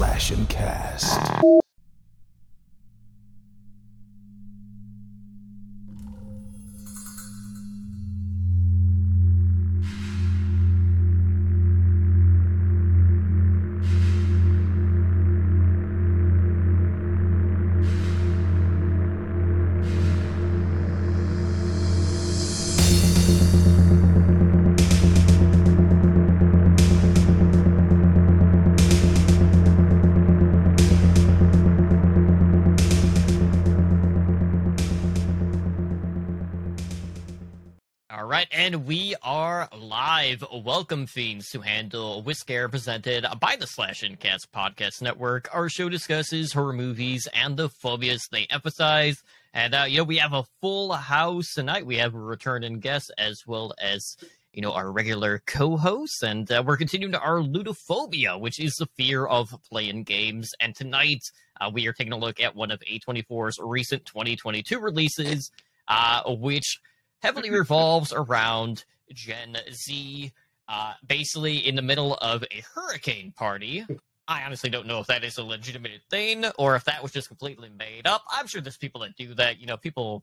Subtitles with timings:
[0.00, 1.59] Slash and Cast.
[40.64, 45.48] Welcome, fiends, to handle Whisker presented by the Slash and Cast Podcast Network.
[45.54, 49.22] Our show discusses horror movies and the phobias they emphasize.
[49.54, 51.86] And uh, you know, we have a full house tonight.
[51.86, 54.16] We have a returning guest as well as
[54.52, 58.88] you know our regular co-hosts, and uh, we're continuing to our ludophobia, which is the
[58.98, 60.50] fear of playing games.
[60.60, 61.22] And tonight,
[61.58, 65.50] uh, we are taking a look at one of A24's recent 2022 releases,
[65.88, 66.80] uh, which
[67.22, 70.32] heavily revolves around Gen Z,
[70.70, 73.84] uh, basically in the middle of a hurricane party.
[74.28, 77.26] I honestly don't know if that is a legitimate thing or if that was just
[77.26, 78.22] completely made up.
[78.30, 79.58] I'm sure there's people that do that.
[79.58, 80.22] You know, people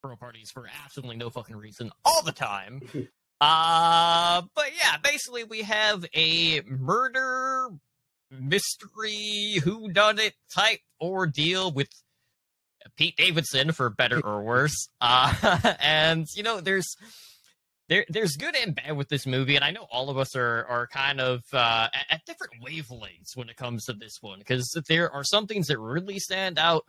[0.00, 2.80] throw parties for absolutely no fucking reason all the time.
[3.42, 7.68] Uh, but yeah, basically we have a murder
[8.30, 11.88] mystery who done it type ordeal with
[12.98, 14.88] Pete Davidson for better or worse.
[15.00, 16.96] Uh, and you know, there's
[17.90, 20.64] there there's good and bad with this movie, and I know all of us are
[20.66, 24.70] are kind of uh, at, at different wavelengths when it comes to this one because
[24.88, 26.84] there are some things that really stand out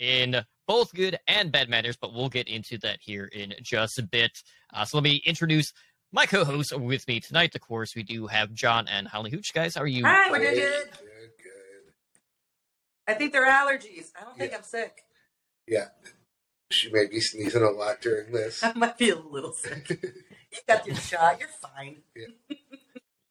[0.00, 4.02] in both good and bad matters, but we'll get into that here in just a
[4.02, 4.32] bit.
[4.74, 5.72] Uh, so let me introduce
[6.12, 7.54] my co-host with me tonight.
[7.54, 9.54] Of course, we do have John and Holly Hooch.
[9.54, 10.04] Guys, how are you?
[10.04, 10.90] Hi, we're doing good.
[10.90, 11.92] Good, good.
[13.06, 14.10] I think they're allergies.
[14.20, 15.04] I don't think I'm sick.
[15.68, 15.86] Yeah.
[16.70, 18.62] She may be sneezing a lot during this.
[18.62, 19.88] I might feel a little sick.
[19.90, 21.38] You got your shot.
[21.40, 22.02] You're fine.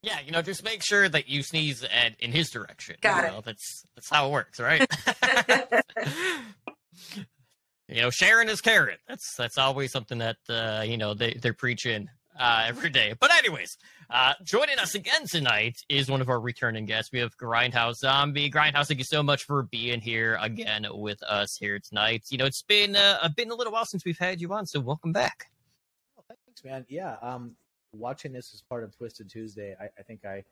[0.01, 2.95] Yeah, you know, just make sure that you sneeze at, in his direction.
[3.01, 3.31] Got you it.
[3.33, 4.85] know, That's that's how it works, right?
[7.87, 8.97] you know, sharing is caring.
[9.07, 12.07] That's that's always something that uh, you know they they're preaching
[12.39, 13.13] uh, every day.
[13.19, 13.77] But anyways,
[14.09, 17.11] uh, joining us again tonight is one of our returning guests.
[17.11, 18.49] We have Grindhouse Zombie.
[18.49, 22.23] Grindhouse, thank you so much for being here again with us here tonight.
[22.29, 24.79] You know, it's been uh, been a little while since we've had you on, so
[24.79, 25.51] welcome back.
[26.17, 26.85] Oh, thanks, man.
[26.89, 27.55] Yeah, um,
[27.93, 30.43] watching this as part of Twisted Tuesday, I, I think I,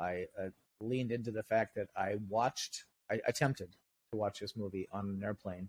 [0.00, 0.48] I uh,
[0.80, 3.68] leaned into the fact that I watched, I attempted
[4.12, 5.68] to watch this movie on an airplane,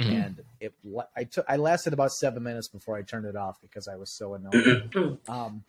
[0.00, 0.24] Mhm.
[0.26, 0.74] and it,
[1.16, 4.10] I took, I lasted about seven minutes before I turned it off because I was
[4.16, 5.18] so annoyed.
[5.28, 5.64] um,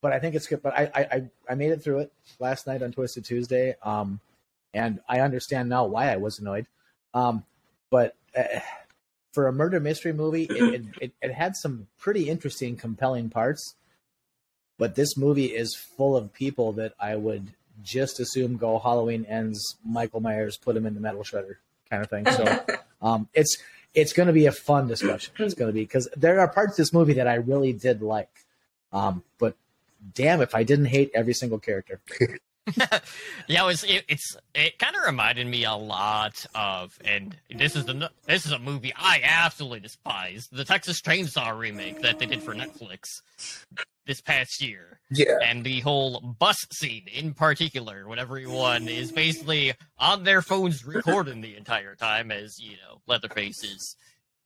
[0.00, 0.62] but I think it's good.
[0.62, 4.20] But I, I, I, made it through it last night on Twisted Tuesday, um,
[4.72, 6.66] and I understand now why I was annoyed.
[7.12, 7.44] Um,
[7.90, 8.60] but uh,
[9.32, 13.74] for a murder mystery movie, it, it, it, it had some pretty interesting, compelling parts.
[14.78, 17.52] But this movie is full of people that I would
[17.82, 21.56] just assume go Halloween ends, Michael Myers, put him in the metal shredder
[21.90, 22.26] kind of thing.
[22.26, 22.64] So
[23.02, 23.58] um, it's
[23.94, 25.34] it's going to be a fun discussion.
[25.38, 28.02] It's going to be because there are parts of this movie that I really did
[28.02, 28.30] like,
[28.92, 29.56] um, but
[30.14, 32.00] damn if I didn't hate every single character.
[33.48, 37.74] yeah, it was, it, it's it kind of reminded me a lot of, and this
[37.74, 42.26] is the this is a movie I absolutely despise, the Texas Chainsaw remake that they
[42.26, 43.00] did for Netflix
[44.06, 45.38] this past year, Yeah.
[45.44, 51.40] and the whole bus scene in particular, when everyone is basically on their phones recording
[51.40, 53.96] the entire time as you know Leatherface is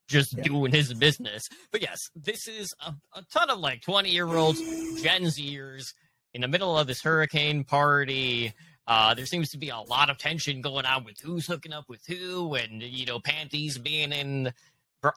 [0.09, 0.42] just Yeah.
[0.44, 1.48] doing his business.
[1.72, 4.60] But yes, this is a, a ton of like twenty year olds,
[5.03, 5.92] Gen Zers
[6.32, 8.53] in the middle of this hurricane party.
[8.87, 11.88] Uh, there seems to be a lot of tension going on with who's hooking up
[11.88, 14.53] with who, and you know, panties being in,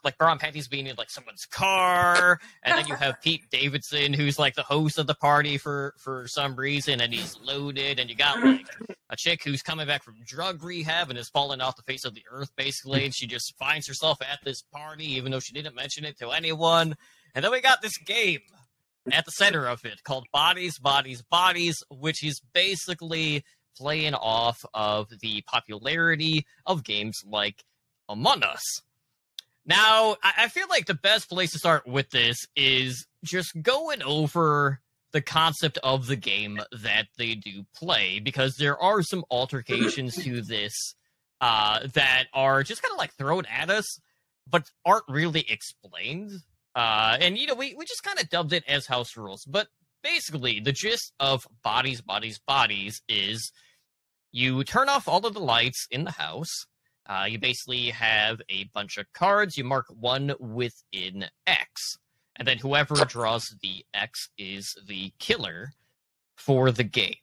[0.04, 4.14] like bra and panties being in like someone's car, and then you have Pete Davidson,
[4.14, 8.10] who's like the host of the party for for some reason, and he's loaded, and
[8.10, 8.68] you got like
[9.10, 12.14] a chick who's coming back from drug rehab and is falling off the face of
[12.14, 15.76] the earth basically, and she just finds herself at this party, even though she didn't
[15.76, 16.96] mention it to anyone,
[17.36, 18.40] and then we got this game
[19.12, 23.44] at the center of it called Bodies, Bodies, Bodies, which is basically
[23.78, 27.64] playing off of the popularity of games like
[28.10, 28.82] Among Us.
[29.68, 34.80] Now, I feel like the best place to start with this is just going over
[35.12, 40.42] the concept of the game that they do play, because there are some altercations to
[40.42, 40.96] this
[41.42, 44.00] uh, that are just kind of like thrown at us,
[44.50, 46.32] but aren't really explained.
[46.74, 49.44] Uh, and you know, we, we just kind of dubbed it as house rules.
[49.46, 49.68] But
[50.02, 53.52] basically, the gist of bodies, bodies, bodies is
[54.32, 56.68] you turn off all of the lights in the house.
[57.08, 59.58] Uh, you basically have a bunch of cards.
[59.58, 61.98] You mark one within X,
[62.36, 65.72] and then whoever draws the X is the killer
[66.36, 67.16] for the game.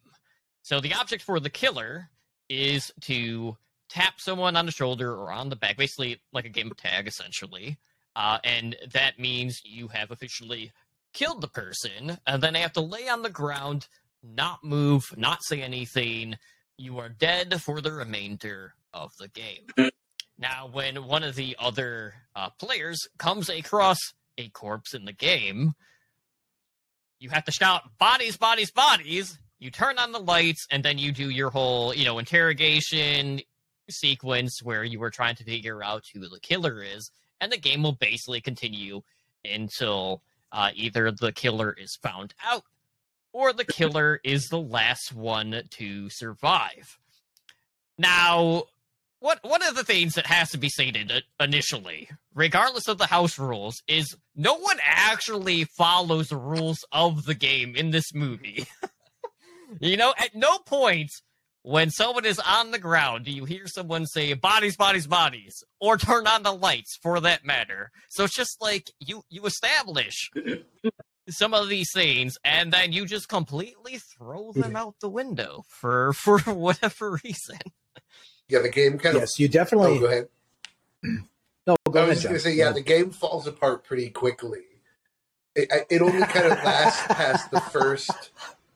[0.63, 2.09] So the object for the killer
[2.49, 3.57] is to
[3.89, 7.07] tap someone on the shoulder or on the back, basically like a game of tag,
[7.07, 7.79] essentially.
[8.17, 10.73] Uh, and that means you have officially
[11.13, 13.87] killed the person, and then they have to lay on the ground,
[14.23, 16.37] not move, not say anything.
[16.79, 19.91] You are dead for the remainder of the game.
[20.38, 23.99] Now, when one of the other uh, players comes across
[24.38, 25.75] a corpse in the game,
[27.19, 29.38] you have to shout bodies, bodies, bodies.
[29.58, 33.41] You turn on the lights, and then you do your whole, you know, interrogation
[33.91, 37.11] sequence where you were trying to figure out who the killer is,
[37.41, 39.02] and the game will basically continue
[39.44, 42.64] until uh, either the killer is found out
[43.32, 46.99] or the killer is the last one to survive.
[47.99, 48.64] Now,
[49.25, 53.06] what one of the things that has to be stated uh, initially, regardless of the
[53.06, 58.67] house rules, is no one actually follows the rules of the game in this movie.
[59.81, 61.11] you know, at no point
[61.62, 65.97] when someone is on the ground do you hear someone say bodies, bodies, bodies, or
[65.97, 67.91] turn on the lights for that matter.
[68.11, 70.31] So it's just like you you establish
[71.31, 76.12] some of these things and then you just completely throw them out the window for
[76.12, 77.56] for whatever reason.
[78.49, 79.23] Yeah, the game kind of.
[79.23, 79.99] Yes, you Oh, definitely.
[79.99, 80.29] go ahead.
[81.67, 82.08] no, go I ahead.
[82.08, 84.61] was gonna say, Go yeah, the game falls apart pretty quickly.
[85.55, 88.31] It, it only kind of lasts past the first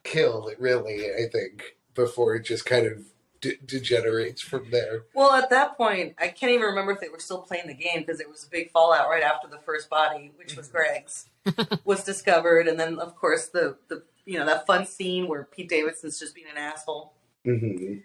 [0.04, 1.06] kill, really.
[1.12, 3.04] I think before it just kind of
[3.40, 5.02] de- degenerates from there.
[5.12, 8.00] Well, at that point, I can't even remember if they were still playing the game
[8.00, 11.28] because it was a big fallout right after the first body, which was Greg's,
[11.84, 15.68] was discovered, and then of course the the you know that fun scene where Pete
[15.68, 17.12] Davidson's just being an asshole,
[17.44, 17.96] hmm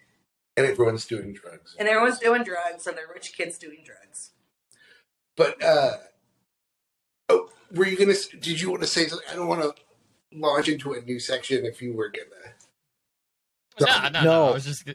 [0.55, 1.75] And everyone's doing drugs.
[1.79, 4.31] and everyone's doing drugs, and they're rich kids doing drugs.
[5.35, 5.93] But uh
[7.29, 8.13] oh, were you gonna?
[8.39, 9.27] Did you want to say something?
[9.31, 9.73] I don't want to
[10.31, 11.65] launch into a new section.
[11.65, 12.53] If you were gonna,
[13.79, 14.23] No, no, no.
[14.23, 14.49] No.
[14.49, 14.87] I was just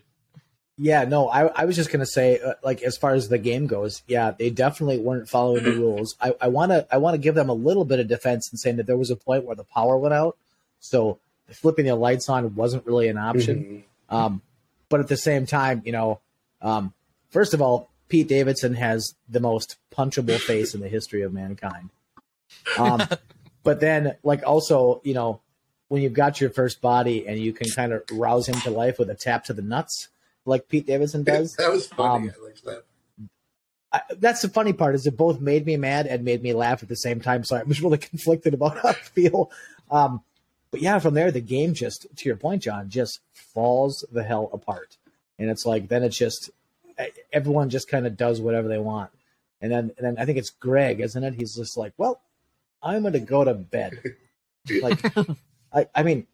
[0.81, 3.67] Yeah, no, I, I was just gonna say, uh, like, as far as the game
[3.67, 6.15] goes, yeah, they definitely weren't following the rules.
[6.21, 8.87] I, I wanna, I wanna give them a little bit of defense in saying that
[8.87, 10.37] there was a point where the power went out,
[10.79, 11.19] so
[11.51, 13.85] flipping the lights on wasn't really an option.
[14.09, 14.15] Mhm.
[14.15, 14.43] Um,
[14.89, 16.21] but at the same time, you know,
[16.61, 16.93] um,
[17.31, 21.91] first of all, Pete Davidson has the most punchable face in the history of mankind.
[22.79, 23.03] Um,
[23.63, 25.41] but then, like, also, you know,
[25.89, 28.99] when you've got your first body and you can kind of rouse him to life
[28.99, 30.09] with a tap to the nuts,
[30.45, 31.55] like Pete Davidson does.
[31.57, 32.29] that was funny.
[32.29, 32.85] Um, I liked that.
[33.91, 36.83] I, that's the funny part is it both made me mad and made me laugh
[36.83, 37.45] at the same time.
[37.45, 39.51] So I was really conflicted about how I feel.
[39.91, 40.23] Um,
[40.71, 44.51] but yeah, from there the game just to your point, John, just falls the hell
[44.53, 44.97] apart.
[45.39, 46.51] And it's like then it's just
[47.33, 49.11] everyone just kind of does whatever they want.
[49.61, 51.35] And then and then I think it's Greg, isn't it?
[51.35, 52.21] He's just like, well,
[52.83, 54.01] I'm going to go to bed.
[54.83, 55.01] like,
[55.73, 56.27] I, I mean,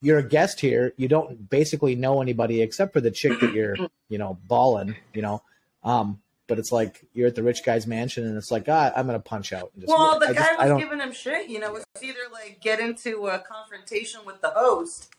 [0.00, 0.92] you're a guest here.
[0.96, 3.76] You don't basically know anybody except for the chick that you're,
[4.08, 4.96] you know, balling.
[5.14, 5.42] You know,
[5.82, 9.06] um, but it's like you're at the rich guy's mansion, and it's like, ah, I'm
[9.06, 9.70] gonna punch out.
[9.74, 11.48] And just, Well, the I guy just- was giving him shit.
[11.48, 15.14] You know, it's either like get into a confrontation with the host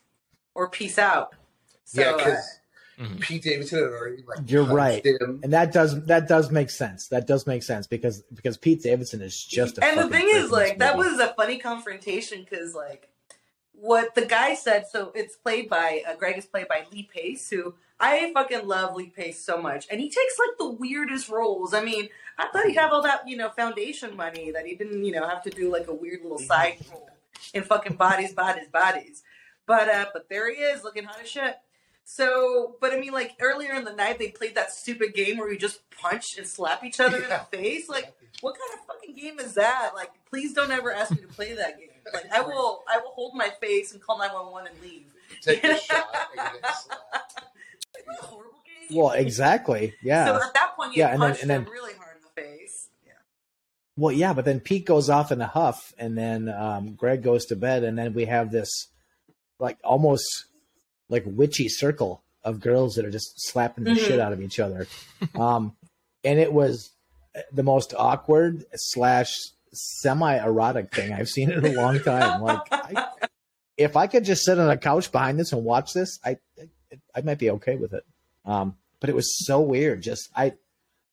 [0.54, 1.34] or peace out.
[1.84, 2.44] So, yeah, uh, because
[2.98, 3.20] Mhm.
[3.20, 5.04] Pete Davidson had already like You're right.
[5.04, 5.40] him.
[5.42, 7.08] and that does that does make sense.
[7.08, 10.50] That does make sense because because Pete Davidson is just a and the thing is
[10.50, 13.08] like this that was a funny confrontation because like
[13.80, 17.48] what the guy said so it's played by uh, greg is played by lee pace
[17.48, 21.72] who i fucking love lee pace so much and he takes like the weirdest roles
[21.72, 22.08] i mean
[22.38, 25.26] i thought he'd have all that you know foundation money that he didn't you know
[25.26, 27.08] have to do like a weird little side role
[27.54, 29.22] in fucking bodies bodies bodies
[29.66, 31.56] but uh but there he is looking hot as shit
[32.02, 35.52] so, but I mean, like earlier in the night, they played that stupid game where
[35.52, 37.22] you just punch and slap each other Yeah.
[37.22, 37.88] in the face.
[37.88, 39.92] Like, what kind of fucking game is that?
[39.94, 41.89] Like, please don't ever ask me to play that game.
[42.12, 45.06] Like, I will, I will hold my face and call nine one one and leave.
[45.42, 47.42] Take a shot and get slapped.
[47.94, 48.96] Like, what a horrible game.
[48.98, 49.94] well, exactly.
[50.02, 50.26] Yeah.
[50.26, 52.42] So at that point, you Yeah, and then- and then- him really hard in the
[52.42, 52.88] face.
[53.06, 53.12] Yeah.
[53.96, 57.46] Well, yeah, but then Pete goes off in a huff, and then um, Greg goes
[57.46, 58.88] to bed, and then we have this
[59.58, 60.46] like almost
[61.08, 63.98] like witchy circle of girls that are just slapping the Mhm.
[63.98, 64.86] shit out of each other.
[65.34, 65.76] Um,
[66.24, 66.90] and it was
[67.52, 69.32] the most awkward slash
[69.72, 72.40] semi erotic thing I've seen it in a long time.
[72.42, 73.06] Like, I,
[73.76, 76.98] if I could just sit on a couch behind this and watch this, I I,
[77.14, 78.04] I might be okay with it.
[78.44, 80.02] Um, but it was so weird.
[80.02, 80.54] Just I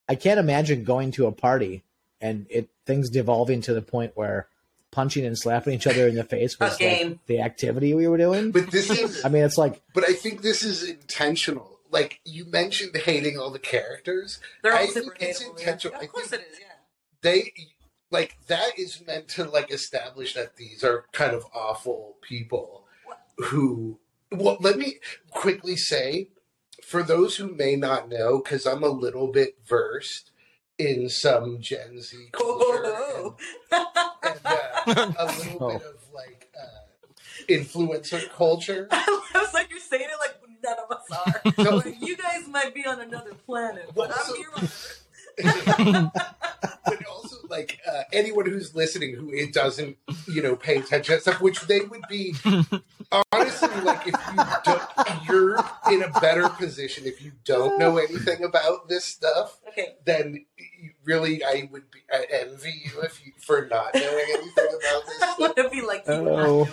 [0.08, 1.84] I can't imagine going to a party
[2.20, 4.48] and it things devolving to the point where
[4.90, 7.08] punching and slapping each other in the face was game.
[7.10, 8.50] like the activity we were doing.
[8.50, 11.78] But this is, I mean, it's like but I think this is intentional.
[11.90, 14.40] like you mentioned hating all the characters.
[14.62, 15.60] They're all I super think it's hateable, yeah.
[15.60, 16.00] intentional.
[16.00, 16.66] Of course think- it is, yeah.
[17.20, 17.52] They
[18.10, 22.84] like that is meant to like establish that these are kind of awful people
[23.36, 23.98] who
[24.32, 24.96] well let me
[25.30, 26.28] quickly say
[26.84, 30.30] for those who may not know because i'm a little bit versed
[30.78, 33.36] in some gen z culture Oh.
[33.72, 33.86] and,
[34.22, 35.72] and, uh, a little Oh.
[35.78, 40.90] bit of like uh, influencer culture I was like, you're saying it like none of
[40.90, 41.64] us are.
[41.64, 41.76] No.
[41.76, 44.97] Like, you guys might be on another planet, but Also- I'm here on Earth.
[45.42, 51.20] But also like uh, anyone who's listening who it doesn't you know pay attention to
[51.20, 52.34] stuff which they would be
[53.32, 54.82] honestly like if you don't
[55.28, 55.58] you're
[55.92, 59.94] in a better position if you don't know anything about this stuff Okay.
[60.04, 64.52] then you- really i would be I envy you if you for not knowing anything
[64.56, 65.38] about this I stuff.
[65.38, 66.12] want to be like you.
[66.14, 66.68] Oh.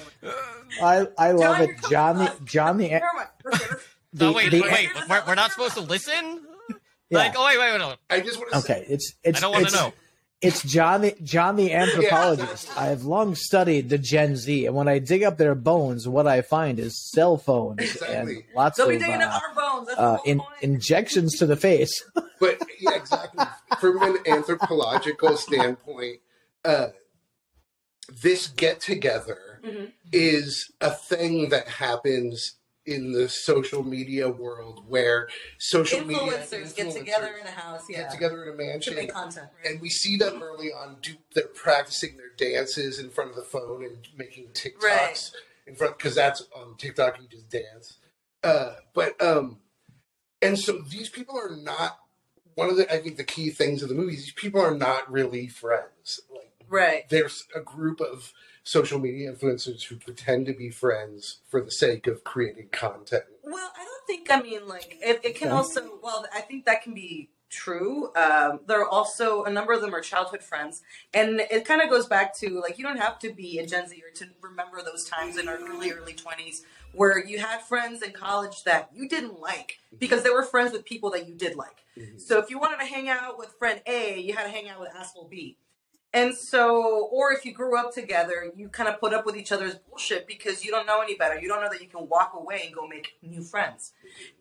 [0.82, 1.90] I I love John, it.
[1.90, 2.34] John the.
[2.46, 3.30] John the Never mind.
[3.48, 3.66] Okay,
[4.14, 4.90] the, oh wait, wait, wait.
[5.10, 6.42] We're, we're not supposed to listen.
[7.10, 7.18] Yeah.
[7.20, 7.78] Like, oh wait, wait, wait.
[7.80, 7.96] No.
[8.10, 9.94] i just want to say Okay, it's it's I don't want it's, to know.
[10.42, 12.76] it's John the John the anthropologist.
[12.78, 16.28] I have long studied the Gen Z, and when I dig up their bones, what
[16.28, 18.16] I find is cell phones Exactly.
[18.36, 19.90] and lots They'll be of digging uh, up our bones.
[19.98, 22.04] Uh, in, injections to the face.
[22.40, 23.46] but yeah, exactly.
[23.80, 26.20] From an anthropological standpoint,
[26.64, 26.88] uh,
[28.22, 29.92] this get together Mhm.
[30.12, 35.28] is a thing that happens in the social media world where
[35.58, 37.84] social media Influencers get together in a house.
[37.90, 38.04] Yeah.
[38.04, 38.96] get together in a mansion.
[38.96, 39.48] make content.
[39.64, 39.72] Right?
[39.74, 43.44] And we see them early on do they're practicing their dances in front of the
[43.44, 45.32] phone and making TikToks Right.
[45.68, 47.98] in front because that's on TikTok you just dance.
[48.44, 49.58] Uh, but um,
[50.42, 51.98] and so these people are not
[52.54, 54.12] one of the I think the key things of the movie.
[54.16, 56.22] These people are not really friends.
[56.32, 57.10] Like Right.
[57.10, 58.32] there's a group of
[58.66, 63.24] social media influencers who pretend to be friends for the sake of creating content.
[63.44, 64.30] Well, I don't think.
[64.30, 66.00] I mean, like it, it can also.
[66.04, 68.12] Well, I think that can be true.
[68.16, 70.82] Um, there are also a number of them are childhood friends,
[71.14, 73.88] and it kind of goes back to like you don't have to be a Gen
[73.88, 78.02] Z or to remember those times in our early early twenties where you had friends
[78.02, 81.56] in college that you didn't like because they were friends with people that you did
[81.56, 81.84] like.
[82.18, 84.82] So if you wanted to hang out with friend A, you had to hang out
[84.82, 85.56] with asshole B.
[86.16, 89.52] And so, or if you grew up together, you kind of put up with each
[89.52, 91.38] other's bullshit because you don't know any better.
[91.38, 93.92] You don't know that you can walk away and go make new friends.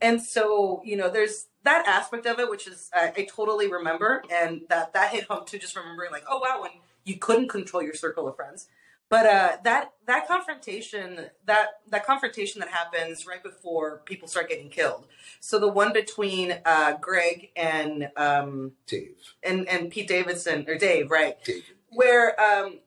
[0.01, 4.23] And so, you know, there's that aspect of it, which is I, I totally remember,
[4.31, 5.59] and that that hit home too.
[5.59, 6.71] Just remembering, like, oh wow, when
[7.03, 8.69] you couldn't control your circle of friends.
[9.15, 14.69] But uh, that that confrontation, that that confrontation that happens right before people start getting
[14.69, 15.07] killed.
[15.39, 21.13] So the one between uh, Greg and um, Dave, and and Pete Davidson or Dave,
[21.13, 21.37] right?
[21.45, 22.81] David, where um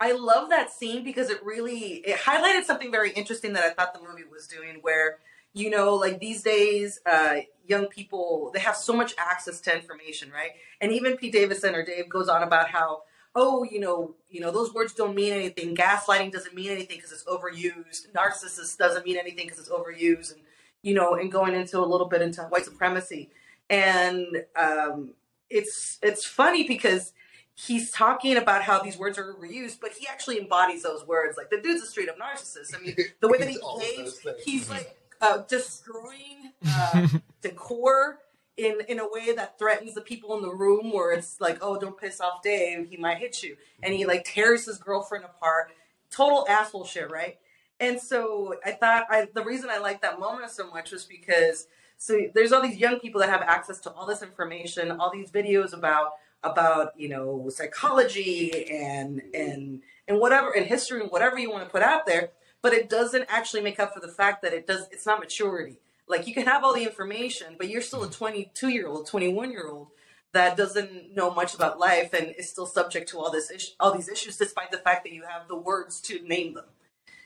[0.00, 3.92] I love that scene because it really it highlighted something very interesting that I thought
[3.92, 5.18] the movie was doing where
[5.52, 10.30] you know like these days uh young people they have so much access to information
[10.30, 13.02] right and even Pete Davidson or Dave goes on about how
[13.38, 17.12] oh you know you know those words don't mean anything gaslighting doesn't mean anything because
[17.12, 20.42] it's overused narcissist doesn't mean anything because it's overused and
[20.82, 23.30] you know and going into a little bit into white supremacy
[23.70, 25.12] and um
[25.48, 27.12] it's it's funny because
[27.54, 31.36] he's talking about how these words are overused, but he actually embodies those words.
[31.36, 32.76] Like the dude's a straight up narcissist.
[32.76, 37.08] I mean, the way that he He's all of behaves, he's like uh, destroying uh,
[37.42, 38.18] decor
[38.58, 40.92] in in a way that threatens the people in the room.
[40.92, 44.24] Where it's like, oh, don't piss off Dave, he might hit you, and he like
[44.24, 45.70] tears his girlfriend apart.
[46.10, 47.38] Total asshole shit, right?
[47.80, 51.68] And so I thought I the reason I liked that moment so much was because
[51.96, 55.30] so there's all these young people that have access to all this information, all these
[55.30, 56.12] videos about
[56.42, 61.70] about you know psychology and and and whatever and history and whatever you want to
[61.70, 62.30] put out there,
[62.62, 65.80] but it doesn't actually make up for the fact that it does it's not maturity.
[66.08, 69.50] Like you can have all the information, but you're still a 22 year old, 21
[69.50, 69.88] year old
[70.32, 73.92] that doesn't know much about life and is still subject to all this is- all
[73.92, 76.66] these issues, despite the fact that you have the words to name them.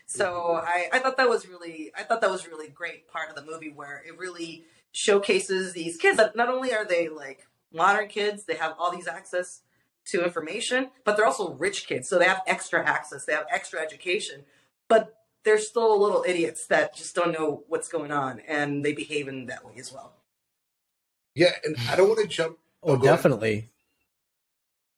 [0.06, 0.66] So mm-hmm.
[0.66, 3.44] I, I thought that was really I thought that was really great part of the
[3.44, 8.44] movie where it really showcases these kids that not only are they like modern kids,
[8.44, 9.62] they have all these access
[10.04, 12.08] to information, but they're also rich kids.
[12.08, 14.42] So they have extra access, they have extra education,
[14.88, 19.28] but they're still little idiots that just don't know what's going on and they behave
[19.28, 20.12] in that way as well.
[21.34, 22.58] yeah, and I don't want to jump.
[22.82, 23.16] Oh, go ahead.
[23.16, 23.70] definitely.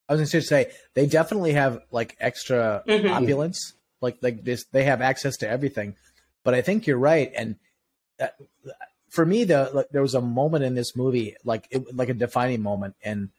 [0.08, 3.10] I was going to say they definitely have like extra Mhm.
[3.10, 4.64] opulence, like like this.
[4.70, 5.96] They have access to everything,
[6.42, 7.32] but I think you're right.
[7.34, 7.56] And
[8.20, 8.28] uh,
[9.08, 12.14] for me, the like, there was a moment in this movie, like it, like a
[12.14, 13.30] defining moment, and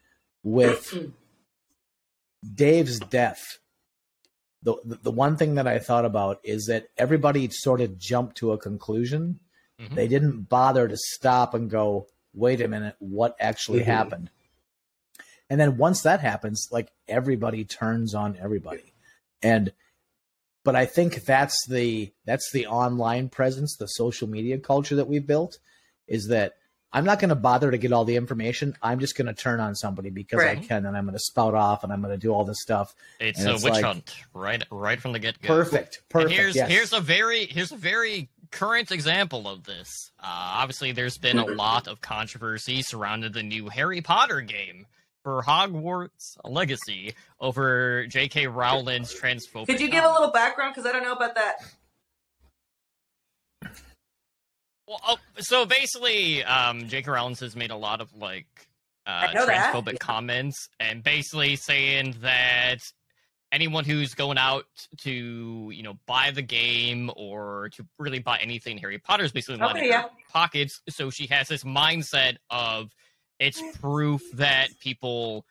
[0.44, 0.98] with
[2.56, 3.60] Dave's death.
[4.66, 8.52] The, the one thing that I thought about is that everybody sort of jumped to
[8.52, 9.40] a conclusion
[9.80, 9.96] Mhm.
[9.96, 13.86] They didn't bother to stop and go, wait a minute, what actually Mhm.
[13.86, 14.30] happened?
[15.50, 18.94] And then once that happens, like everybody turns on everybody.
[19.42, 19.74] And
[20.64, 25.28] but I think that's the that's the online presence, the social media culture that we've
[25.28, 25.60] built
[26.08, 26.58] is that
[26.96, 28.75] I'm not going to bother to get all the information.
[28.82, 31.54] I'm just going to turn on somebody because I can, and I'm going to spout
[31.54, 32.96] off, and I'm going to do all this stuff.
[33.20, 34.64] It's And a it's witch like- hunt, right?
[34.72, 35.48] Right from the get go.
[35.50, 36.32] Perfect, perfect.
[36.32, 36.70] And here's yes.
[36.70, 40.12] here's a very here's a very current example of this.
[40.20, 44.86] Uh, obviously, there's been a lot of controversy surrounding the new Harry Potter game
[45.24, 48.48] for Hogwarts Legacy over J.K.
[48.48, 49.66] Rowling's transphobic.
[49.66, 50.74] Could you give a little background?
[50.75, 51.56] Because I don't know about that.
[54.88, 57.10] Well, oh, so basically, um, J.K.
[57.10, 58.46] Rowling has made a lot of like
[59.08, 59.74] uh, I know that.
[59.74, 62.80] transphobic comments, and basically saying that
[63.51, 64.65] anyone who's going out
[64.98, 69.58] to you know buy the game or to really buy anything Harry Potter is basically
[69.58, 70.06] lining Okay, yeah.
[70.32, 70.82] pockets.
[70.89, 72.92] So she has this mindset of
[73.39, 75.46] it's proof that people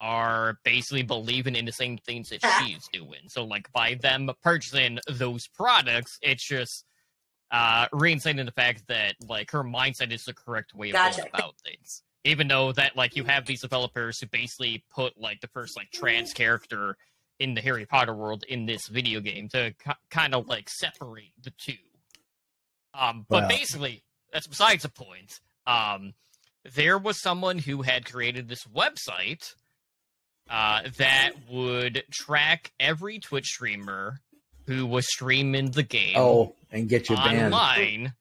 [0.00, 3.20] are basically believing in the same things that she's doing.
[3.28, 6.84] So like by them purchasing those products, it's just
[7.50, 11.18] uh reinstating the fact that like her mindset is the correct way of Gotcha.
[11.18, 12.02] going about things.
[12.24, 15.90] Even though that like you have these developers who basically put like the first like
[15.90, 16.96] trans character
[17.38, 21.32] in the Harry Potter world in this video game to ki kind of like separate
[21.42, 21.74] the two.
[22.94, 23.48] Um, but Wow.
[23.48, 25.40] basically, that's besides the point.
[25.66, 26.14] Um,
[26.74, 29.54] there was someone who had created this website
[30.48, 34.20] uh, that would track every Twitch streamer
[34.66, 37.54] who was streaming the game oh, and get you banned.
[37.54, 38.14] online.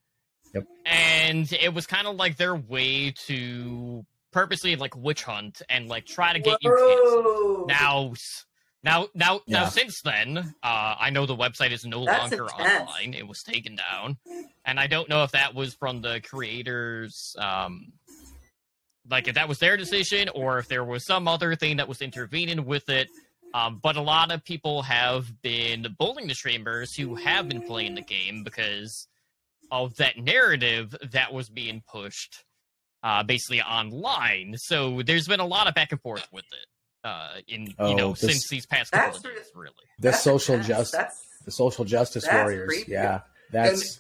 [0.54, 0.68] Yep.
[0.86, 6.06] And it was kind of like their way to purposely like witch hunt and like
[6.06, 7.26] try to get you canceled.
[7.26, 7.66] Whoa.
[7.68, 8.46] Now, s-
[8.84, 9.64] now, now, now.
[9.64, 9.70] Yeah.
[9.70, 12.82] Since then, uh, I know the website is no That's longer intense.
[12.82, 13.14] online.
[13.14, 14.18] It was taken down,
[14.66, 17.94] and I don't know if that was from the creators, um,
[19.10, 22.01] like if that was their decision or if there was some other thing that was
[22.01, 23.08] intervening with it.
[23.53, 27.96] Um, but a lot of people have been bullying the streamers who have been playing
[27.96, 29.07] the game because
[29.72, 32.44] of that narrative that was being pushed,
[33.03, 34.55] uh, basically online.
[34.57, 36.66] So there's been a lot of back and forth with it.
[37.07, 39.74] Uh, in you Oh, know this- since these past couple of days, really.
[40.00, 42.68] The That's social justice, the social justice warriors.
[42.68, 42.92] creepy.
[42.94, 44.00] Yeah, that's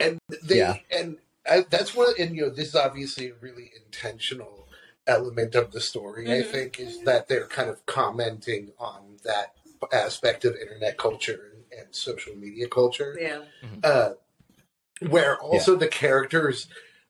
[0.00, 0.74] and they Yeah.
[0.90, 4.65] and I, that's what and you know this is obviously a really intentional
[5.06, 6.50] element of the story i Mhm.
[6.50, 9.54] think is that they're kind of commenting on that
[9.92, 13.42] aspect of internet culture and, and social media culture yeah.
[13.84, 14.14] uh,
[15.00, 16.68] where also the characters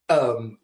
[0.08, 0.58] um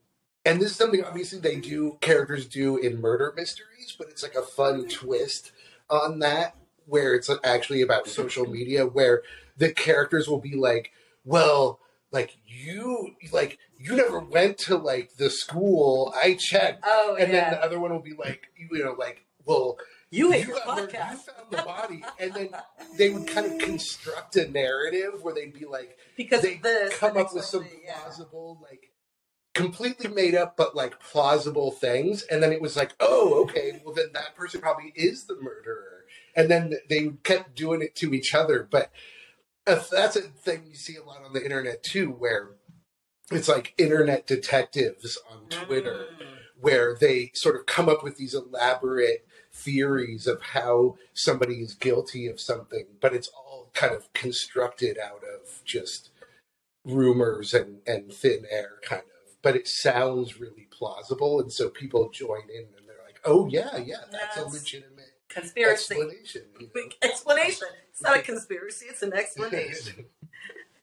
[0.44, 4.34] and this is something obviously they do characters do in murder mysteries but it's like
[4.34, 5.52] a fun twist
[5.88, 9.22] on that where it's actually about social media where
[9.56, 10.92] the characters will be like
[11.24, 11.78] well
[12.12, 17.51] like you like you never went to like the school i checked Oh and yeah.
[17.51, 19.79] then the other one will be like you know like well
[20.11, 21.18] you your got you found
[21.51, 22.51] the body and then
[22.98, 26.96] they would kind of construct a narrative where they'd be like because they this.
[26.98, 27.98] come up with some yeah.
[27.98, 28.90] plausible like
[29.55, 33.94] completely made up but like plausible things and then it was like oh okay well
[33.94, 38.35] then that person probably is the murderer and then they kept doing it to each
[38.35, 38.90] other but
[39.66, 42.51] that's a thing you see a lot on the internet too where
[43.31, 46.27] it's like internet detectives on twitter Mm.
[46.61, 52.27] where they sort of come up with these elaborate theories of how somebody is guilty
[52.27, 56.11] of something, but it's all kind of constructed out of just
[56.85, 59.37] rumors and, and thin air, kind of.
[59.42, 63.77] But it sounds really plausible, and so people join in and they're like, "Oh yeah,
[63.77, 65.94] yeah, that's a legitimate Conspiracy.
[65.94, 66.82] explanation." you know?
[67.02, 67.68] Explanation.
[67.90, 68.86] It's not a conspiracy.
[68.88, 70.06] It's an explanation.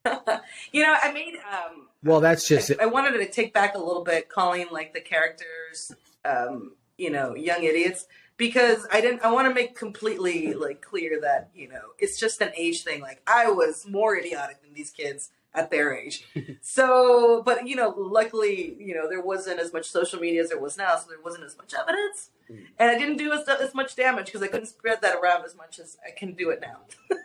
[0.71, 3.79] you know, I made um, well, that's just I, I wanted to take back a
[3.79, 5.91] little bit, calling like the characters,
[6.23, 8.07] um, you know, young idiots,
[8.37, 9.23] because I didn't.
[9.23, 13.01] I want to make completely like clear that you know it's just an age thing.
[13.01, 16.23] Like I was more idiotic than these kids at their age.
[16.61, 20.59] so, but you know, luckily, you know, there wasn't as much social media as there
[20.59, 22.65] was now, so there wasn't as much evidence, Mm.
[22.79, 25.55] and I didn't do as, as much damage because I couldn't spread that around as
[25.55, 26.77] much as I can do it now.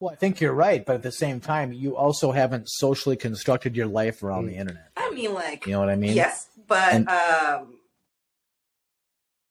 [0.00, 3.76] well, I think you're right, but at the same time, you also haven't socially constructed
[3.76, 4.48] your life around Mm.
[4.48, 4.90] the internet.
[4.96, 6.14] I mean, like, You know what I mean?
[6.14, 7.78] yes, but And- um,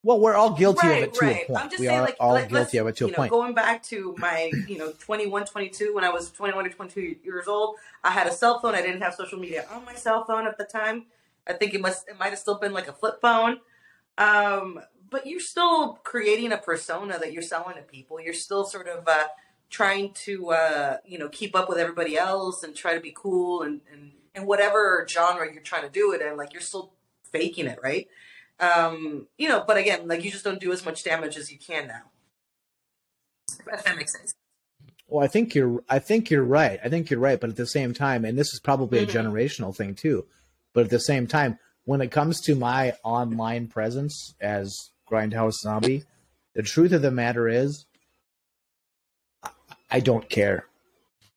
[0.04, 1.42] Well, we're all guilty right, of it to right.
[1.44, 1.60] a point.
[1.60, 3.30] I'm just we saying, are like, all like, guilty of it to a know, point.
[3.30, 7.46] Going back to my, you know, 21, 22, when I was 21 or 22 years
[7.46, 8.74] old, I had a cell phone.
[8.74, 11.06] I didn't have social media on my cell phone at the time.
[11.46, 13.60] I think it must, it might have still been like a flip phone.
[14.18, 14.80] Um,
[15.12, 18.20] but you're still creating a persona that you're selling to people.
[18.20, 19.26] You're still sort of uh,
[19.70, 23.62] trying to uh, you know keep up with everybody else and try to be cool
[23.62, 26.92] and and and whatever genre you're trying to do it in, like you're still
[27.30, 28.08] faking it, right?
[28.62, 31.58] Um, you know, but again, like you just don't do as much damage as you
[31.58, 32.02] can now.
[33.72, 34.32] If that makes sense.
[35.08, 35.82] Well, I think you're.
[35.90, 36.78] I think you're right.
[36.82, 37.38] I think you're right.
[37.40, 39.10] But at the same time, and this is probably a Mhm.
[39.10, 40.26] generational thing too.
[40.72, 46.04] But at the same time, when it comes to my online presence as Grindhouse Zombie,
[46.54, 47.84] the truth of the matter is,
[49.42, 49.50] I-
[49.90, 50.66] I don't care.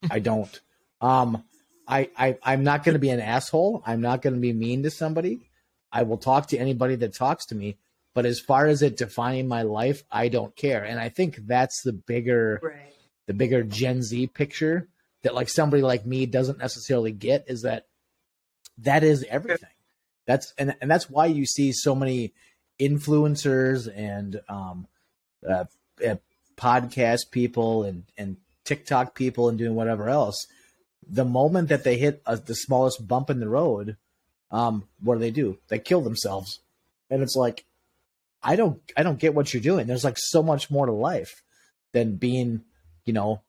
[0.10, 0.58] I don't.
[1.02, 1.44] Um,
[1.88, 3.84] I, I I'm not going to be an asshole.
[3.86, 5.50] I'm not going to be mean to somebody.
[5.96, 7.78] I will talk to anybody that talks to me.
[8.14, 10.84] But as far as it defining my life, I don't care.
[10.84, 12.94] And I think that's the bigger Right.
[13.28, 14.88] the bigger Gen Z picture
[15.24, 17.88] that like somebody like me doesn't necessarily get is that
[18.80, 19.70] that is everything.
[20.28, 22.34] That's and and that's why you see so many
[22.80, 24.88] influencers and um,
[25.48, 25.66] uh,
[26.06, 26.16] uh,
[26.58, 30.48] podcast people and and TikTok people and doing whatever else.
[31.08, 33.98] The moment that they hit a, the smallest bump in the road,
[34.52, 35.58] um, what do they do?
[35.68, 36.60] They kill themselves,
[37.10, 37.66] and it's like,
[38.42, 39.88] I don't I don't get what you're doing.
[39.88, 41.42] There's like so much more to life
[41.96, 42.62] than being
[43.06, 43.42] you know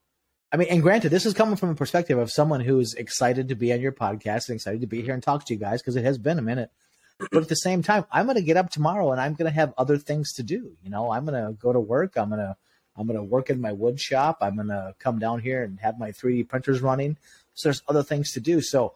[0.52, 3.54] i mean and granted this is coming from a perspective of someone who's excited to
[3.54, 5.96] be on your podcast and excited to be here and talk to you guys because
[5.96, 6.70] it has been a minute.
[7.18, 9.54] But at the same time i'm going to get up tomorrow and i'm going to
[9.54, 11.10] have other things to do you know?
[11.10, 12.16] I'm going to go to work.
[12.16, 12.56] I'm going to
[12.96, 14.38] i'm going to work in my wood shop.
[14.40, 17.18] I'm going to come down here and have my 3d printers running.
[17.54, 18.60] So there's other things to do.
[18.60, 18.94] So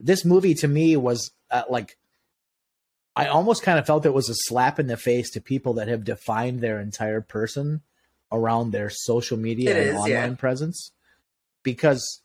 [0.00, 1.96] this movie to me was uh, like
[3.14, 5.88] i almost kind of felt it was a slap in the face to people that
[5.88, 7.80] have defined their entire person
[8.32, 10.34] around their social media It and is, online yeah.
[10.34, 10.92] presence
[11.62, 12.20] because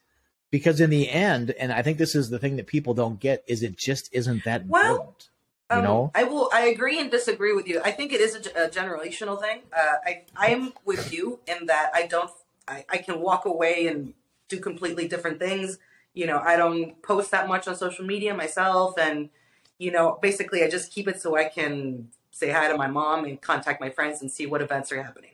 [0.49, 3.43] because in the end and i think this is the thing that people don't get
[3.47, 5.29] is it just isn't that Well, important
[5.71, 6.49] you Um, know I will.
[6.51, 7.79] I agree and disagree with you.
[7.81, 9.60] I think it is a, a generational thing.
[9.71, 12.29] Uh, I I'm with you in that I don't.
[12.67, 14.13] I, I can walk away and
[14.49, 15.77] do completely different things.
[16.13, 19.30] You know, I don't post that much on social media myself, and
[19.78, 23.26] you know, basically, I just keep it so I can say hi to my mom
[23.26, 25.32] and contact my friends and see what events are happening.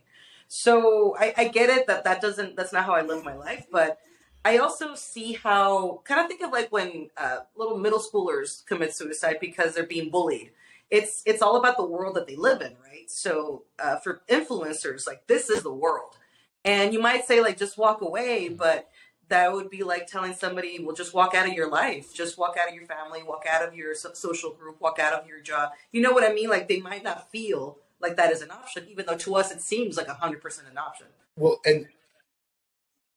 [0.48, 2.56] So I, I get it that that doesn't.
[2.56, 4.00] That's not how I live my life, but.
[4.46, 8.96] I also see how kind of think of like when uh, little middle schoolers commit
[8.96, 10.52] suicide because they're being bullied.
[10.90, 13.10] It's it's all about the world that they live in, right?
[13.10, 16.18] So uh, for influencers, like this is the world,
[16.64, 18.88] and you might say like just walk away, but
[19.30, 22.56] that would be like telling somebody, well, just walk out of your life, just walk
[22.60, 25.72] out of your family, walk out of your social group, walk out of your job.
[25.92, 26.50] You know what I mean?
[26.50, 29.62] Like they might not feel like that is an option, even though to us it
[29.62, 31.08] seems like hundred percent an option.
[31.36, 31.88] Well, and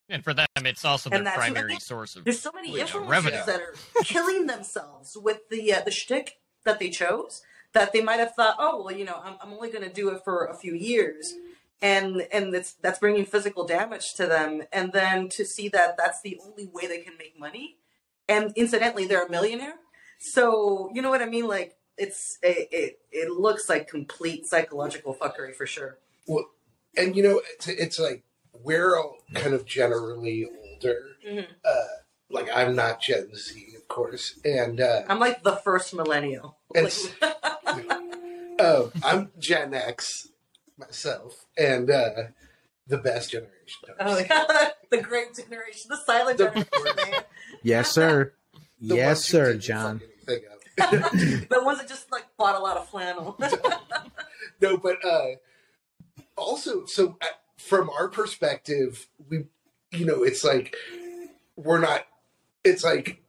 [0.09, 2.85] And for them, it's also their And that's- primary source of There's so many you
[2.85, 3.39] know, revenue.
[3.47, 7.43] that are killing themselves with the uh, the shtick that they chose.
[7.73, 10.09] That they might have thought, oh well, you know, I'm, I'm only going to do
[10.09, 11.35] it for a few years,
[11.83, 14.63] and and that's that's bringing physical damage to them.
[14.73, 17.77] And then to see that that's the only way they can make money,
[18.29, 19.75] and incidentally, they're a millionaire.
[20.19, 21.47] So you know what I mean?
[21.49, 25.99] Like it's it it, it looks like complete psychological fuckery for sure.
[26.27, 26.47] well
[26.97, 28.25] and you know, it's, it's like
[28.65, 31.03] we're all kind of generally older.
[31.27, 31.47] Mhm.
[31.65, 31.85] Uh,
[32.31, 36.59] like I'm not Gen Z, of course, and uh, I'm like the first millennial.
[36.75, 37.09] It's-
[38.59, 40.29] uh, I'm Gen X
[40.81, 42.11] myself, and uh,
[42.87, 43.55] the best generation.
[44.01, 44.71] Oh, yeah.
[44.91, 47.23] the great generation, the silent The- generation, man.
[47.63, 48.33] yes sir
[48.81, 50.39] The yes sir john fuck
[50.79, 53.39] anything the ones that just like bought a lot of flannel.
[54.61, 55.27] no, but uh,
[56.37, 57.27] also, so uh,
[57.59, 59.45] from our perspective, we,
[59.93, 60.75] you know, it's like
[61.57, 62.07] we're not.
[62.65, 63.23] It's like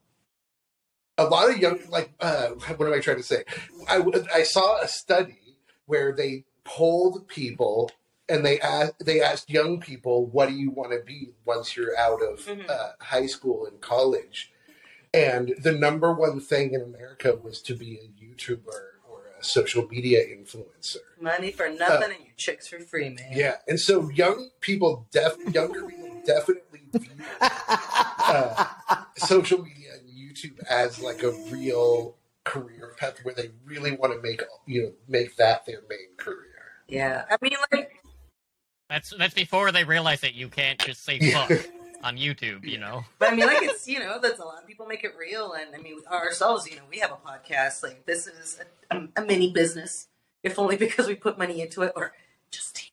[1.17, 3.43] a lot of young, like, uh, what am I trying to say?
[3.89, 4.01] I
[4.33, 7.91] I saw a study where they polled people
[8.29, 11.97] and they asked they asked young people, "What do you want to be once you're
[11.97, 12.69] out of Mhm.
[12.69, 14.51] uh, high school and college?"
[15.13, 19.85] And the number one thing in America was to be a YouTuber or a social
[19.89, 20.97] media influencer.
[21.19, 23.31] Money for nothing and your chicks for free, man.
[23.33, 28.65] Yeah, and so young people, def younger people, definitely view uh,
[29.17, 34.21] social media and YouTube as like a real career path where they really want to
[34.21, 36.50] make you know make that their main career.
[36.91, 37.23] Yeah.
[37.29, 38.03] I mean, like,
[38.89, 41.49] That's that's before they realize that you can't just say fuck
[42.03, 42.65] on YouTube.
[42.65, 43.05] You know.
[43.17, 45.53] but I mean, like, it's, you know, that's a lot of people make it real.
[45.53, 47.81] And I mean, ourselves, you know, we have a podcast.
[47.81, 48.59] Like, this is
[48.91, 50.09] a, a mini business,
[50.43, 52.13] if only because we put money into it or
[52.51, 52.91] just.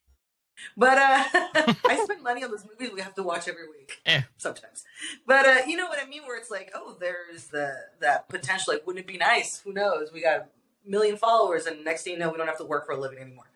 [0.77, 1.25] But uh,
[1.89, 4.01] I spend money on those movies we have to watch every week.
[4.07, 4.23] Eh.
[4.37, 4.85] Sometimes,
[5.27, 6.23] but uh, you know what I mean.
[6.23, 8.75] Where it's like, oh, there's the that potential.
[8.75, 9.61] Like, wouldn't it be nice?
[9.61, 10.13] Who knows?
[10.13, 10.47] We got a
[10.89, 13.19] million followers, and next thing you know, we don't have to work for a living
[13.19, 13.47] anymore.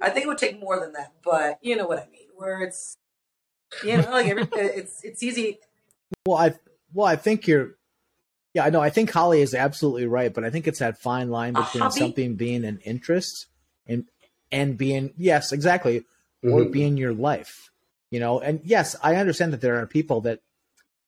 [0.00, 2.28] I think it would take more than that, but you know what I mean.
[2.36, 2.96] Where it's
[3.84, 5.58] You know, like every, it's it's easy.
[6.26, 6.54] Well, I
[6.92, 7.76] well, I think you're.
[8.54, 8.80] Yeah, I know.
[8.80, 12.34] I think Holly is absolutely right, but I think it's that fine line between something
[12.34, 13.46] being an interest
[13.86, 14.04] and
[14.50, 16.04] and being yes, exactly,
[16.42, 16.70] or Mhm.
[16.72, 17.70] being your life.
[18.10, 20.40] You know, and yes, I understand that there are people that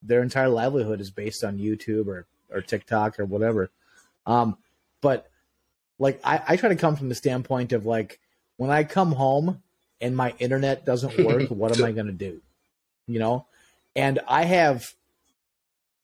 [0.02, 3.70] their entire livelihood is based on YouTube or or TikTok or whatever.
[4.24, 4.56] Um,
[5.02, 5.28] but
[5.98, 8.20] like I, I try to come from the standpoint of like
[8.56, 9.62] when I come home
[10.00, 12.40] and my internet doesn't work, what am I going to do?
[13.06, 13.46] You know,
[13.94, 14.84] and I have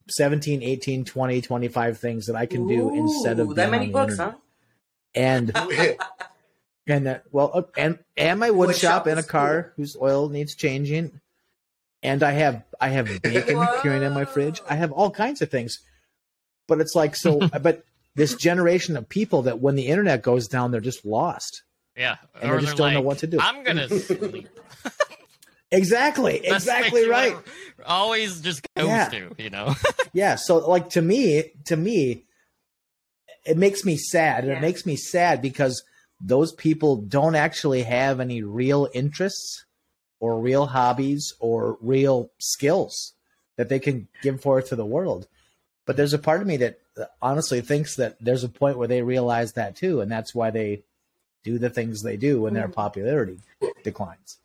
[0.09, 4.35] 17, 18, 20, 25 things that I can do instead of that many books, internet.
[4.35, 4.39] huh?
[5.15, 5.57] And
[6.87, 9.73] and that well uh, and and my wood, Wood shop shop and a car cool.
[9.77, 11.21] whose oil needs changing
[12.03, 15.51] and i have i have bacon curing in my fridge i have all kinds of
[15.51, 15.81] things
[16.67, 17.85] but it's like so but
[18.15, 21.63] this generation of people that when the internet goes down they're just lost
[22.01, 23.39] Yeah, And or they just don't know what to do.
[23.39, 24.49] I'm gonna sleep.
[25.71, 27.37] exactly That's exactly right
[27.87, 29.09] Always just goes Yeah.
[29.11, 29.75] to, you know.
[30.13, 32.25] yeah so like to me to me
[33.45, 34.59] it makes me sad and Yeah.
[34.59, 35.83] it makes me sad because
[36.21, 39.65] those people don't actually have any real interests
[40.21, 43.13] or real hobbies or real skills
[43.57, 45.29] that they can give forth to the world
[45.87, 48.89] but there's a part of me that uh, honestly thinks that there's a point where
[48.89, 50.83] they realize that too and that's why they
[51.42, 52.74] do the things they do when their Mhm.
[52.74, 53.38] popularity
[53.83, 54.38] declines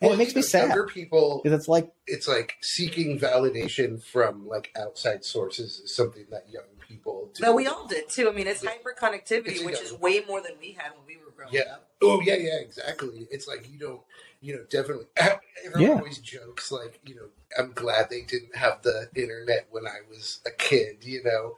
[0.00, 4.02] and Well, it makes me sad Younger people, because it's like it's like seeking validation
[4.02, 7.42] from like outside sources is something that young people do.
[7.42, 8.28] No, we all did too.
[8.28, 11.32] I mean, it's hyper connectivity, which is way more than we had when we were
[11.32, 11.72] growing Yeah.
[11.72, 11.90] up.
[12.02, 13.26] Oh yeah, yeah, exactly.
[13.30, 14.00] It's like you don't,
[14.40, 15.06] you know, definitely.
[15.16, 15.96] Everyone Yeah.
[15.96, 20.40] always jokes like, you know, I'm glad they didn't have the internet when I was
[20.46, 21.56] a kid, you know,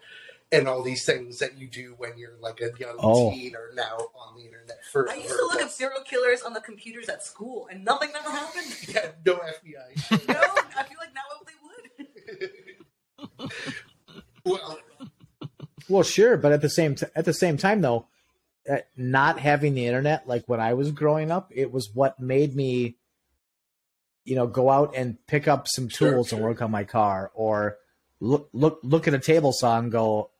[0.53, 3.31] and all these things that you do when you're like a young Oh.
[3.31, 5.11] teen are now on the internet forever.
[5.19, 8.31] I used to look up serial killers on the computers at school, and nothing ever
[8.31, 8.67] happened.
[8.89, 10.11] Yeah, no FBI.
[10.29, 10.41] no,
[10.77, 13.51] I feel like now they would.
[14.45, 14.79] well,
[15.89, 18.07] Well, sure, but at the same t- at the same time though,
[18.71, 22.55] uh, not having the internet like when I was growing up, it was what made
[22.55, 22.97] me,
[24.25, 26.49] you know, go out and pick up some Sure, tools and sure.
[26.51, 27.79] work on my car, or
[28.21, 30.31] look look look at a table saw and go,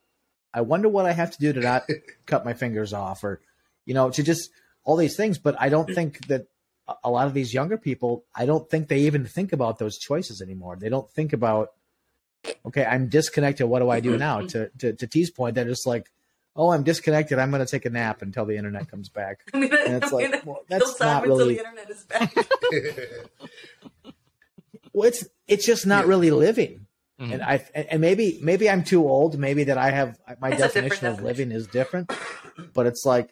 [0.53, 1.87] I wonder what I have to do to not
[2.25, 3.41] cut my fingers off, or
[3.85, 4.49] you know, to just
[4.83, 5.37] all these things.
[5.37, 6.47] But I don't think that
[6.87, 9.97] a- a lot of these younger people, I don't think they even think about those
[9.97, 10.77] choices anymore.
[10.79, 11.69] They don't think about
[12.65, 13.67] okay, I'm disconnected.
[13.67, 14.19] What do I do mm-hmm.
[14.19, 14.41] now?
[14.41, 16.11] To to, to T's point, they're just like,
[16.55, 17.39] oh, I'm disconnected.
[17.39, 19.39] I'm going to take a nap until the internet comes back.
[19.53, 21.53] I mean, And it's I mean, like, well, that's time not until really.
[21.55, 22.35] the internet is back.
[24.95, 26.09] Well, it's it's just not Yeah.
[26.09, 26.85] really living.
[27.19, 27.33] Mhm.
[27.33, 29.37] And I and maybe maybe I'm too old.
[29.37, 32.11] Maybe that I have my It's definition of living is different.
[32.73, 33.29] But it's like,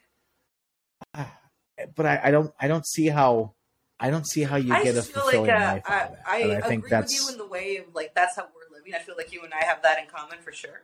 [1.13, 3.55] but I, I don't I don't see how
[3.99, 6.11] I don't see how you I get a fulfilling like uh, life out I, of
[6.11, 6.23] that.
[6.27, 8.93] I, And agree with you in the way of like that's how we're living.
[8.93, 10.81] I feel like you and I have that in common for sure.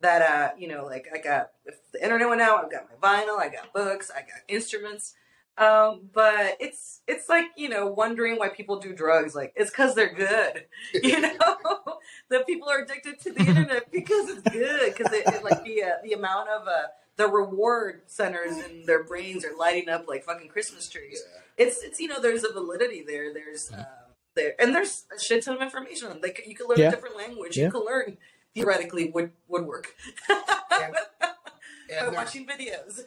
[0.00, 3.08] That uh, you know, like I got if the internet went out, I've got my
[3.08, 5.14] vinyl, I got books, I got instruments.
[5.58, 9.34] Um, but it's it's like you know wondering why people do drugs.
[9.34, 10.64] Like it's because they're good.
[11.02, 11.32] You know,
[12.30, 14.94] that people are addicted to the internet because it's good.
[14.96, 19.02] Because it, it like the uh, the amount of uh, the reward centers in their
[19.02, 21.20] brains are lighting up like fucking Christmas trees
[21.56, 23.84] it's it's you know there's a validity there there's uh,
[24.36, 26.88] there and there's a shit ton of information like you can learn Yeah.
[26.88, 27.64] a different language Yeah.
[27.64, 28.18] you can learn
[28.54, 29.92] theoretically would woodwork
[30.70, 31.28] And- by
[31.90, 33.02] and watching videos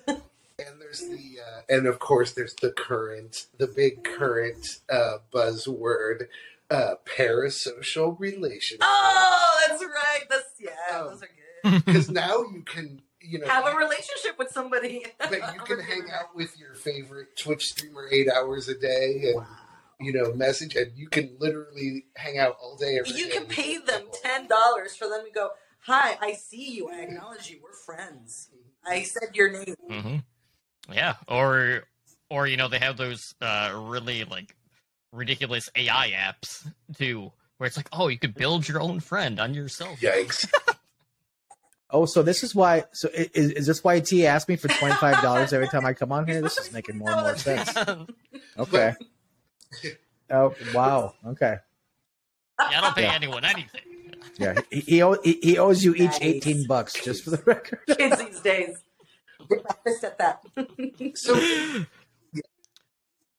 [0.59, 6.27] and there's the uh, and of course there's the current the big current uh, buzzword
[6.69, 8.79] uh, parasocial relationship.
[8.81, 10.23] Oh that's right.
[10.29, 11.29] That's yeah Um, those are
[11.71, 11.85] good.
[11.85, 15.05] because now you can you know have a relationship with somebody.
[15.19, 19.45] But you can hang out with your favorite Twitch streamer eight hours a day and
[19.99, 23.45] you know message and you can literally hang out all day every you day can
[23.45, 25.49] pay them ten dollars for them to go
[25.81, 26.89] hi i see you.
[26.89, 27.59] I acknowledge you.
[27.63, 28.49] We're friends.
[28.83, 29.75] I said your name.
[29.89, 30.15] Hmm
[30.93, 31.83] Yeah, or
[32.29, 34.55] or you know they have those uh really like
[35.11, 39.53] ridiculous AI apps too, where it's like, oh, you could build your own friend on
[39.53, 39.99] yourself.
[39.99, 40.49] Yikes!
[41.93, 42.85] Oh, so this is why.
[42.93, 45.91] So is, is this why T asked me for twenty five dollars every time I
[45.93, 46.41] come on here?
[46.41, 47.69] This is making more and more sense.
[48.57, 48.93] Okay.
[50.29, 51.13] Oh wow.
[51.27, 51.57] Okay.
[52.59, 53.13] Yeah, I don't pay Yeah.
[53.13, 53.81] anyone anything.
[54.37, 54.55] Yeah.
[54.71, 56.21] He he, he, he owes you each Nice.
[56.21, 57.79] eighteen bucks just for the record.
[57.97, 58.81] kids these days
[59.59, 60.41] practiced at that
[61.15, 61.35] So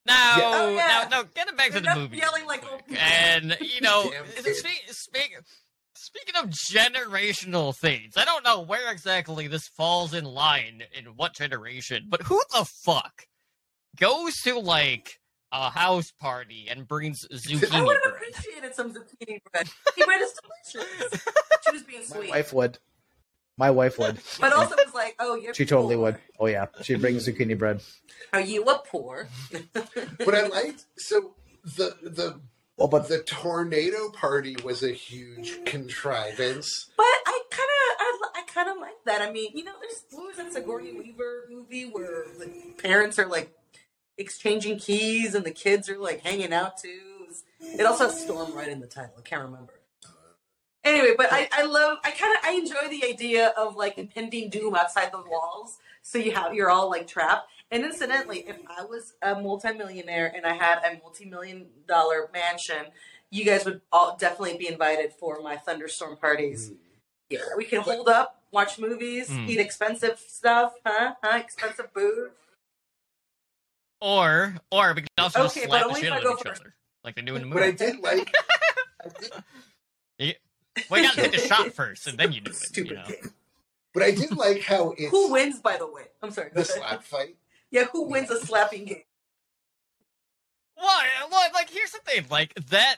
[0.04, 1.06] Now, Oh, yeah.
[1.10, 3.02] now, now, getting back to the movie, yelling like old people.
[3.02, 4.56] and you know, Damn kid.
[4.56, 5.36] speak, speak,
[5.94, 11.34] speaking of generational things, I don't know where exactly this falls in line in what
[11.34, 13.26] generation, but who the fuck
[13.98, 15.20] goes to like
[15.52, 17.72] a house party and brings zucchini.
[17.72, 18.22] I would have bread.
[18.32, 19.68] appreciated some zucchini bread.
[19.94, 20.32] He bread is
[20.74, 21.22] delicious.
[21.64, 22.30] She was being sweet.
[22.30, 22.78] My wife would.
[23.62, 24.18] My wife would.
[24.40, 26.02] but also was like, "Oh, you're She totally poor.
[26.06, 26.18] would.
[26.40, 27.80] Oh yeah, she'd bring zucchini bread.
[28.32, 29.28] Are you a poor?"
[30.26, 32.40] But I liked so the the
[32.76, 36.90] Well, but the tornado party was a huge contrivance.
[36.96, 39.22] But I kind of, I, I kind of like that.
[39.22, 42.48] I mean, you know, there's what was that Sigourney Weaver movie where the
[42.82, 43.52] parents are like
[44.18, 46.98] exchanging keys and the kids are like hanging out too.
[47.60, 49.14] It also has Storm right in the title.
[49.18, 49.74] I can't remember.
[50.84, 54.50] Anyway, but I, I love, I kind of, I enjoy the idea of like impending
[54.50, 55.78] doom outside the walls.
[56.02, 57.48] So you have, you're all like trapped.
[57.70, 62.86] And incidentally, if I was a multimillionaire and I had a multi-million dollar mansion,
[63.30, 66.72] you guys would all definitely be invited for my thunderstorm parties.
[67.30, 69.48] Yeah, we can hold up, watch movies, Mm.
[69.48, 71.14] eat expensive stuff, huh?
[71.22, 71.38] Huh?
[71.38, 72.32] Expensive food.
[74.00, 76.60] Or, or we can also just Okay, but slap the shit out of each first.
[76.60, 77.60] other, like they do in the movie.
[77.60, 77.76] But I movie.
[77.92, 78.34] did like.
[79.04, 79.08] I
[80.18, 80.36] did,
[80.88, 82.56] Well, you gotta take the shot first, and then you do it.
[82.56, 83.04] Stupid you know?
[83.04, 83.30] game.
[83.92, 86.04] but I did like how it's Who wins, by the way?
[86.22, 86.50] I'm sorry.
[86.54, 87.36] the slap fight.
[87.70, 89.02] Yeah, who wins a slapping game?
[90.74, 91.06] What?
[91.28, 91.54] What?
[91.54, 92.24] Like, here's the thing.
[92.30, 92.96] Like that.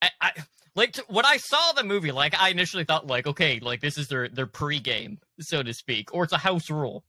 [0.00, 0.32] I, I
[0.74, 2.12] like t- when I saw the movie.
[2.12, 6.14] Like, I initially thought, like, okay, like this is their their pregame, so to speak,
[6.14, 7.04] or it's a house rule,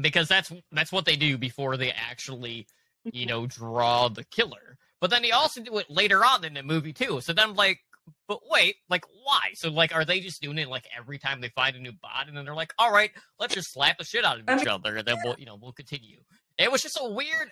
[0.00, 2.66] because that's that's what they do before they actually,
[3.04, 3.28] you mm-hmm.
[3.28, 4.78] know, draw the killer.
[5.00, 7.20] But then they also do it later on in the movie too.
[7.20, 7.83] So then I'm like,
[8.28, 9.50] but wait, like why?
[9.54, 12.28] So like, are they just doing it like every time they find a new bot,
[12.28, 14.96] and then they're like, all right, let's just slap the shit out of each other,
[14.96, 16.18] and then we'll, you know, we'll continue.
[16.58, 17.50] It was just a weird.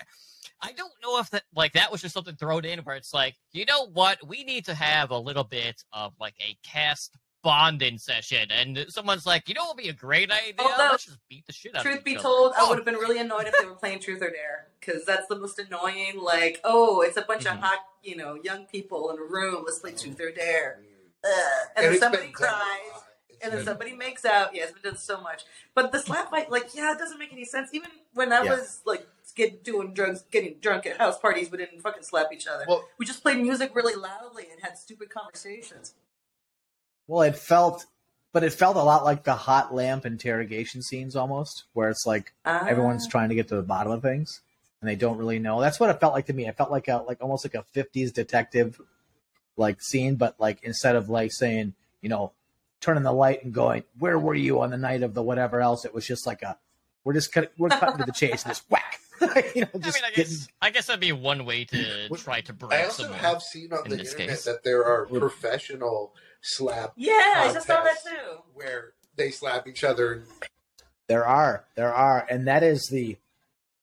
[0.61, 3.35] I don't know if that like that was just something thrown in where it's like,
[3.53, 7.99] you know what, we need to have a little bit of like a cast bonding
[7.99, 10.55] session, and someone's like, you know, what would be a great idea.
[10.61, 11.85] Although, Let's just beat the shit out.
[11.85, 13.75] of Truth be other." told, I Oh, would have been really annoyed if they were
[13.75, 16.19] playing Truth or Dare because that's the most annoying.
[16.21, 17.55] Like, oh, it's a bunch Mhm.
[17.55, 19.65] of hot, you know, young people in a room.
[19.67, 20.81] Let's play Truth or Dare.
[21.25, 21.31] Ugh.
[21.77, 22.93] And, And then somebody been done a cries.
[22.93, 23.05] lot.
[23.45, 24.55] And then somebody makes out.
[24.55, 25.43] Yeah, it's been done so much.
[25.75, 27.71] But the slap fight, like, yeah, it doesn't make any sense.
[27.73, 28.53] Even when I Yeah.
[28.53, 32.47] was like get doing drugs, getting drunk at house parties, we didn't fucking slap each
[32.47, 32.65] other.
[32.69, 35.95] Well, we just played music really loudly and had stupid conversations.
[37.07, 37.87] Well, it felt,
[38.33, 42.33] but it felt a lot like the hot lamp interrogation scenes almost, where it's like
[42.45, 42.67] Ah.
[42.67, 44.41] everyone's trying to get to the bottom of things
[44.81, 45.61] and they don't really know.
[45.61, 46.47] That's what it felt like to me.
[46.47, 48.81] It felt like a like almost like a '50s detective
[49.57, 52.33] like scene, but like instead of like saying, you know,
[52.81, 55.85] turning the light and going, "Where were you on the night of the whatever else?"
[55.85, 56.57] It was just like a,
[57.05, 58.99] we're just cut, we're cutting to the chase and just whack,
[59.55, 60.15] you know, I mean, I getting.
[60.15, 63.21] guess I guess that'd be one way to try to break I also someone.
[63.21, 64.45] have seen on in the internet case.
[64.45, 68.39] that there are professional slap Yeah, I just saw that too.
[68.55, 70.25] where they slap each other.
[71.09, 73.17] There are, there are, and that is the.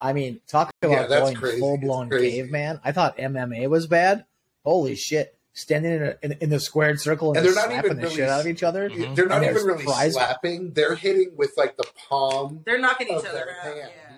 [0.01, 1.59] I mean, talk about that's going crazy.
[1.59, 2.79] full blown caveman.
[2.83, 4.25] I thought MMA was bad.
[4.63, 5.37] Holy shit!
[5.53, 8.03] Standing in, a, in, in the squared circle and, And they're not slapping even the
[8.03, 8.89] really shit out of each other.
[8.89, 9.15] Mhm.
[9.15, 10.71] They're not even really prize- slapping.
[10.71, 13.63] They're hitting with like the palm They're knocking each other out.
[13.65, 13.75] hand.
[13.77, 14.08] Yeah.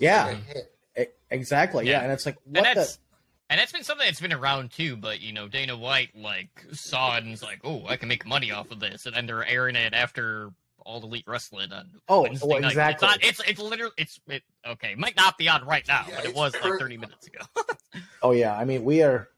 [0.00, 0.24] And it's, it's Yeah.
[0.26, 1.16] like a hit.
[1.30, 1.86] Exactly.
[1.86, 1.92] Yeah.
[1.92, 2.02] Yeah.
[2.04, 3.02] and it's like and that's the.
[3.50, 4.96] and that's been something that's been around too.
[4.96, 8.24] But you know, Dana White like saw it and was like, "Oh, I can make
[8.24, 10.50] money off of this," and then they're airing it after
[10.84, 12.68] all the elite wrestling on Oh, Wednesday well, night.
[12.68, 13.08] exactly.
[13.08, 14.92] It's, not, it's it's literally it's it okay.
[14.92, 17.26] It might not be on right now, Yeah, but it it's was like thirty minutes
[17.26, 17.40] ago.
[18.22, 18.56] Oh yeah.
[18.56, 19.28] I mean, we are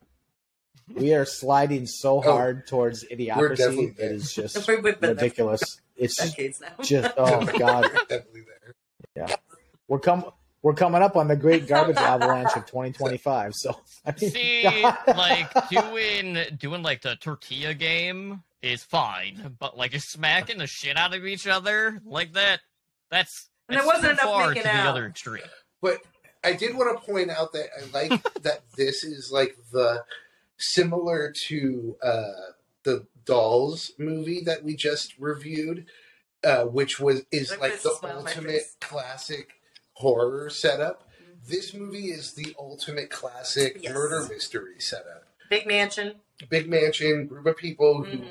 [0.94, 3.98] we are sliding so oh, hard towards idiocracy.
[3.98, 5.80] It is just We've been there ridiculous.
[5.96, 7.84] It's for just oh god.
[7.84, 8.42] They're definitely
[9.16, 9.26] there.
[9.88, 10.26] We're come
[10.62, 13.54] we're coming up on the great garbage avalanche of 2025.
[13.54, 14.64] So I mean, See,
[15.06, 20.96] like doing doing like the tortilla game is fine, but like just smacking the shit
[20.96, 22.60] out of each other like that,
[23.10, 24.86] that's And there that's wasn't too enough far making to the out.
[24.88, 25.42] other extreme.
[25.80, 25.98] But
[26.44, 30.02] I did want to point out that I like that this is like the
[30.56, 32.22] similar to uh,
[32.82, 35.86] the Dolls movie that we just reviewed,
[36.42, 39.57] uh, which was is That like the a smile on my ultimate classic
[40.02, 41.02] horror setup.
[41.20, 41.46] Mhm.
[41.48, 43.92] This movie is the ultimate classic Yes.
[43.94, 45.24] murder mystery setup.
[45.50, 46.20] Big mansion.
[46.48, 48.28] Big mansion, group of people who hmm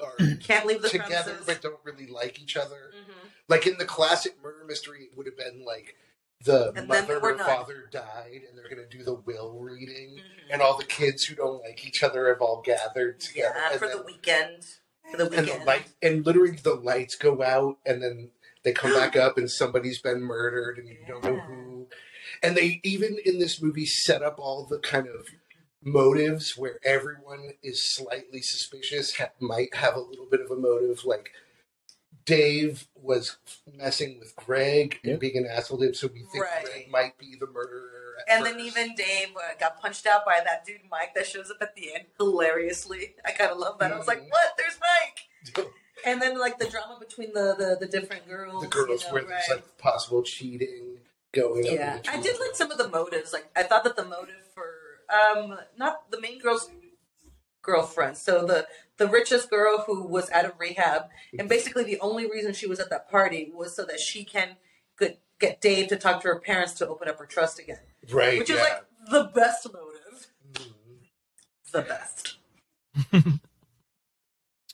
[0.00, 1.46] are Can't leave the together premises.
[1.46, 2.90] but don't really like each other.
[2.92, 3.30] Mhm.
[3.48, 5.94] Like in the classic murder mystery, it would have been like
[6.44, 7.46] the And mother or not.
[7.46, 10.52] father died, and they're going to do the will reading, Mhm.
[10.52, 13.54] and all the kids who don't like each other have all gathered together.
[13.56, 14.66] Yeah, for then, the weekend.
[15.12, 18.32] For the and the light, and literally the lights go out, and then
[18.64, 21.86] they come back up, and somebody's been murdered, and you don't know who.
[22.42, 25.26] And they even in this movie set up all the kind of
[25.82, 31.04] motives where everyone is slightly suspicious, ha- might have a little bit of a motive,
[31.04, 31.30] like.
[32.26, 33.36] Dave was
[33.76, 36.64] messing with Greg and being an asshole to him, so we think Right.
[36.64, 38.14] Greg might be the murderer.
[38.26, 41.50] at And then even Dave uh, got punched out by that dude Mike that shows
[41.50, 43.14] up at the end hilariously.
[43.26, 43.92] I kind of love that.
[43.92, 44.30] I was like, Mhm.
[44.30, 44.54] "What?
[44.56, 45.66] There's Mike!"
[46.04, 48.62] And then like the drama between the the, the different girls.
[48.62, 49.56] the girls you know, where there's right?
[49.58, 50.98] like possible cheating
[51.32, 51.74] going on.
[51.74, 53.32] yeah, I did like some of the motives.
[53.32, 54.66] Like I thought that the motive for
[55.12, 56.70] um not the main girl's
[57.62, 61.04] girlfriend, so the the richest girl who was out of rehab,
[61.38, 64.56] and basically the only reason she was at that party was so that she can
[64.98, 67.80] get get Dave to talk to her parents to open up her trust again,
[68.12, 70.70] right, which is like the best motive, Mhm.
[71.72, 72.36] the best.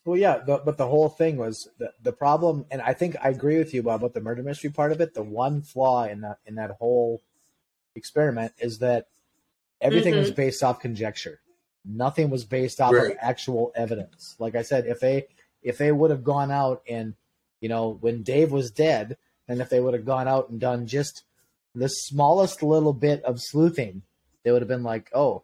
[0.05, 3.29] Well, yeah, the, but the whole thing was the the problem, and I think I
[3.29, 5.15] agree with you about, about the murder mystery part of it.
[5.15, 7.23] The one flaw in that in that whole
[7.95, 9.09] experiment is that
[9.81, 10.37] everything was mm-hmm.
[10.37, 11.41] based off conjecture.
[11.85, 13.13] Nothing was based off Right.
[13.13, 14.37] of actual evidence.
[14.39, 15.27] Like I said, if they
[15.63, 17.15] if they would have gone out and
[17.61, 20.87] you know when Dave was dead, and if they would have gone out and done
[20.87, 21.25] just
[21.75, 24.03] the smallest little bit of sleuthing,
[24.43, 25.43] they would have been like, oh,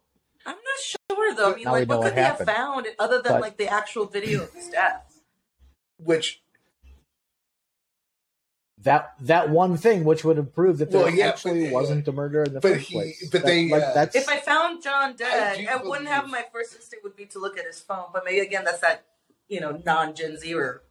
[1.30, 1.52] I'm not sure though.
[1.52, 3.56] I mean, Now like, know what what could they have found other than But- like
[3.56, 5.02] the actual video of his death?
[5.98, 6.42] which
[8.78, 12.06] that that one thing which would have proved that there Well, yeah, actually but- wasn't
[12.06, 13.28] a murder in the but first he- place.
[13.30, 16.28] but That- they, like, uh, that's If I found John dead, do I, wouldn't have
[16.28, 18.06] my first instinct would be to look at his phone.
[18.12, 19.04] But maybe again, that's that
[19.48, 20.82] you know non Gen Z or.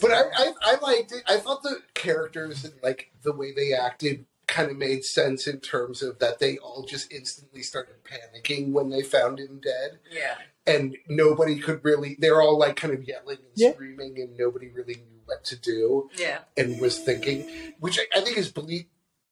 [0.00, 1.22] But I, I, I liked it.
[1.28, 5.58] I thought the characters and like the way they acted kind of made sense in
[5.60, 10.34] terms of that they all just instantly started panicking when they found him dead, yeah,
[10.66, 12.16] and nobody could really.
[12.18, 13.72] They're all like kind of yelling and Yeah.
[13.72, 17.46] screaming, and nobody really knew what to do yeah, and was thinking,
[17.80, 18.84] which I, I think is believe.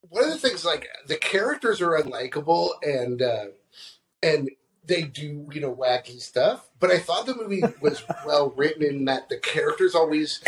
[0.08, 3.44] One of the things like the characters are unlikable and uh,
[4.22, 4.50] and
[4.84, 9.04] they do you know wacky stuff, but I thought the movie was well written in
[9.04, 10.42] that the characters always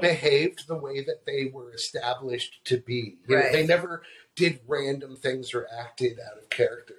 [0.00, 3.16] behaved the way that they were established to be.
[3.28, 3.52] You know, Right.
[3.52, 4.02] they never
[4.36, 6.94] did random things or acted out of character.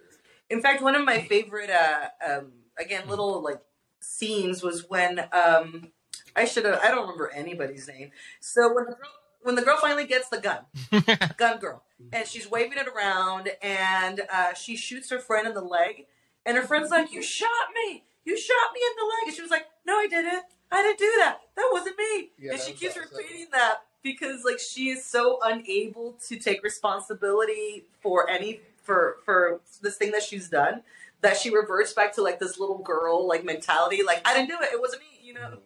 [0.50, 3.62] In fact, one of my favorite, uh, um, again, little like
[4.02, 5.92] scenes was when um,
[6.36, 6.80] I should have.
[6.84, 8.12] I don't remember anybody's name.
[8.40, 9.10] So when the girl,
[9.44, 10.60] when the girl finally gets the gun,
[11.38, 15.62] gun girl, and she's waving it around, and uh, she shoots her friend in the
[15.64, 16.06] leg,
[16.46, 18.04] and her friend's like, "You shot me!
[18.26, 20.44] You shot me in the leg!" And she was like, "No, I didn't.
[20.72, 21.42] I didn't do that.
[21.56, 23.10] That wasn't me." Yeah, and she keeps awesome.
[23.16, 29.62] repeating that because like she is so unable to take responsibility for any for for
[29.82, 30.82] this thing that she's done
[31.22, 34.58] that she reverts back to like this little girl like mentality like i didn't do
[34.62, 35.60] it it wasn't me you know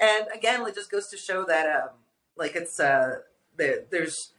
[0.00, 1.90] and again it just goes to show that um
[2.36, 3.16] like it's uh
[3.56, 4.32] there, there's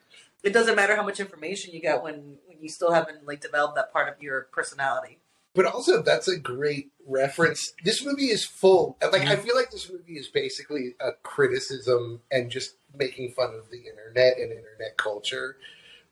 [0.43, 3.75] it doesn't matter how much information you got when when you still haven't like developed
[3.75, 5.19] that part of your personality
[5.55, 7.73] But also, that's a great reference.
[7.83, 8.97] This movie is full.
[9.01, 9.31] Like, Mm-hmm.
[9.31, 13.77] I feel like this movie is basically a criticism and just making fun of the
[13.87, 15.57] internet and internet culture.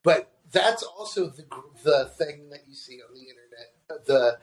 [0.04, 1.46] But that's also the
[1.84, 4.06] the thing that you see on the internet.
[4.06, 4.38] The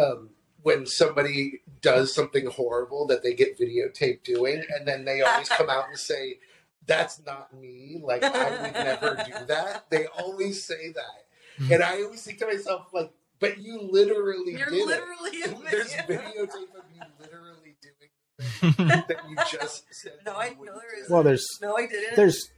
[0.00, 0.30] um,
[0.62, 5.70] when somebody does something horrible that they get videotaped doing, and then they always come
[5.70, 6.38] out and say,
[6.86, 9.86] "That's not me." Like I would never do that.
[9.90, 14.70] They always say that, and I always think to myself, like, "But you literally you're
[14.70, 19.36] did it." literally in the There's videotape of you literally doing the thing that you
[19.58, 20.12] just said.
[20.24, 21.02] No, I wouldn't know there do.
[21.04, 22.50] is- well, there's no i didn't there's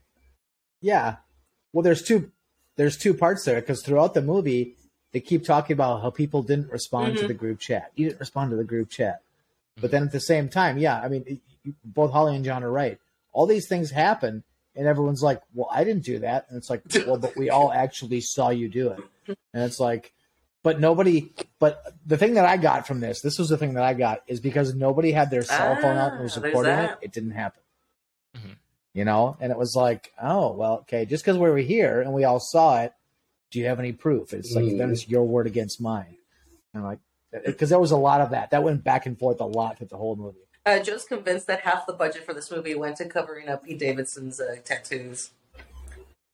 [0.80, 1.16] yeah,
[1.72, 2.30] well, there's two
[2.76, 4.76] there's two parts there because throughout the movie
[5.12, 7.28] they keep talking about how people didn't respond to Mhm.
[7.28, 7.92] the group chat.
[7.94, 9.20] You didn't respond to the group chat,
[9.80, 12.70] but then at the same time, yeah, I mean, you- both Holly and John are
[12.70, 12.98] right.
[13.32, 14.42] All these things happen,
[14.74, 17.70] and everyone's like, "Well, I didn't do that," and it's like, "Well, but we all
[17.72, 20.12] actually saw you do it," and it's like.
[20.62, 21.32] But nobody.
[21.58, 24.22] But the thing that I got from this, this was the thing that I got,
[24.28, 26.98] is because nobody had their cell phone out and was Ah, recording it.
[27.02, 27.62] It didn't happen.
[28.36, 28.56] Mhm.
[28.94, 32.12] You know, and it was like, oh well, okay, just because we were here and
[32.12, 32.92] we all saw it,
[33.50, 34.32] do you have any proof?
[34.32, 34.78] It's like Mm.
[34.78, 36.16] then it's your word against mine.
[36.72, 36.98] And I'm like,
[37.46, 38.50] because there was a lot of that.
[38.50, 40.38] That went back and forth a lot through the whole movie.
[40.64, 43.78] uh, joe's convinced that half the budget for this movie went to covering up pete
[43.80, 45.30] davidson's uh, tattoos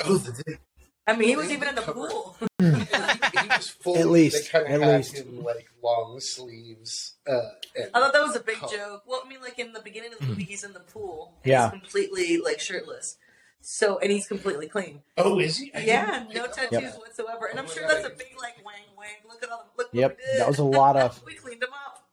[0.04, 0.58] Oh, the,
[1.06, 2.70] i mean he was even in the cover- pool he, he
[3.58, 3.96] was full.
[3.98, 5.16] At least, they kind at of had least.
[5.16, 7.16] him like long sleeves.
[7.26, 7.32] Uh,
[7.76, 9.02] and, I thought that was a big joke.
[9.06, 11.34] Well, I mean, like in the beginning of the movie, he's in the pool.
[11.44, 11.70] And Yeah.
[11.70, 13.16] He's completely like shirtless.
[13.60, 15.02] So, and he's completely clean.
[15.18, 15.72] oh, is he?
[15.74, 17.46] I Yeah, no tattoos on whatsoever.
[17.46, 19.08] And Oh I'm sure God, that's I a didn't- big like wang wang.
[19.28, 19.66] Look at all.
[19.76, 20.40] Look Yep, what we did.
[20.40, 22.04] that was a lot of- we cleaned him up.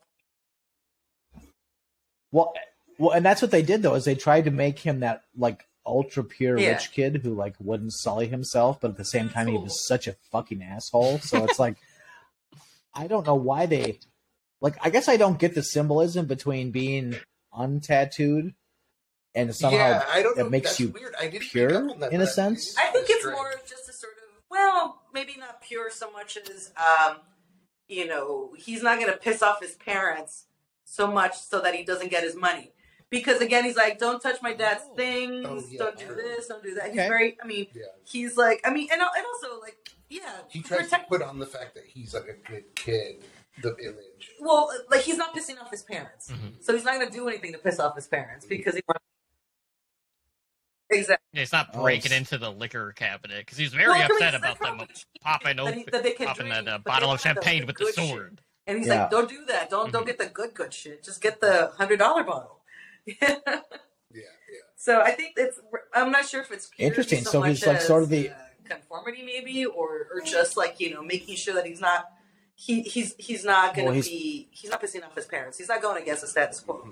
[2.31, 2.53] Well,
[2.97, 5.65] well, and that's what they did though, is they tried to make him that like
[5.85, 6.71] ultra pure Yeah.
[6.71, 10.07] rich kid who like wouldn't sully himself, but at the same time he was such
[10.07, 11.19] a fucking asshole.
[11.19, 11.77] So it's like,
[12.93, 13.99] I don't know why they,
[14.61, 17.15] like, I guess I don't get the symbolism between being
[17.53, 18.53] untattooed
[19.33, 20.49] and somehow yeah, I don't it know.
[20.49, 21.13] makes That's you weird.
[21.19, 22.75] I didn't pure, pick up on that, in a but sense?
[22.77, 23.35] I think it's strange.
[23.35, 27.17] more of just a sort of well, maybe not pure so much as um,
[27.87, 30.45] you know, he's not gonna piss off his parents
[30.85, 32.71] so much so that he doesn't get his money.
[33.15, 34.95] Because again, he's like, "Don't touch my dad's Oh.
[34.95, 35.45] things.
[35.47, 35.79] Oh, yeah.
[35.79, 36.47] Don't do this.
[36.47, 37.37] Don't do that." He's very.
[37.41, 37.83] I mean, Yeah.
[38.03, 38.59] he's like.
[38.65, 39.77] I mean, and, and also like,
[40.09, 40.39] yeah.
[40.49, 43.23] He tries to protect- put on the fact that he's like a good kid,
[43.61, 44.31] the image.
[44.41, 46.61] well, like he's not pissing off his parents, Mhm.
[46.61, 49.01] so he's not gonna do anything to piss off his parents because he wants.
[50.89, 51.41] Exactly.
[51.41, 54.61] It's not Oh, breaking s- into the liquor cabinet because he's very Well, upset about
[54.61, 54.87] like them
[55.23, 57.21] how- popping that, he- open, that they can popping drink, that uh, bottle of want
[57.21, 58.09] the- champagne with the good shit.
[58.09, 58.41] sword.
[58.67, 59.01] And he's Yeah.
[59.03, 59.69] like, "Don't do that.
[59.69, 60.07] Don't don't Mhm.
[60.07, 61.03] get the good good shit.
[61.03, 62.61] Just get the hundred dollar bottle."
[64.13, 64.59] Yeah, yeah.
[64.77, 65.59] so I think it's.
[65.93, 67.23] I'm not sure if it's Interesting.
[67.25, 68.33] So, So he's like sort of the- uh,
[68.63, 72.05] conformity, maybe, or or just like you know making sure that he's not.
[72.55, 74.47] He he's he's not gonna Well, be.
[74.51, 75.57] He's not pissing off his parents.
[75.57, 76.87] He's not going against the status quo.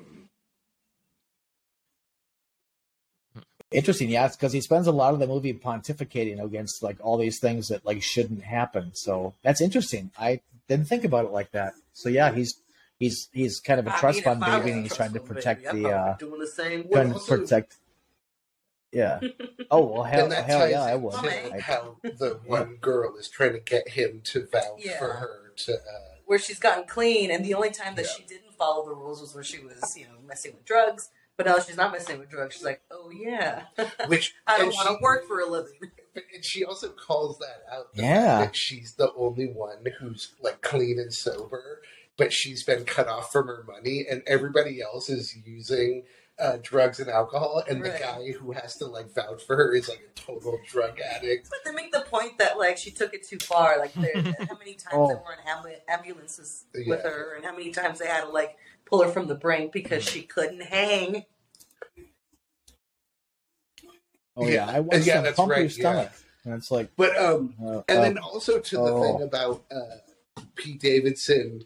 [3.72, 7.40] Interesting, yeah, because he spends a lot of the movie pontificating against like all these
[7.40, 8.92] things that like shouldn't happen.
[8.94, 10.12] So that's interesting.
[10.20, 11.74] I didn't think about it like that.
[11.94, 12.62] So yeah, he's
[13.04, 15.20] he's he's kind of a I trust mean, fund baby, and he's trust trying to
[15.34, 16.88] protect baby, the uh, doing the same.
[16.92, 17.76] Trying to also- protect.
[18.92, 19.20] Yeah.
[19.72, 21.16] Oh well, hell, and hell yeah, I into would.
[21.16, 21.52] Okay.
[21.52, 25.00] I- how the one girl is trying to get him to vouch Yeah.
[25.00, 25.74] for her to.
[25.74, 25.78] Uh,
[26.26, 28.12] where she's gotten clean, and the only time that Yeah.
[28.18, 31.10] she didn't follow the rules was when she was, you know, messing with drugs.
[31.38, 32.54] But now she's not messing with drugs.
[32.56, 33.64] She's like, oh yeah,
[34.08, 35.74] which I don't want to work for a living.
[36.36, 37.88] And she also calls that out.
[37.96, 38.38] Yeah.
[38.42, 41.82] fact that she's the only one who's like clean and sober,
[42.18, 46.04] but she's been cut off from her money, and everybody else is using
[46.40, 47.94] uh, drugs and alcohol, and Right.
[47.94, 51.48] the guy who has to like vouch for her is like a total drug addict.
[51.50, 53.78] But they make the point that like she took it too far.
[53.78, 54.14] Like there,
[54.50, 55.08] how many times Oh.
[55.08, 58.58] there were in am- ambulances with her, and how many times they had to like
[58.86, 61.26] pull her from the brink because she couldn't hang.
[64.36, 64.68] oh yeah, Yeah.
[64.70, 66.12] I want Yeah, some that's pump your right, stomach.
[66.46, 69.02] And it's like, But um, uh, and uh, then also to the oh.
[69.18, 71.62] thing about uh, Pete Davidson,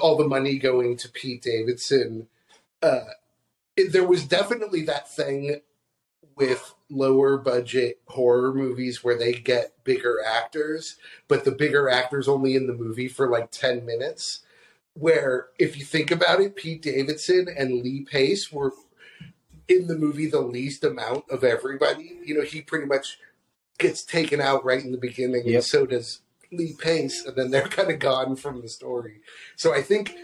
[0.00, 2.28] all the money going to Pete Davidson.
[2.82, 3.00] Uh,
[3.76, 5.60] it, there was definitely that thing
[6.36, 10.96] with lower budget horror movies where they get bigger actors,
[11.28, 14.40] but the bigger actors only in the movie for like ten minutes.
[14.94, 18.72] Where, if you think about it, Pete Davidson and Lee Pace were
[19.68, 22.18] in the movie the least amount of everybody.
[22.24, 23.18] You know, he pretty much
[23.78, 25.54] gets taken out right in the beginning, Yep.
[25.54, 26.20] and so does
[26.78, 29.20] Pace, and then they're kind of gone from the story.
[29.56, 30.14] So I think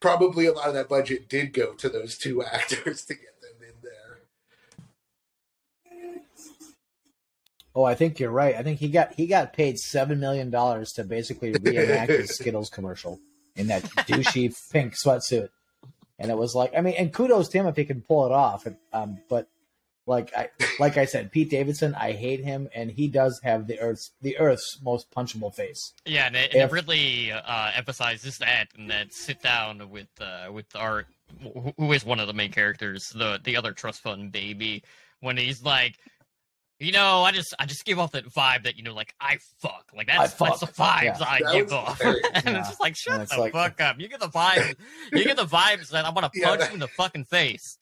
[0.00, 3.68] probably a lot of that budget did go to those two actors to get them
[3.68, 4.20] in there.
[7.74, 8.54] oh, I think you're right.
[8.54, 12.70] I think he got he got paid seven million dollars to basically reenact his Skittles
[12.70, 13.20] commercial
[13.54, 15.48] in that douchey pink sweatsuit,
[16.18, 18.32] and it was like, I mean, and kudos to him if he can pull it
[18.32, 18.66] off.
[18.92, 19.48] Um, but
[20.06, 20.48] like I
[20.80, 24.36] like I said, Pete Davidson, I hate him, and he does have the earth's the
[24.38, 25.92] earth's most punchable face.
[26.04, 30.50] Yeah, and it, and it really uh, emphasizes that and that sit down with uh,
[30.52, 31.06] with Art,
[31.76, 34.82] who is one of the main characters, the the other trust fund baby,
[35.20, 35.96] when he's like,
[36.80, 39.38] you know, I just I just give off that vibe that you know, like I
[39.60, 41.26] fuck, like that's I that's the fuck, vibes yeah.
[41.28, 42.58] I That give off, and Yeah.
[42.58, 44.00] it's just like shut the like- fuck up.
[44.00, 44.74] You get the vibes,
[45.12, 47.26] you get the vibes that I want to Yeah, punch that- you in the fucking
[47.26, 47.78] face.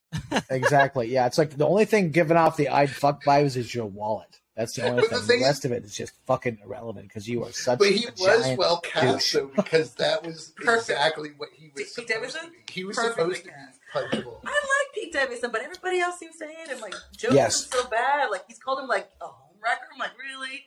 [0.51, 1.09] Exactly.
[1.13, 4.27] Yeah, it's like the only thing giving off the I'd fuck vibes is your wallet.
[4.57, 5.27] That's the only But the thing.
[5.27, 7.93] thing The is- rest of it is just fucking irrelevant because you are such But
[7.93, 9.33] he a was giant well cast douche.
[9.35, 10.91] though because that was Perfect.
[10.91, 12.45] exactly what he was Pete Davidson?
[12.47, 12.57] to be.
[12.71, 14.13] He was Perfectly supposed to cast.
[14.13, 14.41] be punchable.
[14.45, 16.81] I like Pete Davidson, but everybody else seems to hate him.
[16.81, 17.61] Like Joe Yes.
[17.61, 18.31] is so bad.
[18.31, 19.87] Like he's called him like a home wrecker.
[19.95, 20.65] I'm like, really?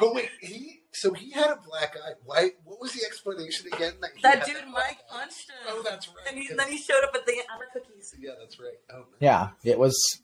[0.00, 2.12] But wait, he so he had a black eye.
[2.24, 2.50] Why?
[2.64, 3.92] What was the explanation again?
[4.00, 5.56] That, he that dude that Mike black punched him.
[5.68, 6.16] Oh, that's right.
[6.28, 7.42] And, he, then he showed up at the end.
[7.52, 8.14] I'm cookies.
[8.20, 8.78] yeah, that's right.
[8.92, 9.04] Oh, no.
[9.20, 10.20] Yeah, it was.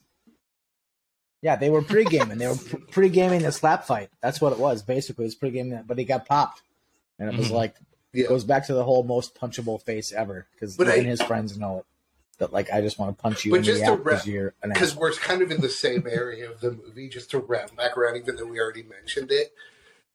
[1.41, 2.37] Yeah, they were pre-gaming.
[2.37, 4.09] they were pre- pre-gaming the slap fight.
[4.21, 4.81] That's what it was.
[4.81, 6.61] Basically, it was pre-gaming that, but he got popped,
[7.19, 7.51] and it was Mhm.
[7.55, 7.75] like
[8.13, 8.27] Yeah.
[8.27, 11.57] goes back to the whole most punchable face ever because But even I- his friends
[11.57, 11.85] know it.
[12.39, 14.25] That like I just want to punch you But in just the to because wrap-
[14.25, 17.07] you're an because we're kind of in the same area of the movie.
[17.07, 19.53] Just to wrap back around, even though we already mentioned it,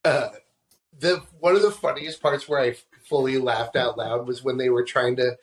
[0.05, 0.31] uh,
[0.99, 2.77] the one of the funniest parts where I
[3.09, 5.37] fully laughed out loud was when they were trying to.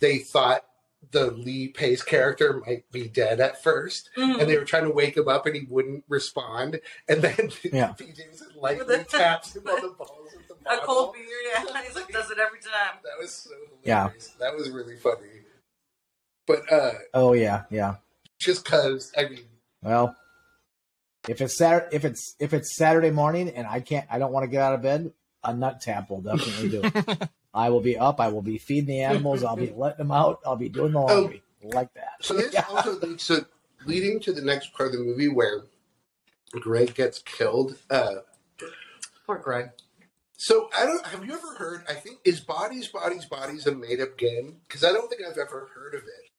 [0.00, 0.64] They thought
[1.10, 4.40] the Lee Pace character might be dead at first, Mhm.
[4.40, 6.80] and they were trying to wake him up, and he wouldn't respond.
[7.08, 7.92] And then Yeah.
[7.92, 8.12] P.
[8.56, 10.84] Lightly taps him on the balls with the a bottle.
[10.84, 11.24] cold beer.
[11.52, 12.98] Yeah, he's like does it every time.
[13.02, 13.82] That was so hilarious.
[13.84, 14.10] Yeah.
[14.38, 15.26] That was really funny.
[16.46, 17.96] But uh, Oh yeah, yeah.
[18.38, 19.44] just because I mean,
[19.82, 20.16] Well,
[21.28, 24.44] if it's Saturday, if it's if it's Saturday morning and I can't, I don't want
[24.44, 25.12] to get out of bed.
[25.44, 27.28] A nut tap will definitely do it.
[27.54, 28.20] I will be up.
[28.20, 29.42] I will be feeding the animals.
[29.44, 30.40] I'll be letting them out.
[30.46, 32.12] I'll be doing the laundry like that.
[32.20, 32.64] So this Yeah.
[32.70, 33.44] also leads so
[33.84, 35.62] leading to the next part of the movie where
[36.52, 37.76] Greg gets killed.
[37.90, 38.16] Uh,
[39.26, 39.70] Poor Greg.
[40.36, 41.04] So I don't.
[41.06, 41.84] Have you ever heard?
[41.88, 44.56] I think is bodies, bodies, bodies a made up game?
[44.66, 46.30] Because I don't think I've ever heard of it.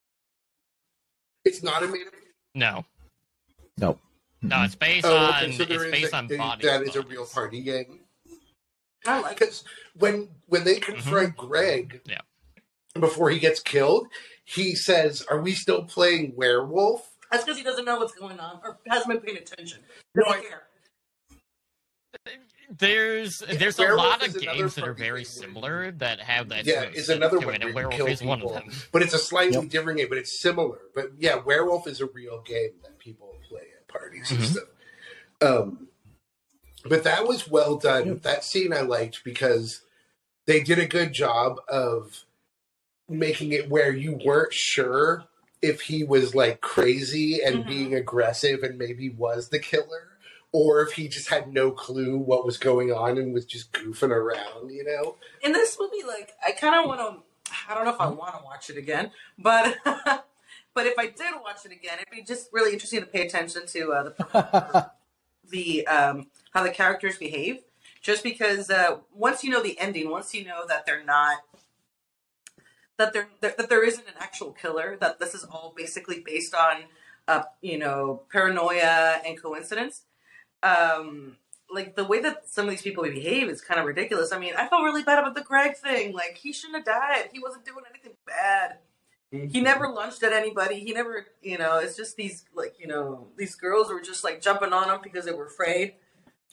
[1.45, 2.13] It's not a made up.
[2.55, 2.86] No,
[3.77, 3.99] Nope.
[4.43, 5.51] No, it's based Oh, on.
[5.53, 6.65] So it's based a, on a- bodies.
[6.69, 8.01] that is a real party game.
[9.05, 9.39] I like it.
[9.39, 9.63] Because
[9.95, 10.93] when when they mm-hmm.
[10.93, 12.21] confront Greg, Yeah.
[12.99, 14.07] before he gets killed,
[14.45, 18.59] he says, "Are we still playing werewolf?" That's because he doesn't know what's going on
[18.63, 19.79] or hasn't been paying attention.
[20.15, 20.63] No, I- care.
[22.69, 26.65] There's there's a lot of games that are very game where similar that have that
[26.65, 28.23] Yeah, sort of it's set another to one it, where and you werewolf kill is
[28.23, 28.69] one of them.
[28.91, 29.69] But it's a slightly Yep.
[29.69, 30.79] different game, but it's similar.
[30.95, 33.32] But yeah, werewolf is a real game that people
[33.93, 34.45] play at parties and Mhm.
[34.51, 34.67] stuff.
[35.41, 35.87] Um,
[36.85, 38.07] but that was well done.
[38.07, 38.21] Yep.
[38.23, 39.81] That scene I liked because
[40.45, 42.25] they did a good job of
[43.07, 45.25] making it where you weren't sure
[45.61, 47.67] if he was like crazy and Mhm.
[47.67, 50.09] being aggressive and maybe was the killer
[50.51, 54.11] or if he just had no clue what was going on and was just goofing
[54.11, 55.17] around, you know?
[55.41, 57.23] In this movie, like I kind of want to.
[57.69, 59.77] I don't know if I want to watch it again, but
[60.74, 63.65] but if I did watch it again, it'd be just really interesting to pay attention
[63.67, 64.91] to uh, the
[65.49, 67.59] the um, how the characters behave.
[68.01, 71.38] Just because uh, once you know the ending, once you know that they're not
[72.97, 76.84] that there that there isn't an actual killer, that this is all basically based on
[77.28, 80.03] uh, you know paranoia and coincidence.
[80.61, 81.38] Um,
[81.69, 84.32] like the way that some of these people behave is kind of ridiculous.
[84.32, 86.13] I mean, I felt really bad about the Greg thing.
[86.13, 87.30] Like he shouldn't have died.
[87.32, 88.78] He wasn't doing anything bad.
[89.51, 90.79] He never lunched at anybody.
[90.79, 94.41] He never, you know, it's just these like, you know, these girls were just like
[94.41, 95.95] jumping on him because they were afraid.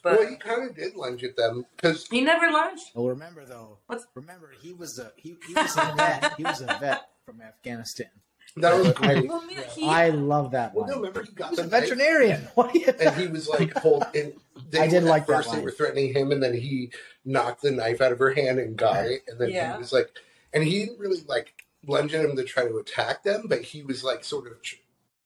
[0.03, 2.93] But well, he kind of did lunge at them because he never lunched.
[2.95, 3.79] Well, remember though.
[3.87, 6.35] What's- Remember, he was a he, he was a vet.
[6.39, 8.09] He was a vet from Afghanistan.
[8.57, 9.29] that was I- great.
[9.29, 10.93] Well, man, he, I love that Well, line.
[10.93, 12.49] no, remember he he got was the a veterinarian.
[12.55, 12.87] What you?
[12.99, 14.33] and he was like, "Hold." And
[14.71, 15.53] they I did were, like at that first.
[15.53, 16.93] They were threatening him, and then he
[17.27, 19.21] knocked the knife out of her hand and got it.
[19.29, 19.75] And then Yeah.
[19.75, 20.11] he was like,
[20.55, 21.53] and he didn't really like
[21.87, 24.55] lunge at him to try to attack them, but he was like sort of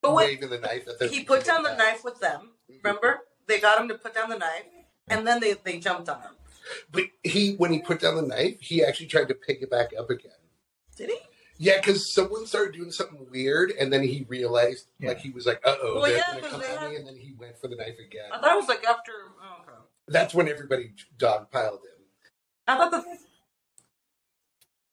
[0.01, 1.09] but when waving the knife at them.
[1.09, 1.77] he put down the back.
[1.77, 2.51] knife with them,
[2.83, 3.21] remember?
[3.47, 4.63] They got him to put down the knife,
[5.07, 6.31] and then they, they jumped on him.
[6.91, 9.89] But he, when he put down the knife, he actually tried to pick it back
[9.97, 10.31] up again.
[10.95, 11.17] Did he?
[11.57, 15.09] Yeah, because someone started doing something weird, and then he realized, Yeah.
[15.09, 17.07] like he was like, "Uh oh, Well, they're yeah, gonna 'cause come at me," and
[17.07, 18.25] then he went for the knife again.
[18.33, 19.11] I thought it was like after.
[19.41, 19.71] Oh, okay.
[20.07, 22.05] That's when everybody dogpiled him.
[22.67, 23.03] I thought the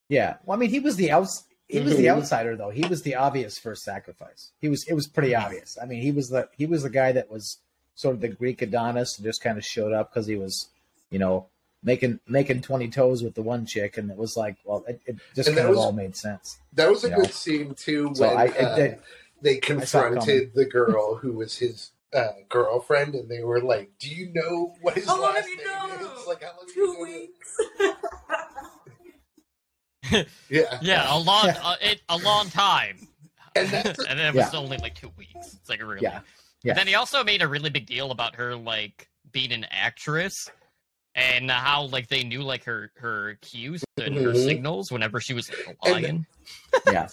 [0.08, 0.36] Yeah.
[0.44, 1.44] Well, I mean, he was the outs.
[1.72, 2.16] He was the Mhm.
[2.18, 2.70] outsider, though.
[2.70, 4.50] He was the obvious first sacrifice.
[4.60, 4.84] He was.
[4.84, 5.78] It was pretty obvious.
[5.82, 7.58] I mean, he was the he was the guy that was
[7.94, 10.68] sort of the Greek Adonis and just kind of showed up because he was,
[11.10, 11.46] you know,
[11.82, 15.16] making making twenty toes with the one chick, and it was like, well, it, it
[15.34, 16.58] just And that kind of all made sense.
[16.74, 17.16] That was a Yeah.
[17.16, 18.98] good scene too So when I- I uh, did-
[19.40, 24.30] they confronted the girl who was his uh, girlfriend, and they were like, "Do you
[24.34, 26.18] know what his How long last have you name known?
[26.20, 26.26] is?
[26.26, 27.60] Like how long have two you known him?" weeks.
[30.48, 31.60] Yeah, Yeah, a long, Yeah.
[31.62, 33.08] uh, it, a long time.
[33.56, 34.58] And that's a- and then it was Yeah.
[34.58, 35.54] only like two weeks.
[35.54, 35.98] It's like really.
[36.00, 36.20] Yeah.
[36.62, 36.72] Yeah.
[36.74, 40.48] Then he also made a really big deal about her like being an actress
[41.14, 44.44] and how like they knew like her her cues and her Mhm.
[44.44, 46.26] signals whenever she was like, And- lying.
[46.86, 47.08] Yeah.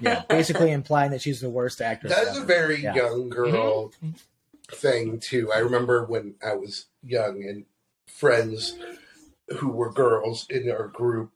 [0.00, 0.22] Yeah.
[0.28, 2.14] Basically implying that she's the worst actress.
[2.14, 2.94] That's a very Yeah.
[2.94, 4.10] young girl Mm-hmm.
[4.72, 5.50] thing too.
[5.52, 7.64] I remember when I was young and
[8.06, 8.78] friends
[9.58, 11.32] who were girls in our group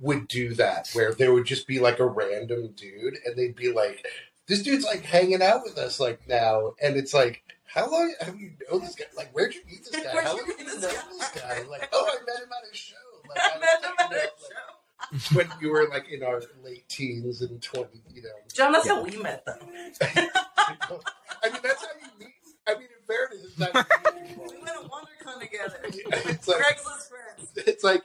[0.00, 3.72] would do that where there would just be like a random dude and they'd be
[3.72, 4.04] like
[4.46, 8.38] this dude's like hanging out with us like now and it's like how long have
[8.40, 10.58] you known this guy like where'd you meet this guy Where'd how you long have
[10.58, 11.02] meet you this known guy?
[11.18, 12.94] this guy like oh I met him at a show
[13.28, 15.36] like, I was met him at a like, show.
[15.36, 18.94] when you were like in our late teens and 20 you know John, that's Yeah.
[18.96, 19.52] how we met, though.
[20.00, 22.34] I mean, that's how you meet.
[22.66, 23.72] I mean, in fairness, it's not.
[23.74, 23.84] how
[24.14, 24.44] you meet We people.
[24.44, 25.78] went to WonderCon together.
[25.84, 27.50] It's like Craigslist friends.
[27.56, 28.02] it's like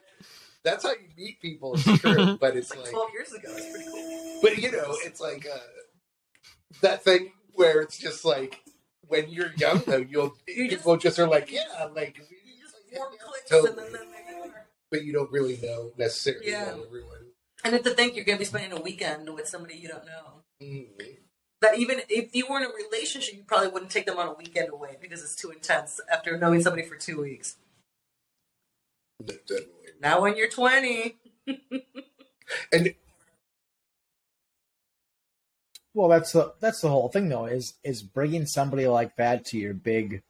[0.66, 1.76] that's how you meet people.
[1.76, 3.50] It's true, but it's Like like, 12 years ago.
[3.56, 4.40] It's pretty cool.
[4.42, 5.58] but you know, it's like uh,
[6.82, 8.62] that thing where it's just like
[9.08, 11.62] when you're young, though, you'll You just- people just, are like, yeah,
[11.96, 12.24] like, You
[12.62, 13.70] just yeah, yeah, clicks totally.
[13.86, 14.02] and then,
[14.44, 14.54] then
[14.92, 16.66] but you don't really know necessarily Yeah.
[16.72, 17.12] know everyone.
[17.64, 20.06] And then to think you're going to be spending a weekend with somebody you don't
[20.06, 20.42] know.
[20.62, 20.88] Mhm.
[21.62, 24.34] That even if you were in a relationship, you probably wouldn't take them on a
[24.34, 27.56] weekend away because it's too intense after knowing somebody for two weeks.
[29.26, 29.66] Definitely.
[30.02, 31.18] Now, when you're 20,
[32.72, 32.94] And
[35.94, 39.58] Well, that's the that's the whole thing though is is bringing somebody like that to
[39.58, 40.24] your big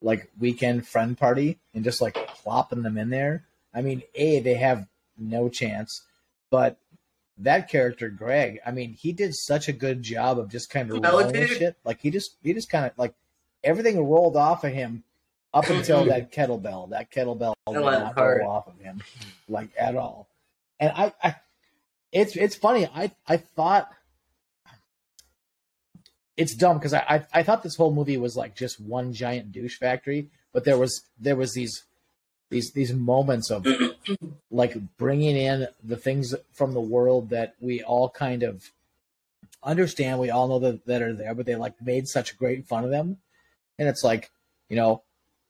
[0.00, 3.44] like weekend friend party and just like plopping them in there.
[3.74, 4.86] I mean, a they have
[5.18, 6.02] no chance,
[6.50, 6.78] but
[7.38, 11.02] that character Greg, I mean, he did such a good job of just kind of
[11.02, 11.76] rolling shit.
[11.84, 13.14] Like he just he just kind of like
[13.62, 15.04] everything rolled off of him
[15.58, 16.90] up until that kettlebell.
[16.90, 19.02] That kettlebell That did not go off of him,
[19.48, 20.28] like at all.
[20.80, 21.34] And I, I,
[22.12, 22.86] it's it's funny.
[22.86, 23.90] I I thought
[26.36, 29.52] it's dumb because I, I I thought this whole movie was like just one giant
[29.52, 31.84] douche factory, but there was there was these
[32.50, 33.66] these these moments of
[34.50, 38.70] like bringing in the things from the world that we all kind of
[39.62, 42.84] understand we all know that, that are there but they like made such great fun
[42.84, 43.18] of them
[43.78, 44.30] and it's like
[44.68, 45.02] you know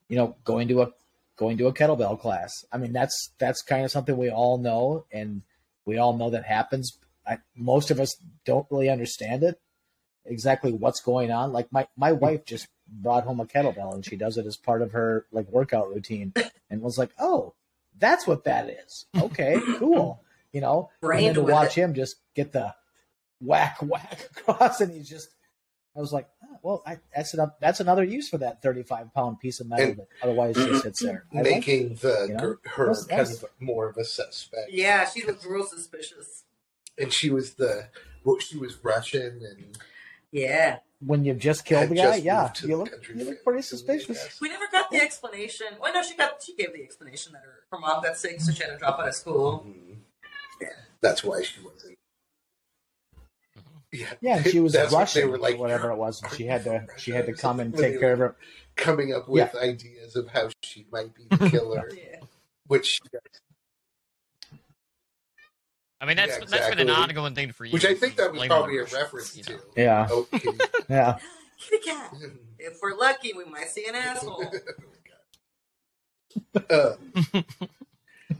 [0.08, 0.90] you know going to a
[1.36, 2.64] going to a kettlebell class.
[2.72, 5.42] I mean that's that's kind of something we all know and
[5.84, 6.98] we all know that happens.
[7.26, 9.60] I, most of us don't really understand it
[10.24, 11.52] exactly what's going on.
[11.52, 12.18] Like my my hmm.
[12.18, 15.48] wife just brought home a kettlebell and she does it as part of her like
[15.48, 16.32] workout routine
[16.70, 17.54] and was like oh
[17.98, 19.06] that's what that is.
[19.16, 20.22] Okay cool.
[20.52, 20.90] You know?
[21.02, 21.82] And then to watch it.
[21.82, 22.74] him just get the
[23.40, 25.28] whack whack across and he's just
[25.98, 29.40] i was like oh, well I, that's an, that's another use for that 35 pound
[29.40, 32.56] piece of metal And- that otherwise just sits there I like making the you know?
[32.64, 34.70] her That's- kind that's- of more of a suspect.
[34.70, 36.44] Yeah, she was real suspicious.
[36.96, 37.88] And she was the
[38.40, 39.78] she was Russian and
[40.32, 40.78] Yeah.
[41.00, 44.38] when you've just killed had the guy yeah you look, you look pretty suspicious.
[44.40, 45.66] We never got the explanation.
[45.80, 48.52] Well, no, she got she gave the explanation that her, her mom got sick, so
[48.52, 49.64] she had to drop out of school.
[49.66, 49.96] Mhm.
[50.60, 50.68] Yeah,
[51.00, 51.97] that's why she wasn't.
[53.92, 56.22] Yeah, yeah and she was That's what russian They were like or whatever it was
[56.22, 58.36] and she had to she had to come and take care of her
[58.76, 62.20] coming up with ideas of how she might be the killer, Yeah.
[62.66, 62.98] which.
[66.00, 67.72] I mean, that's Yeah, that's been an ongoing thing for you.
[67.72, 69.58] Which I think that was probably a the reference you to.
[69.76, 70.58] yeah kitty.
[70.88, 71.18] yeah
[71.58, 72.14] Kitty cat.
[72.60, 74.44] If we're lucky, we might see an asshole.
[76.70, 76.92] Uh,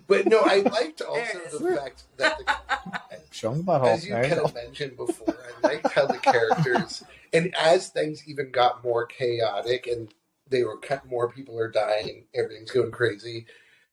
[0.09, 1.59] but no, I liked also There it is.
[1.61, 5.37] the fact that, the, show me about as you There you kind of mentioned before,
[5.63, 10.13] I liked how the characters, and as things even got more chaotic and
[10.49, 13.47] they were cut, more people are dying, everything's going crazy,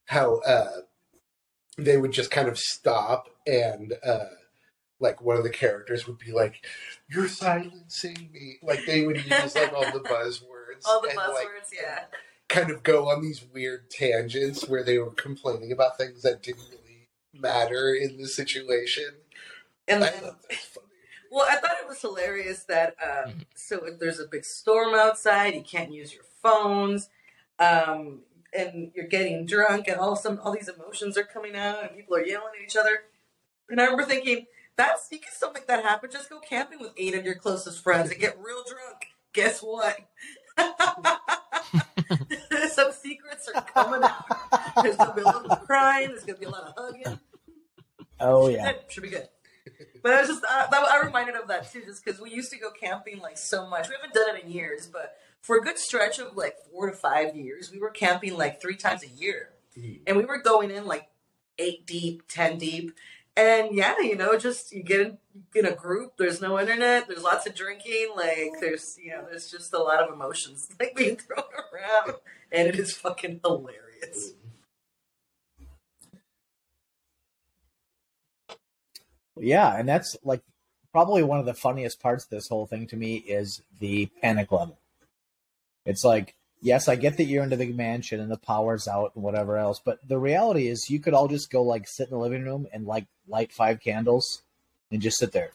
[0.06, 0.82] how uh,
[1.78, 3.94] they would just kind of stop and.
[4.04, 4.26] Uh,
[5.00, 6.66] like one of the characters would be like,
[7.10, 11.34] "You're silencing me!" Like they would use like all the buzzwords, All the and, buzzwords,
[11.34, 12.00] like, yeah.
[12.50, 16.66] Kind of go on these weird tangents where they were complaining about things that didn't
[16.72, 19.10] really matter in the situation.
[19.88, 20.88] And I then, thought that was funny.
[21.32, 23.46] well, I thought it was hilarious that um, Mhm.
[23.56, 27.10] so if there's a big storm outside, you can't use your phones,
[27.60, 28.22] um,
[28.54, 32.16] and you're getting drunk, and all some all these emotions are coming out, and people
[32.16, 33.04] are yelling at each other.
[33.70, 36.10] And I remember thinking, that's you can still make that happen.
[36.12, 39.08] Just go camping with eight of your closest friends and get real drunk.
[39.34, 39.98] Guess what?
[42.72, 44.26] Some secrets are coming out.
[44.82, 46.10] There's gonna be a little crying.
[46.10, 47.20] There's gonna be a lot of hugging.
[48.20, 48.74] oh yeah.
[48.88, 49.28] Should be good.
[50.02, 52.60] But I was just uh, I reminded of that too, just because we used to
[52.60, 53.90] go camping like so much.
[53.90, 56.96] We haven't done it in years, but for a good stretch of like four to
[56.96, 59.50] five years, we were camping like three times a year,
[60.06, 61.10] and we were going in like
[61.58, 62.96] eight deep, ten deep,
[63.38, 65.18] and yeah, you know, just you get in,
[65.54, 66.14] in a group.
[66.18, 67.08] There's no internet.
[67.08, 68.10] There's lots of drinking.
[68.16, 72.18] Like there's you know, there's just a lot of emotions like being thrown around,
[72.52, 74.34] and it is fucking hilarious.
[79.38, 80.42] Yeah, and that's like
[80.94, 84.52] probably one of the funniest parts of this whole thing to me is the panic
[84.52, 84.80] level.
[85.86, 89.24] It's like, yes, I get that you're into the mansion and the power's out and
[89.24, 92.20] whatever else, but the reality is you could all just go like sit in the
[92.20, 94.42] living room and like light five candles
[94.92, 95.52] and just sit there.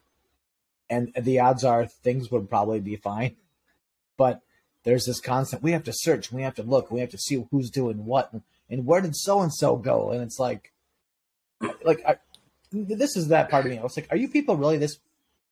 [0.88, 3.34] And the odds are things would probably be fine.
[4.16, 4.42] But
[4.84, 7.44] there's this constant we have to search, we have to look, we have to see
[7.50, 10.12] who's doing what and, and where did so and so go?
[10.12, 10.72] And it's like
[11.82, 12.18] like I,
[12.70, 13.78] this is that part of me.
[13.78, 14.98] I was like, are you people really this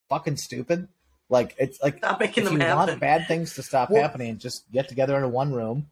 [0.08, 0.86] fucking stupid?
[1.30, 2.88] Like it's like Stop making if them you happen.
[2.88, 5.90] want bad things to stop Well- happening, just get together in one room.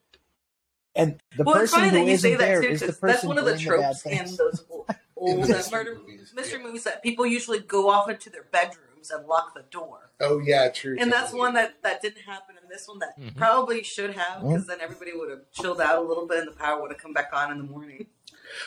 [0.94, 2.86] And the well, it's person funny who that you say isn't that too, is the
[2.86, 5.94] person that's one of the doing the tropes in those old, old uh, mystery murder
[6.00, 6.66] movies, mystery yeah.
[6.66, 10.10] movies that people usually go off into their bedrooms and lock the door.
[10.20, 10.96] Oh yeah, true.
[10.98, 13.36] And that's one that that didn't happen in this one that Mhm.
[13.36, 14.48] probably should have Mm-hmm.
[14.48, 17.00] because then everybody would have chilled out a little bit and the power would have
[17.00, 18.06] come back on in the morning.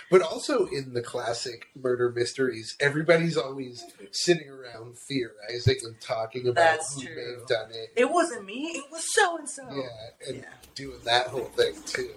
[0.09, 6.55] But also in the classic murder mysteries, everybody's always sitting around theorizing and talking about
[6.77, 7.15] That's who true.
[7.15, 7.89] may have done it.
[7.95, 8.71] It wasn't me.
[8.75, 9.63] It was so and so.
[9.71, 10.53] Yeah, and Yeah.
[10.75, 12.13] doing that whole thing too.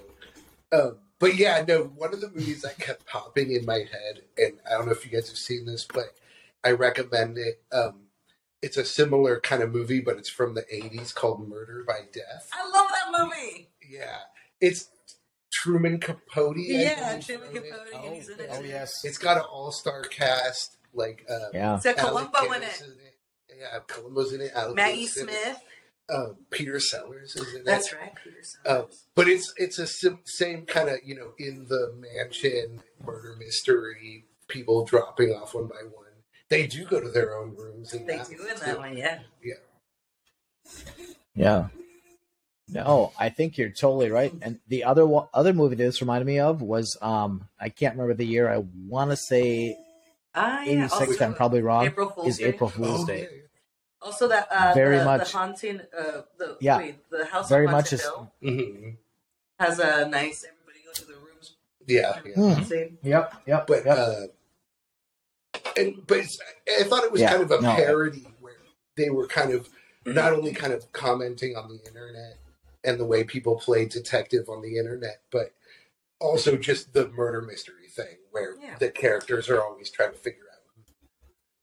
[0.72, 4.58] Um, but yeah, no, one of the movies that kept popping in my head, and
[4.66, 6.16] I don't know if you guys have seen this, but
[6.64, 7.62] I recommend it.
[7.70, 8.06] Um,
[8.60, 12.48] it's a similar kind of movie, but it's from the '80s called Murder by Death.
[12.52, 13.68] I love that movie.
[13.88, 14.18] Yeah,
[14.60, 14.88] it's
[15.52, 16.56] Truman Capote.
[16.56, 17.70] I Yeah, believe, Truman wrote it.
[17.92, 18.04] Capote.
[18.06, 18.48] and he's in it.
[18.52, 21.74] oh yes, It's got an all-star cast, like um, yeah.
[21.76, 22.82] It's got Alec Columbo in it.
[23.58, 24.50] Yeah, Columbo's in it.
[24.54, 25.32] Alec Maggie Guinness in it.
[25.34, 25.58] Smith.
[26.12, 27.64] um, Peter Sellers is in it.
[27.66, 28.36] That's right, Peter
[28.66, 29.04] Um, Sellers.
[29.14, 34.24] but it's it's a sim- same kind of you know in the mansion murder mystery,
[34.48, 36.06] people dropping off one by one.
[36.48, 37.92] They do go to their own rooms.
[37.94, 39.20] And they do in that one, yeah.
[39.42, 39.54] yeah.
[41.34, 41.68] Yeah.
[42.72, 44.32] No, I think you're totally right.
[44.42, 47.94] And the other one, other movie that this reminded me of was um I can't
[47.94, 48.50] remember the year.
[48.52, 49.76] I want to say
[50.34, 50.86] Ah, yeah.
[50.86, 50.92] 86.
[51.10, 51.84] Also, I'm probably wrong.
[51.86, 52.44] April Fool's is Day.
[52.46, 53.20] April Fool's Oh, Day.
[53.22, 53.38] yeah, yeah.
[54.00, 56.78] Also, that uh, Very the, much- the haunting, uh, the Yeah.
[56.78, 58.96] wait, the house Very much is- Hill Mhm.
[59.60, 60.44] has a nice.
[60.44, 61.56] Everybody go to their rooms.
[61.86, 62.54] Yeah, yeah.
[62.64, 63.06] Hmm.
[63.06, 63.98] Yep, yep, but yep.
[63.98, 64.26] uh,
[65.76, 66.38] and but it's,
[66.80, 67.74] I thought it was Yeah, kind of a no.
[67.76, 68.54] parody where
[68.96, 69.68] they were kind of
[70.06, 72.38] not only kind of commenting on the internet
[72.84, 75.54] and the way people play detective on the internet, but
[76.20, 78.76] also just the murder mystery thing where Yeah.
[78.78, 80.48] the characters are always trying to figure out.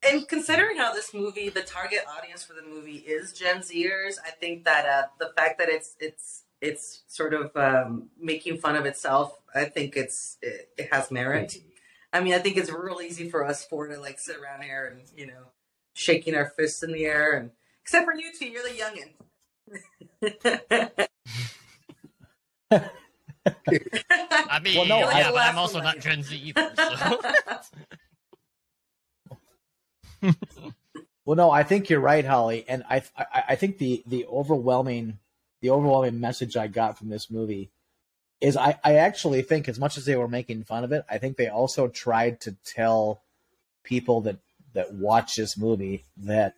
[0.01, 4.31] And considering how this movie, the target audience for the movie is Gen Zers, I
[4.31, 8.85] think that uh, the fact that it's it's it's sort of um, making fun of
[8.85, 11.57] itself, I think it's it, it has merit.
[12.13, 14.85] I mean, I think it's real easy for us four to like sit around here
[14.87, 15.51] and you know
[15.93, 17.51] shaking our fists in the air, and
[17.81, 19.11] except for you two, you're the youngin.
[24.49, 26.01] I mean, Well, no, yeah, I, but I'm also not millennial.
[26.01, 26.71] Gen Z either.
[30.21, 30.31] So.
[31.25, 35.19] Well, no, I think you're right, Holly, and I, I, I think the the overwhelming,
[35.61, 37.69] the overwhelming message I got from this movie
[38.41, 41.19] is I, I actually think, as much as they were making fun of it, I
[41.19, 43.21] think they also tried to tell
[43.83, 44.37] people that
[44.73, 46.55] that watch this movie that,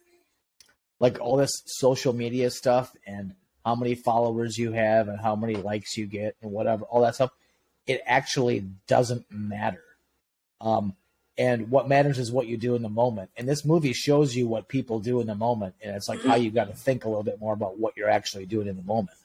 [1.02, 3.34] like all this social media stuff and
[3.66, 7.16] how many followers you have and how many likes you get and whatever, all that
[7.16, 7.32] stuff,
[7.88, 9.84] it actually doesn't matter.
[10.62, 10.96] Um,
[11.40, 13.32] and what matters is what you do in the moment.
[13.36, 16.36] And this movie shows you what people do in the moment, and it's like how
[16.36, 18.84] you got to think a little bit more about what you're actually doing in the
[18.84, 19.18] moment.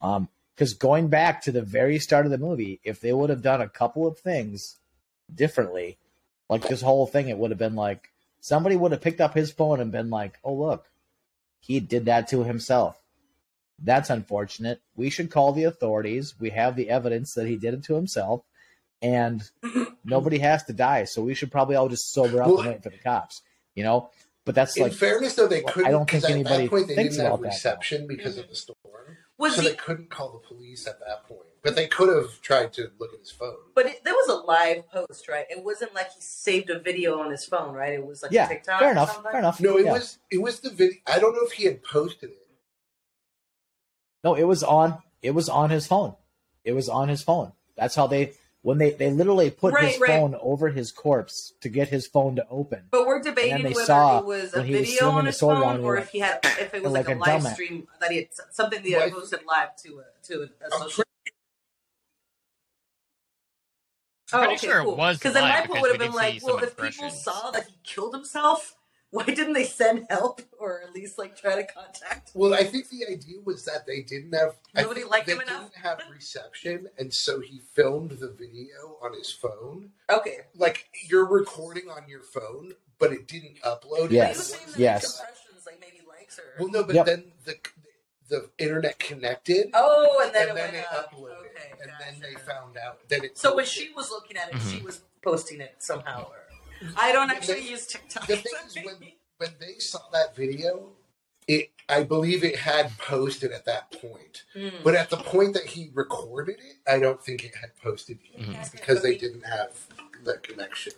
[0.00, 3.42] Um, because going back to the very start of the movie, if they would have
[3.42, 4.76] done a couple of things
[5.34, 5.98] differently,
[6.48, 8.10] like this whole thing, it would have been like
[8.40, 10.86] somebody would have picked up his phone and been like, "Oh look,
[11.66, 12.96] he did that to himself."
[13.82, 14.80] That's unfortunate.
[14.94, 16.34] We should call the authorities.
[16.38, 18.42] We have the evidence that he did it to himself,
[19.02, 19.42] and
[20.04, 21.04] nobody has to die.
[21.04, 23.42] So we should probably all just sober up Well- and wait for the cops.
[23.74, 24.10] You know,
[24.44, 25.90] but that's In like fairness, though, they Well, I couldn't.
[25.90, 28.38] don't think because at anybody that point they thinks didn't have about that, reception because
[28.38, 28.76] of the storm,
[29.36, 29.68] Was so he?
[29.70, 31.40] they couldn't call the police at that point.
[31.64, 33.56] But they could have tried to look at his phone.
[33.74, 35.46] But it, there was a live post, right?
[35.48, 37.94] It wasn't like he saved a video on his phone, right?
[37.94, 38.78] It was like yeah, a TikTok.
[38.80, 39.32] fair enough, something.
[39.32, 39.60] fair enough.
[39.60, 39.92] No, it Yeah.
[39.92, 40.98] was it was the video.
[41.06, 42.38] I don't know if he had posted it.
[44.22, 44.98] No, it was on.
[45.22, 46.14] It was on his phone.
[46.64, 47.52] It was on his phone.
[47.76, 50.08] That's how they when they they literally put Right, his right.
[50.10, 52.84] phone over his corpse to get his phone to open.
[52.90, 55.16] But we're And debating they whether saw it was a when he was video swinging
[55.18, 57.16] on the his sword around phone or if he had if it was like like,
[57.16, 57.52] a, a live dumbass.
[57.54, 60.74] stream that he had something that he Well, posted live to a to a, a
[60.74, 61.04] I'm social.
[64.34, 66.42] I'm pretty oh, sure it was Because then live my point would have been like,
[66.44, 68.76] well, if people saw that he killed himself,
[69.10, 72.32] why didn't they send help or at least like try to contact?
[72.34, 75.70] Well, I think the idea was that they didn't have Nobody liked they him enough?
[75.72, 79.90] didn't have reception, and so he filmed the video on his phone.
[80.10, 80.38] Okay.
[80.56, 84.10] Like you're recording on your phone, but it didn't upload.
[84.10, 85.20] Yes, was yes.
[85.20, 86.42] Impressions, like maybe likes or.
[86.58, 87.06] Well, no, but Yep.
[87.06, 87.54] then the
[88.30, 91.12] the internet connected, oh, and then and it then went it up.
[91.12, 93.08] uploaded, Okay, and then they found out.
[93.08, 93.38] Then it.
[93.38, 96.28] So when she was looking at it, she was posting it somehow.
[96.28, 96.88] Or...
[96.96, 98.26] I don't actually thing- use TikTok.
[98.26, 98.96] the thing is when
[99.38, 100.88] when they saw that video,
[101.48, 104.44] it I believe it had posted at that point.
[104.54, 104.68] Hmm.
[104.82, 108.40] But at the point that he recorded it, I don't think it had posted yet
[108.48, 108.72] Mhm.
[108.72, 109.72] because they didn't have
[110.24, 110.92] the connection.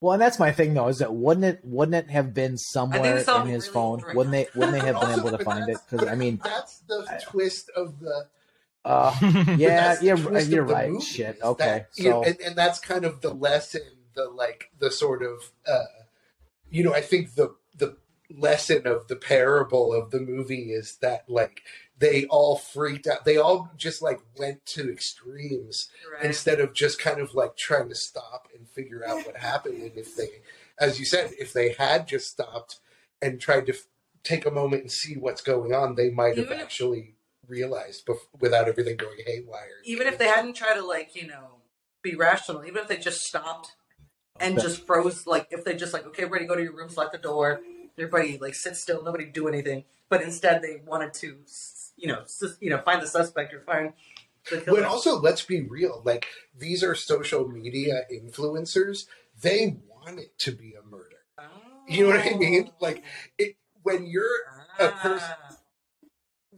[0.00, 3.16] Well, and that's my thing though, is that wouldn't it wouldn't it have been somewhere
[3.16, 4.00] in his really phone?
[4.02, 5.78] right Wouldn't they wouldn't they have been able to find it?
[5.88, 8.26] Because I mean, that's the I- twist of the
[8.84, 9.14] uh,
[9.46, 10.90] but yeah, you're you're right.
[10.90, 11.38] movie, Shit.
[11.42, 13.82] Okay, that- you know, so and, and that's kind of the lesson,
[14.14, 15.84] the like the sort of uh
[16.70, 17.96] you know, I think the the
[18.30, 21.62] lesson of the parable of the movie is that like
[21.98, 23.24] they all freaked out.
[23.24, 26.24] They all just like went to extremes Right.
[26.24, 29.82] instead of just kind of like trying to stop and figure out what happened.
[29.82, 30.28] And if they,
[30.78, 32.80] as you said, if they had just stopped
[33.22, 33.86] and tried to f-
[34.24, 37.14] take a moment and see what's going on, they might have if- actually
[37.48, 39.70] realized bef- without everything going haywire.
[39.84, 41.62] Even if they hadn't tried to like you know
[42.02, 43.72] be rational, even if they just stopped
[44.38, 44.66] and Okay.
[44.66, 47.18] just froze, like if they just like okay, everybody go to your rooms, lock the
[47.18, 47.60] door,
[47.98, 51.38] everybody like sit still, nobody do anything, but instead they wanted to,
[51.96, 53.92] you know, sus- you know, find the suspect or find
[54.50, 54.80] the killer.
[54.80, 56.02] But also, let's be real.
[56.04, 56.26] Like
[56.56, 59.06] these are social media influencers.
[59.40, 61.16] They want it to be a murder.
[61.38, 61.44] Oh.
[61.88, 62.70] You know what I mean?
[62.80, 63.02] Like
[63.38, 64.40] it when you're
[64.78, 65.28] a person.
[65.42, 65.56] Ah.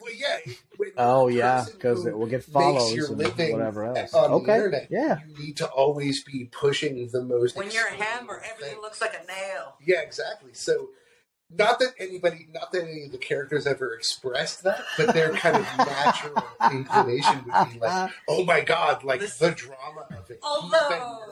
[0.00, 0.38] Well, yeah.
[0.76, 4.14] when Oh yeah, because it will get makes follows your and whatever else.
[4.14, 5.18] on the okay, internet, yeah.
[5.26, 7.56] you need to always be pushing the most.
[7.56, 8.80] When you're a hammer, everything thing.
[8.80, 9.74] looks like a nail.
[9.84, 10.50] Yeah, exactly.
[10.52, 10.90] So,
[11.50, 15.56] not that anybody, not that any of the characters ever expressed that, but their kind
[15.56, 16.42] of natural
[16.72, 20.40] inclination would be like, "Oh my god!" Like This- the drama of it.
[20.42, 21.24] He's been Although.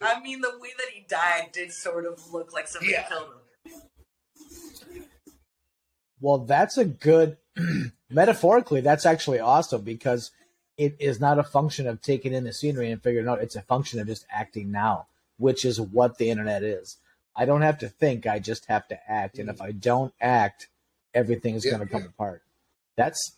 [0.00, 3.08] I mean, the way that he died did sort of look like somebody Yeah.
[3.08, 3.28] killed
[3.66, 3.72] him.
[6.20, 7.36] Well, that's a good
[8.10, 8.80] metaphorically.
[8.80, 10.30] That's actually awesome because
[10.76, 13.40] it is not a function of taking in the scenery and figuring out.
[13.42, 15.06] It's a function of just acting now,
[15.36, 16.96] which is what the internet is.
[17.38, 18.26] I don't have to think.
[18.26, 19.64] I just have to act, and if mm.
[19.66, 20.68] I don't act,
[21.14, 22.08] everything is Yeah, going to come yeah.
[22.08, 22.42] apart.
[22.96, 23.36] That's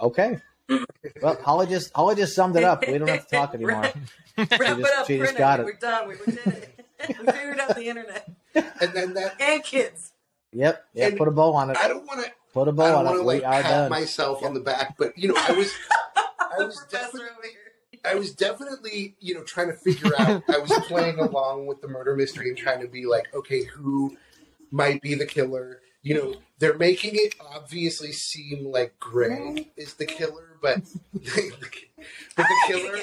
[0.00, 0.40] okay.
[0.70, 0.84] Mm.
[1.22, 2.86] Well, Holly just Holly just summed it up.
[2.86, 3.82] We don't have to talk anymore.
[4.36, 4.58] Wrap She it
[4.98, 5.62] up, she just print got it.
[5.62, 5.66] it.
[5.66, 6.08] We're done.
[6.08, 6.86] We, we did it.
[7.08, 10.12] we figured out the internet and then that and kids.
[10.52, 10.84] Yep.
[10.94, 11.06] Yeah.
[11.08, 11.76] And Put a bow on it.
[11.82, 12.30] I don't want to.
[12.52, 13.12] Put a I bow on it.
[13.18, 13.90] to We like are pat done.
[13.90, 15.72] myself on the back, but you know, I was,
[16.40, 17.50] I The was professor definitely.
[18.04, 20.42] I was definitely, you know, trying to figure out.
[20.48, 24.16] I was playing along with the murder mystery and trying to be like, okay, who
[24.70, 25.80] might be the killer?
[26.02, 30.82] You know, they're making it obviously seem like Gray is the killer, but
[31.14, 31.22] but
[32.36, 32.98] the killer,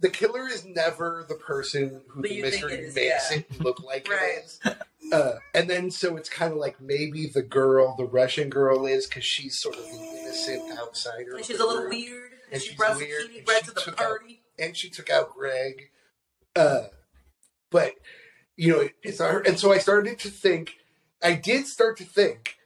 [0.00, 3.38] the killer is never the person who That the mystery it is, makes yeah.
[3.38, 4.38] it look like Right.
[4.38, 5.12] it is.
[5.12, 9.06] Uh, and then so it's kind of like maybe the girl, the Russian girl, is
[9.06, 11.36] because she's sort of the innocent outsider.
[11.36, 12.32] And she's a little weird.
[12.50, 14.41] And she brought weird, zucchini and bread she to the took out- party.
[14.58, 15.90] And she took out Greg.
[16.54, 16.84] Uh,
[17.70, 17.94] but
[18.56, 20.74] you know, it's our, and so I started to think.
[21.22, 22.56] I did start to think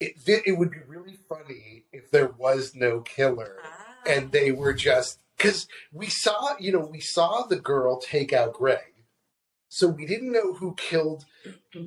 [0.00, 3.94] it it would be really funny if there was no killer Ah.
[4.06, 8.54] and they were just because we saw you know we saw the girl take out
[8.54, 8.94] Greg,
[9.68, 11.26] so we didn't know who killed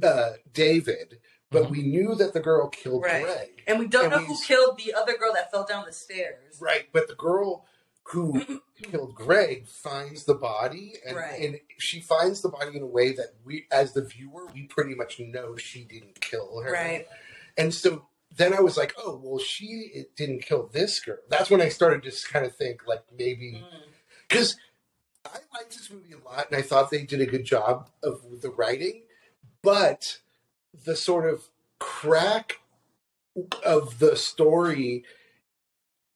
[0.03, 1.17] uh, David,
[1.51, 3.23] but we knew that the girl killed Right.
[3.23, 3.63] Greg.
[3.67, 5.91] and we don't and know we- who killed the other girl that fell down the
[5.93, 6.57] stairs.
[6.61, 7.65] Right, but the girl
[8.09, 11.41] who killed Greg finds the body, and, Right.
[11.41, 14.95] and she finds the body in a way that we, as the viewer, we pretty
[14.95, 16.71] much know she didn't kill her.
[16.71, 17.07] Right.
[17.57, 21.17] And so then I was like, oh, well, she it didn't kill this girl.
[21.29, 23.63] That's when I started to just kind of think, like, maybe.
[23.63, 23.81] Mm.
[24.27, 24.57] Because
[25.25, 28.41] I liked this movie a lot, and I thought they did a good job of
[28.41, 29.03] the writing,
[29.61, 30.19] but
[30.85, 31.49] the sort of
[31.79, 32.59] crack
[33.65, 35.03] of the story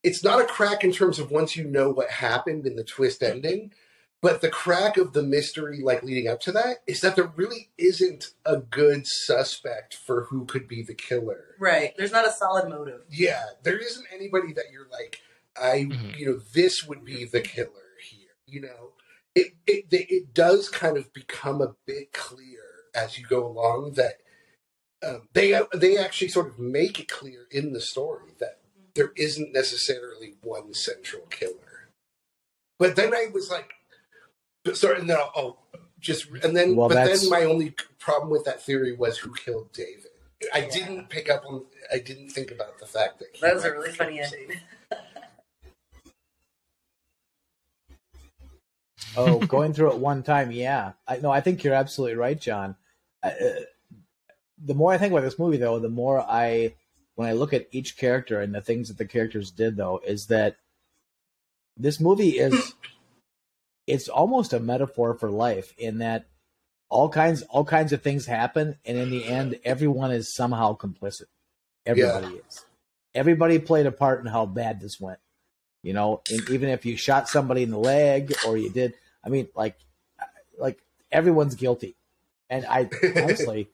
[0.04, 3.22] it's not a crack in terms of once you know what happened in the twist
[3.24, 3.72] ending
[4.22, 7.70] but the crack of the mystery like leading up to that is that there really
[7.78, 11.94] isn't a good suspect for who could be the killer Right.
[11.98, 13.02] There's not a solid motive.
[13.10, 15.20] yeah there isn't anybody that you're like
[15.62, 16.18] i Mhm.
[16.18, 17.70] you know this would be the killer
[18.10, 18.94] here you know
[19.36, 22.62] it, it it does kind of become a bit clear
[22.96, 24.16] as you go along that
[25.02, 28.59] um, they they actually sort of make it clear in the story that
[28.96, 31.90] there isn't necessarily one central killer.
[32.78, 33.72] But then I was like,
[34.64, 35.58] but sorry, and then I'll, I'll
[36.00, 39.34] just and then Well, but that's- then my only problem with that theory was who
[39.34, 40.06] killed David.
[40.54, 41.66] I didn't pick up on.
[41.94, 44.42] I didn't think about the fact that That was a really funny himself.
[44.42, 44.60] ending.
[49.18, 50.94] Oh, going through it one time, yeah.
[51.08, 52.76] I no, I think you're absolutely right, John.
[53.24, 53.34] I, uh,
[54.64, 56.76] the more I think about this movie, though, the more I,
[57.20, 60.28] when I look at each character and the things that the characters did, though, is
[60.28, 60.56] that
[61.76, 62.76] this movie is,
[63.88, 66.28] it's almost a metaphor for life in that
[66.88, 71.26] all kinds, all kinds of things happen, and in the end, everyone is somehow complicit.
[71.86, 72.64] Everybody is.
[73.14, 75.20] Everybody played a part in how bad this went.
[75.84, 78.94] You know, and even if you shot somebody in the leg or you did,
[79.26, 79.76] I mean, like,
[80.58, 80.80] like
[81.12, 81.98] everyone's guilty.
[82.50, 83.68] And I honestly,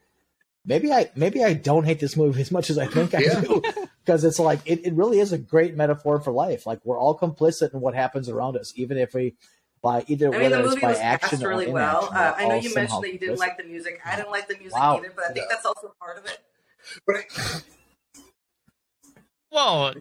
[0.66, 3.41] maybe I maybe I don't hate this movie as much as I think I Yeah.
[3.41, 3.61] do,
[4.03, 6.66] because it's like it, it really is a great metaphor for life.
[6.66, 9.36] Like we're all complicit in what happens around us, even if we
[9.82, 12.09] by either I mean, the whether it's movie by was action cast really or well.
[12.11, 13.39] Uh, I know you mentioned that you didn't complicit.
[13.39, 13.99] like the music.
[14.05, 14.97] I didn't like the music Wow.
[14.97, 15.55] either, but I think No.
[15.55, 16.39] that's also part of it.
[17.05, 17.26] But
[19.51, 19.93] Well,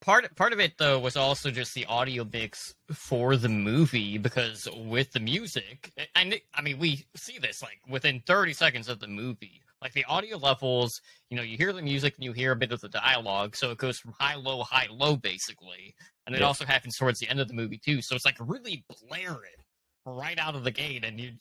[0.00, 4.68] part part of it though was also just the audio mix for the movie because
[4.74, 9.08] with the music, and I mean we see this like within 30 seconds of the
[9.08, 9.62] movie.
[9.86, 12.72] Like the audio levels, you know, you hear the music and you hear a bit
[12.72, 15.94] of the dialogue, so it goes from high low high low basically,
[16.26, 16.46] and it Yeah.
[16.48, 18.02] also happens towards the end of the movie too.
[18.02, 19.62] So it's like really blaring
[20.04, 21.32] right out of the gate, and you.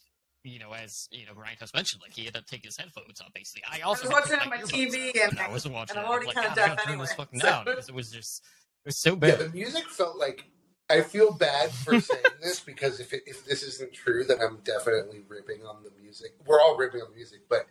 [0.48, 3.20] You know, as you know, Ryan has mentioned, like he had to take his headphones
[3.20, 3.34] off.
[3.34, 5.98] Basically, I I also was watching it on my TV, in and, I wasn't watching
[5.98, 6.06] and.
[6.06, 7.26] I'm already like, kind of oh, God, I deaf gotta turn this anyway.
[7.26, 8.44] fucking so- down because it was just
[8.86, 9.30] it was so bad.
[9.40, 10.46] yeah, the music felt like.
[10.88, 14.60] I feel bad for saying this because if it, if this isn't true, then I'm
[14.64, 16.34] definitely ripping on the music.
[16.46, 17.66] We're all ripping on the music, but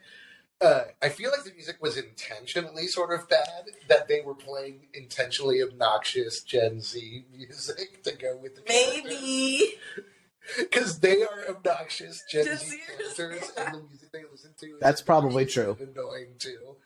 [0.61, 3.65] uh, I feel like the music was intentionally sort of bad.
[3.89, 9.75] That they were playing intentionally obnoxious Gen Z music to go with the Maybe.
[10.59, 13.65] because they are obnoxious Gen Gen Z Zers, characters, yeah.
[13.67, 14.67] and the music they listen to.
[14.67, 15.77] Is That's probably true.
[15.81, 16.77] Annoying too.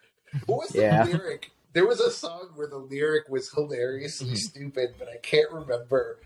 [0.46, 1.04] What was the Yeah.
[1.04, 1.50] lyric?
[1.74, 4.36] There was a song where the lyric was hilariously Mhm.
[4.38, 6.18] stupid, but I can't remember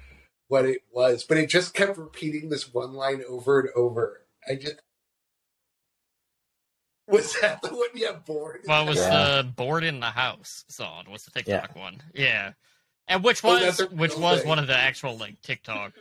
[0.48, 1.24] what it was.
[1.24, 4.22] But it just kept repeating this one line over and over.
[4.48, 4.76] I just
[7.08, 7.88] was that the one?
[7.94, 8.62] you Yeah, bored.
[8.66, 9.42] Well, it was Yeah.
[9.42, 11.06] the "Bored in the House" song.
[11.10, 11.60] Was the Yeah.
[11.60, 12.02] TikTok one?
[12.14, 12.52] Yeah,
[13.08, 14.48] and oh, which Oh, was that's a which was thing.
[14.48, 15.92] one of the actual like TikTok.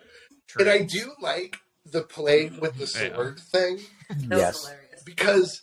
[0.59, 3.15] and I do like the playing with the Yeah.
[3.15, 3.79] sword thing.
[4.09, 4.61] That was yes.
[4.65, 5.03] hilarious.
[5.03, 5.61] because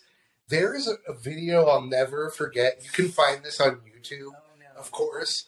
[0.49, 2.83] there is a, a video I'll never forget.
[2.83, 4.79] You can find this on YouTube, Oh, no.
[4.79, 5.45] of course,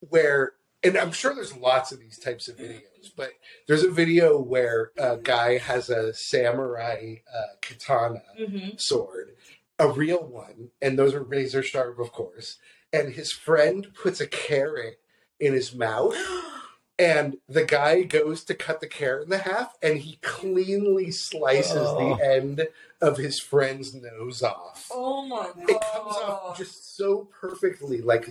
[0.00, 0.52] where,
[0.84, 3.30] and I'm sure there's lots of these types of videos, but
[3.68, 8.80] there's a video where a guy has a samurai uh, katana Mhm.
[8.80, 9.36] sword,
[9.78, 12.58] a real one, and those are razor sharp, of course.
[12.92, 15.00] And his friend puts a carrot
[15.40, 16.14] in his mouth,
[16.98, 21.88] and the guy goes to cut the carrot in the half, and he cleanly slices
[21.88, 22.16] Oh.
[22.16, 22.68] the end
[23.00, 24.88] of his friend's nose off.
[24.90, 25.70] Oh my god.
[25.70, 28.26] It comes off just so perfectly, like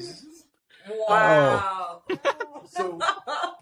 [0.90, 2.02] Wow.
[2.70, 3.00] so.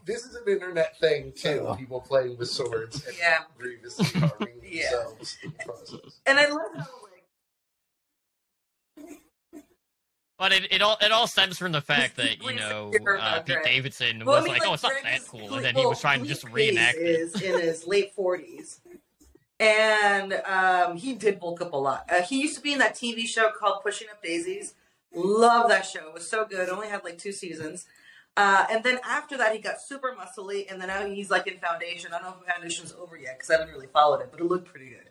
[0.05, 1.65] This is an internet thing too.
[1.67, 1.75] Oh.
[1.75, 3.39] People playing with swords and Yeah.
[3.59, 4.89] grievously harming Yeah.
[4.89, 6.19] themselves in the process.
[6.25, 7.23] and I love how like
[10.39, 13.57] But it, it all it all stems from the fact that you know uh, Pete
[13.63, 15.75] Davidson Well, I was mean, like, "Oh, it's not Greg that is- cool," and then
[15.75, 17.01] he was trying to Lee just Pace reenact it.
[17.01, 18.79] Is in his late forties,
[19.59, 22.09] and um, he did bulk up a lot.
[22.09, 24.73] Uh, he used to be in that TV show called Pushing Up Daisies.
[25.13, 26.07] Love that show.
[26.07, 26.69] It was so good.
[26.69, 27.85] Only had like two seasons.
[28.37, 31.57] Uh, and then after that, he got super muscly, and then now he's like in
[31.57, 32.13] Foundation.
[32.13, 34.45] I don't know if Foundation's over yet because I haven't really followed it, but it
[34.45, 35.09] looked pretty good.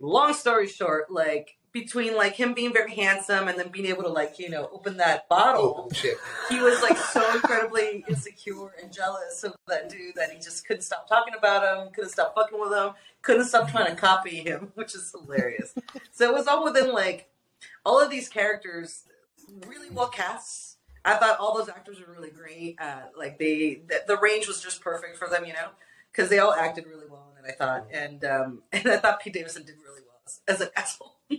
[0.00, 4.08] Long story short, like between like him being very handsome and then being able to
[4.08, 6.16] like you know open that bottle Oh shit!
[6.48, 10.82] he was like so incredibly insecure and jealous of that dude that he just couldn't
[10.82, 14.72] stop talking about him, couldn't stop fucking with him, couldn't stop trying to copy him,
[14.74, 15.74] which is hilarious.
[16.10, 17.28] so it was all within like
[17.84, 19.04] all of these characters
[19.66, 20.78] really well cast.
[21.04, 22.76] I thought all those actors were really great.
[22.80, 25.68] Uh, like they, the, the range was just perfect for them, you know,
[26.12, 27.48] because they all acted really well in it.
[27.50, 30.68] I thought, and um, and I thought Pete Davidson did really well as, as an
[30.76, 31.16] asshole.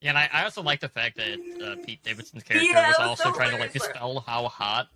[0.00, 2.98] Yeah, and I, I also like the fact that uh, Pete Davidson's character Yeah, was
[2.98, 4.88] was also so trying to like dispel how hot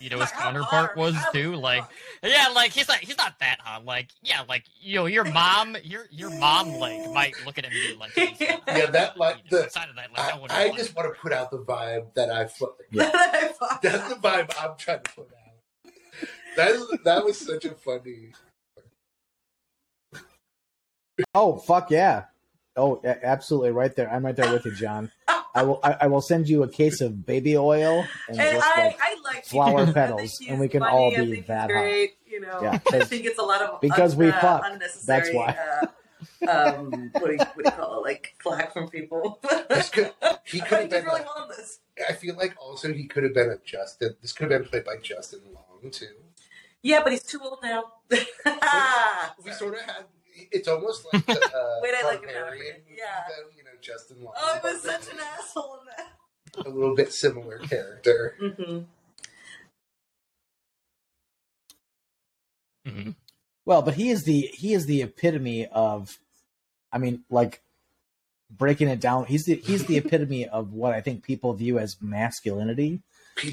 [0.00, 0.96] you know his Like, counterpart hard?
[0.96, 1.54] was How too.
[1.54, 1.92] Like, hard?
[2.24, 3.84] yeah, like he's like he's not that hot.
[3.84, 7.72] Like, yeah, like you know your mom, your your mom like might look at him
[7.72, 10.20] and be like, "He's not Yeah, that, like, you know, the- outside of that, like,
[10.20, 12.76] I, that would I just want to put out the vibe that I felt.
[12.98, 15.92] I That's the vibe I'm trying to put out.
[16.56, 18.32] That is that was such a funny.
[21.34, 22.24] Oh fuck yeah!
[22.76, 24.10] Oh, absolutely, right there.
[24.10, 25.10] I'm right there with you, John.
[25.54, 25.80] I will.
[25.82, 28.98] I, I will send you a case of baby oil and And just I, like
[29.00, 30.02] I like flower Pete Davidson.
[30.02, 30.92] I petals, and we can funny.
[30.96, 31.68] all be think he's that hot.
[31.68, 34.80] great, You know, Yeah, I 'cause- think it's a lot of because we uh, fuck.
[35.06, 35.56] That's why.
[35.82, 35.86] Uh,
[36.48, 38.02] um, what do you, what do you call it?
[38.08, 39.38] Like flack from people.
[39.68, 40.12] This could
[40.44, 41.04] he could have been.
[41.04, 41.80] really well in this.
[42.08, 44.16] I feel like also he could have been a Justin.
[44.22, 46.06] This could have been played by Justin Long too.
[46.82, 47.84] Yeah, but he's too old now.
[49.44, 50.04] We sort of had.
[50.52, 52.42] It's almost like the uh, Wait, I like him now.
[52.42, 53.24] Barbarian movie, Yeah.
[53.28, 54.34] though, you know, Justin Long.
[54.36, 56.66] oh, I was such an asshole in that.
[56.66, 58.36] a little bit similar character.
[58.40, 58.80] Mm-hmm.
[62.86, 63.14] Mhm.
[63.64, 66.18] Well, but he is the he is the epitome of,
[66.92, 67.62] I mean, like
[68.50, 69.26] breaking it down.
[69.26, 73.02] He's the he's the epitome of what I think people view as masculinity.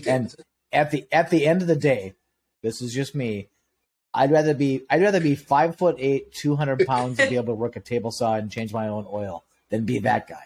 [0.07, 0.33] And-
[0.73, 2.13] At the at the end of the day,
[2.61, 3.47] this is just me.
[4.17, 7.53] I'd rather be I'd rather be five foot eight, two hundred pounds, and be able
[7.53, 10.43] to work a table saw and change my own oil than be that guy.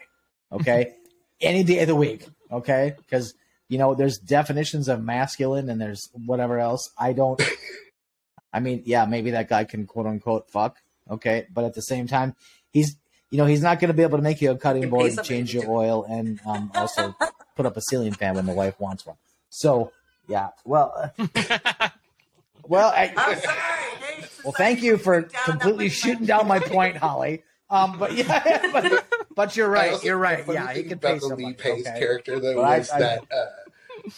[0.51, 0.93] Okay,
[1.41, 2.25] any day of the week.
[2.51, 3.33] Okay, because
[3.69, 6.91] you know there's definitions of masculine and there's whatever else.
[6.97, 7.41] I don't.
[8.53, 10.75] I mean, yeah, maybe that guy can quote unquote fuck.
[11.09, 12.35] Okay, but at the same time,
[12.71, 12.97] he's
[13.29, 15.11] you know he's not going to be able to make you a cutting Can board,
[15.11, 17.15] and change your oil, and um, also
[17.55, 19.15] put up a ceiling fan when the wife wants one.
[19.49, 19.93] So
[20.27, 21.89] yeah, well, uh,
[22.71, 23.57] well, I, I'm sorry.
[23.57, 27.43] Hey, well, thank you for completely shooting down my point, Holly.
[27.69, 29.91] Um, but yeah, but, but you're right.
[29.93, 30.45] also- You're right.
[30.45, 31.35] the Yeah, he thing can pay the.
[31.35, 31.99] Lee Pace okay?
[31.99, 33.45] character though But was I- that uh,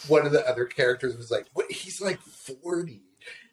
[0.08, 1.70] one of the other characters was like, "What?
[1.70, 3.02] He's like 40.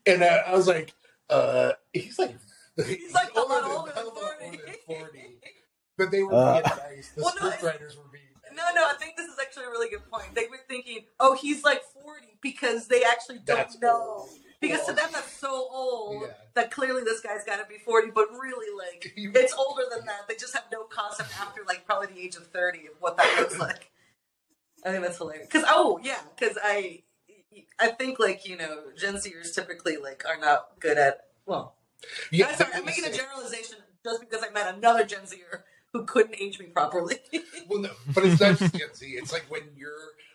[0.06, 0.94] and I, I was like,
[1.30, 2.36] uh, "He's like."
[2.88, 4.46] He's like a lot than- older than hell of a lot 40.
[4.46, 5.20] older than 40.
[5.98, 6.54] But they were Uh.
[6.54, 6.64] being
[6.96, 7.10] nice.
[7.16, 8.56] The Well, no, scriptwriters were being nice.
[8.56, 10.34] No, no, I think this is actually a really good point.
[10.36, 14.20] They were thinking, oh, he's like 40 because they actually don't That's know.
[14.22, 14.30] old.
[14.62, 16.34] Because to them that's so old Yeah.
[16.54, 20.28] that clearly this guy's got to be 40, but really like it's older than that.
[20.28, 23.36] They just have no concept after like probably the age of 30 of what that
[23.40, 23.92] looks like.
[24.86, 25.48] I think that's hilarious.
[25.50, 27.04] Cause oh yeah, cause I,
[27.80, 31.76] I think like you know Gen Zers typically like are not good at well.
[32.32, 36.06] Yeah, I'm sorry, I'm making a generalization just because I met another Gen Zer who
[36.06, 37.18] couldn't age me properly.
[37.70, 39.06] Well, no, but it's not just Gen Z.
[39.08, 39.92] It's like when you're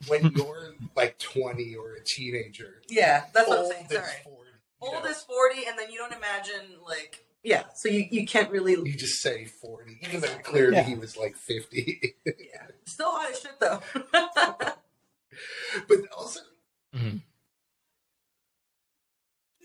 [0.08, 2.80] when you're like 20 or a teenager.
[2.88, 3.86] yeah, that's what I'm saying.
[3.90, 4.50] as Sorry, 40.
[4.80, 5.10] old know?
[5.10, 8.96] is 40, and then you don't imagine like yeah, so you you can't really You
[8.96, 10.82] just say 40, even though clearly Yeah.
[10.84, 12.14] he was like 50.
[12.26, 12.32] yeah.
[12.86, 13.80] Still hot as shit though.
[15.88, 16.40] but also,
[16.94, 17.20] Mhm.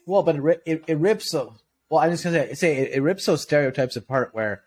[0.05, 1.55] Well, but it, it, it rips so.
[1.89, 4.63] Well, I'm just gonna say, say it, it rips those stereotypes apart where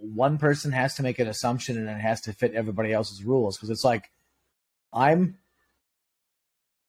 [0.00, 3.56] one person has to make an assumption and it has to fit everybody else's rules
[3.56, 4.10] because it's like
[4.92, 5.36] I'm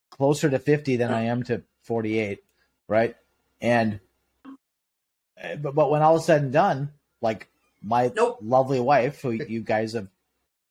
[0.10, 2.40] closer to 50 than I am to 48,
[2.88, 3.16] right?
[3.62, 4.00] And
[5.42, 6.92] uh, but but when all is said and done,
[7.22, 7.48] like
[7.82, 8.40] my Nope.
[8.42, 10.08] lovely wife, who you guys have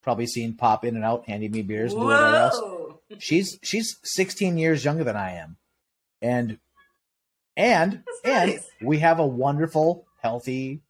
[0.03, 2.61] probably seen pop in and out, handing me beers and doing whatever else
[3.19, 5.57] she's she's 16 years younger than I am,
[6.21, 6.59] and
[7.57, 8.67] and That's and nice.
[8.83, 10.81] we have a wonderful, healthy,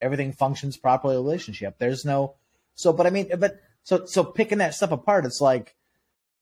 [0.00, 1.76] everything functions properly relationship.
[1.78, 2.34] There's no
[2.74, 5.74] so, but I mean, but so so picking that stuff apart, it's like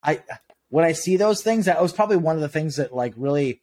[0.03, 0.21] I
[0.69, 3.61] when I see those things, that was probably one of the things that like really.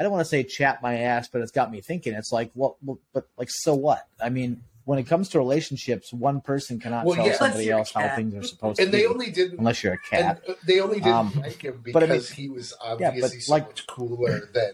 [0.00, 2.14] I don't want to say chap my ass, but it's got me thinking.
[2.14, 4.06] It's like, well, well but like, so what?
[4.22, 7.36] I mean, when it comes to relationships, one person cannot Well, tell yeah.
[7.36, 9.02] Somebody else how things are supposed and to be.
[9.02, 9.58] And they be, only didn't.
[9.58, 10.40] unless you're a cat.
[10.46, 12.92] And uh, they only didn't Um, like him but I because mean- he was Yeah,
[12.92, 14.70] obviously but, so like- much cooler than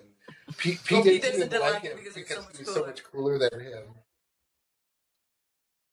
[0.58, 0.78] Pete.
[0.90, 2.74] Well, Pete Pete didn't, didn't like like him him because because so he much was
[2.74, 3.82] so much cooler than him.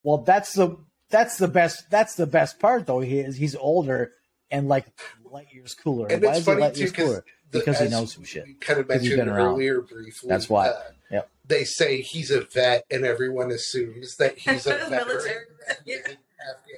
[0.03, 0.77] Well, that's the
[1.09, 2.99] that's the best that's the best part though.
[3.01, 4.13] He is he's older
[4.49, 4.85] and like
[5.23, 6.07] light years cooler.
[6.07, 7.25] And Why it's is he light too years because cooler?
[7.51, 8.45] Because he knows some shit.
[8.45, 9.47] We kind of 'Cause he's mentioned been around.
[9.53, 10.29] earlier briefly.
[10.29, 10.67] That's why.
[10.69, 11.29] uh, Yep.
[11.45, 15.95] They say he's a vet, and everyone assumes that he's a veteran Military vet, yeah.
[16.07, 16.17] in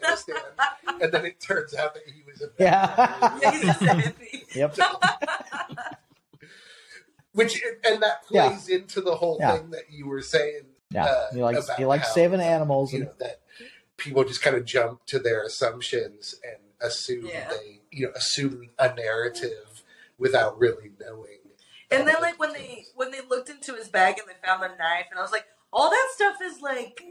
[0.02, 0.36] Afghanistan.
[1.00, 2.56] and then it turns out that he was a vet.
[2.60, 3.40] Yeah.
[3.44, 3.52] Yeah,
[4.32, 4.58] he's a.
[4.60, 4.78] Yep.
[7.34, 8.50] Which and that Yeah.
[8.50, 9.58] plays into the whole Yeah.
[9.58, 10.64] thing that you were saying.
[10.94, 11.06] Yeah.
[11.06, 13.42] uh, he likes he likes how, saving animals You and know that
[13.98, 17.50] people just kind of jump to their assumptions and assume Yeah.
[17.50, 19.84] they you know assume a narrative
[20.18, 21.40] without really knowing.
[21.92, 24.68] And then like when they when they looked into his bag and they found the
[24.70, 27.04] knife, and I was like, all that stuff is like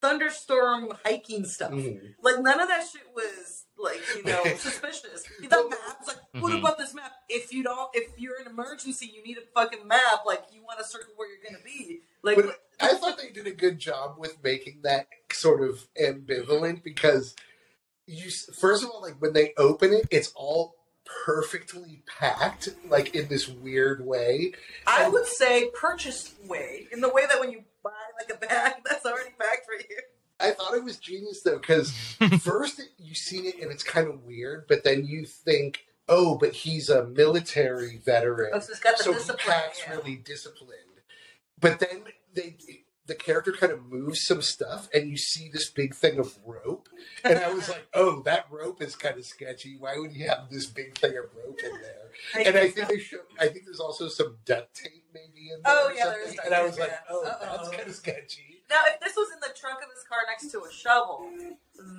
[0.00, 1.72] thunderstorm hiking stuff.
[1.72, 2.14] Mhm.
[2.22, 5.24] Like none of that shit was like you know suspicious.
[5.40, 6.58] The map's like, what Mhm.
[6.60, 7.12] about this map?
[7.28, 10.24] If you don't, if you're in an emergency, you need a fucking map.
[10.26, 12.00] Like you want to circle where you're gonna be.
[12.26, 16.82] Like But I thought they did a good job with making that sort of ambivalent
[16.82, 17.34] because
[18.06, 18.30] you
[18.60, 20.74] first of all like when they open it, it's all
[21.24, 24.52] perfectly packed like in this weird way.
[24.86, 27.90] I would say purchased way in the way that when you buy
[28.20, 30.00] like a bag that's already packed for you.
[30.38, 31.92] I thought it was genius though because
[32.40, 36.52] first you see it and it's kind of weird, but then you think, oh, but
[36.52, 39.38] he's a military veteran, Oh, so it's got the so discipline.
[39.46, 39.94] he acts yeah.
[39.94, 40.80] really disciplined.
[41.60, 42.04] But then
[42.34, 42.56] they,
[43.06, 46.88] the character kind of moves some stuff, and you see this big thing of rope,
[47.24, 49.76] and I was like, oh, that rope is kind of sketchy.
[49.78, 52.46] Why would you have this big thing of rope in there?
[52.46, 53.18] And I think they show.
[53.40, 55.72] I think there's also some duct tape maybe in there.
[55.72, 56.44] Oh, yeah, there is something.
[56.44, 57.56] duct And I was like, oh, Uh-oh.
[57.56, 58.62] that's kind of sketchy.
[58.68, 61.30] Now, if this was in the trunk of his car next to a shovel,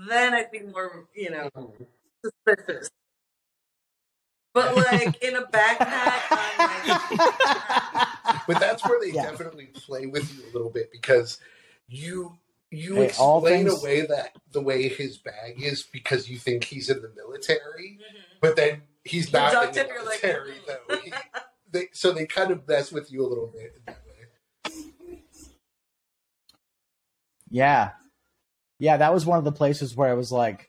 [0.09, 1.49] then I'd be more, you know,
[2.23, 2.89] suspicious.
[4.57, 6.21] But like in a backpack,
[8.47, 9.23] But that's where they Yeah.
[9.29, 11.39] definitely play with you a little bit because
[11.88, 12.38] you
[12.71, 16.65] you Hey, all explain things- away that the way his bag is because you think
[16.65, 18.21] he's in the military, Mhm.
[18.41, 20.97] but then he's The not in the tape, you're like, military "Mm." though.
[20.97, 21.13] He-
[21.71, 25.23] they, so they kind of mess with you a little bit in that way.
[27.49, 27.91] Yeah.
[28.79, 30.66] Yeah, that was one of the places where I was like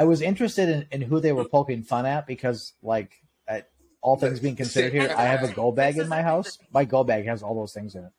[0.00, 1.50] I was interested in, in who they were mm.
[1.50, 3.64] poking fun at because like I,
[4.00, 6.58] all things being considered here, I have a go bag in my house.
[6.72, 8.12] My go bag has all those things in it.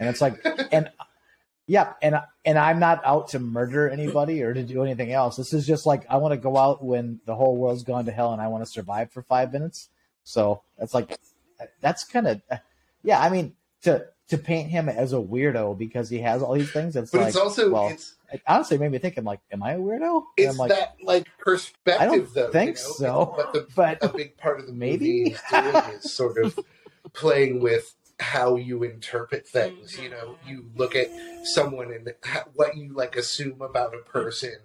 [0.00, 0.90] And it's like and
[1.68, 5.36] yeah, and and I'm not out to murder anybody or to do anything else.
[5.36, 8.10] This is just like I want to go out when the whole world's gone to
[8.10, 9.88] hell and I want to survive for 5 minutes.
[10.24, 11.20] So, that's like
[11.80, 12.42] that's kind of
[13.04, 16.72] yeah, I mean to to paint him as a weirdo because he has all these
[16.72, 19.16] things, it's But like it's also well, it's it honestly made me think.
[19.16, 20.16] I'm like, am I a weirdo?
[20.16, 22.50] And it's I'm like, that like perspective I don't though.
[22.50, 22.92] think you know?
[22.92, 23.34] so.
[23.36, 25.24] But the but a big part of the Maybe?
[25.24, 26.58] movie is doing is sort of
[27.12, 29.98] playing with how you interpret things.
[29.98, 30.48] You know, mm-hmm.
[30.48, 31.08] you look at
[31.44, 34.56] someone and ha- what you like assume about a person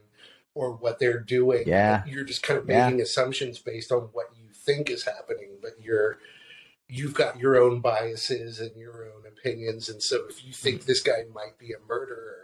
[0.53, 1.63] or what they're doing.
[1.65, 2.03] Yeah.
[2.05, 2.85] you're just kind of Yeah.
[2.85, 6.17] making assumptions based on what you think is happening, but you're
[6.87, 10.85] you've got your own biases and your own opinions, and so if you think mm.
[10.85, 12.40] this guy might be a murderer,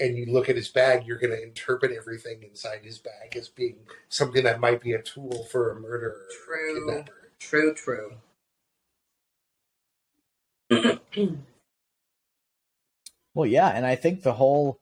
[0.00, 3.48] and you look at his bag, you're going to interpret everything inside his bag as
[3.48, 3.76] being
[4.08, 6.26] something that might be a tool for a murderer.
[6.48, 6.86] or a True.
[6.86, 7.30] kidnapper.
[7.38, 8.12] True, true.
[13.34, 14.78] Well, yeah, and I think the whole,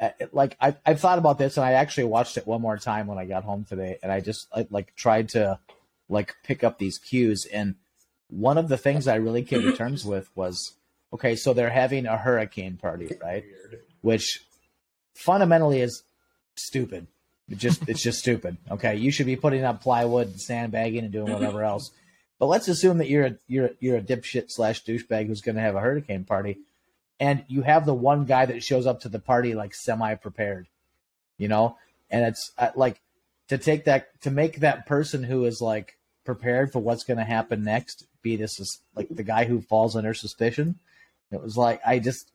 [0.00, 3.06] uh, like, I I've thought about this, and I actually watched it one more time
[3.06, 5.58] when I got home today, and I just I, like tried to,
[6.08, 7.74] like, pick up these cues, and
[8.28, 10.74] one of the things I really came to terms with was,
[11.12, 13.44] okay, so they're having a hurricane party, right?
[14.04, 14.44] Which
[15.14, 16.02] fundamentally is
[16.56, 17.06] stupid.
[17.48, 18.58] It just it's just stupid.
[18.70, 21.90] Okay, you should be putting up plywood and sandbagging and doing whatever else.
[22.38, 25.62] But let's assume that you're a you're you're a dipshit slash douchebag who's going to
[25.62, 26.58] have a hurricane party,
[27.18, 30.68] and you have the one guy that shows up to the party like semi prepared,
[31.38, 31.78] you know,
[32.10, 33.00] and it's uh, like
[33.48, 37.24] to take that to make that person who is like prepared for what's going to
[37.24, 40.78] happen next be this is like the guy who falls under suspicion.
[41.30, 42.30] It was like I just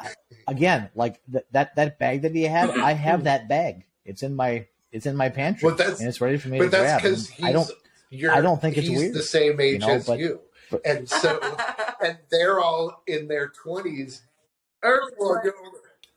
[0.00, 0.14] I-
[0.46, 2.70] again like th- that that bag that he had.
[2.70, 3.84] I have that bag.
[4.04, 6.64] It's in my it's in my pantry Well, that's- and it's ready for me But
[6.66, 7.14] to that's grab.
[7.38, 7.70] And I don't.
[8.10, 10.80] You're, I don't think it's he's weird, the same age know, as but- you, but-
[10.86, 11.38] and so
[12.02, 14.22] and they're all in their twenties.
[14.82, 15.52] Early Well, twenties.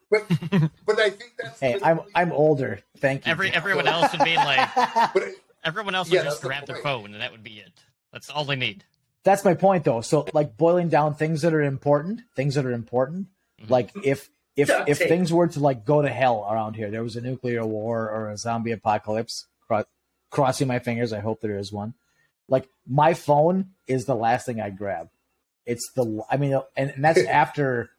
[0.10, 2.80] but but I think that's Hey, I'm I'm older.
[2.98, 3.32] Thank you.
[3.32, 4.70] Every everyone else would be like,
[5.14, 5.24] But
[5.64, 7.72] everyone else Yeah, would just that's the grab their phone, and that would be it.
[8.14, 8.84] That's all they need.
[9.24, 10.02] That's my point, though.
[10.02, 13.28] So, like boiling down things that are important, things that are important.
[13.64, 13.70] Mhm.
[13.70, 15.08] Like if if Duct if tape.
[15.10, 18.30] things were to like go to hell around here, there was a nuclear war or
[18.30, 19.48] a zombie apocalypse.
[19.68, 19.86] Cro-
[20.30, 21.94] crossing my fingers, I hope there is one.
[22.50, 25.10] Like my phone is the last thing I grab.
[25.66, 27.90] It's the I mean, and, and that's after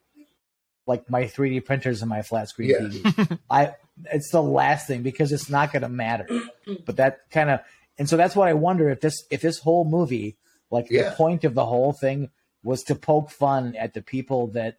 [0.86, 2.78] like my 3D printers and my flat screen Yeah.
[2.80, 3.38] TV.
[3.50, 3.74] I
[4.10, 6.26] it's the last thing because it's not going to matter.
[6.86, 7.60] But that kind of
[7.98, 10.36] and so that's what I wonder if this if this whole movie
[10.70, 11.10] like Yeah.
[11.10, 12.30] the point of the whole thing
[12.64, 14.76] was to poke fun at the people that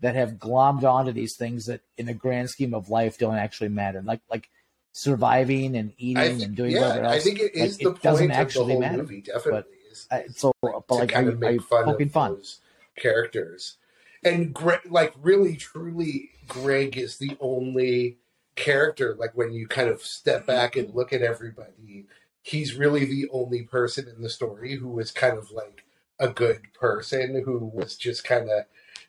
[0.00, 3.68] that have glommed onto these things that in the grand scheme of life don't actually
[3.68, 4.02] matter.
[4.02, 4.48] Like like
[4.92, 7.16] surviving and eating and doing yeah, whatever else.
[7.16, 8.96] I think it like, the it doesn't point of the actually whole matter.
[8.98, 9.20] movie.
[9.20, 12.34] Definitely is, I, so, but to like, kind are, of make fun of fun?
[12.34, 12.60] those
[12.96, 13.76] characters.
[14.22, 18.18] And Gre- like really, truly, Greg is the only
[18.56, 19.16] character.
[19.18, 22.06] Like when you kind of step back and look at everybody,
[22.42, 25.84] he's really the only person in the story who was kind of like
[26.18, 28.64] a good person who was just kind of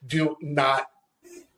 [0.06, 0.90] do not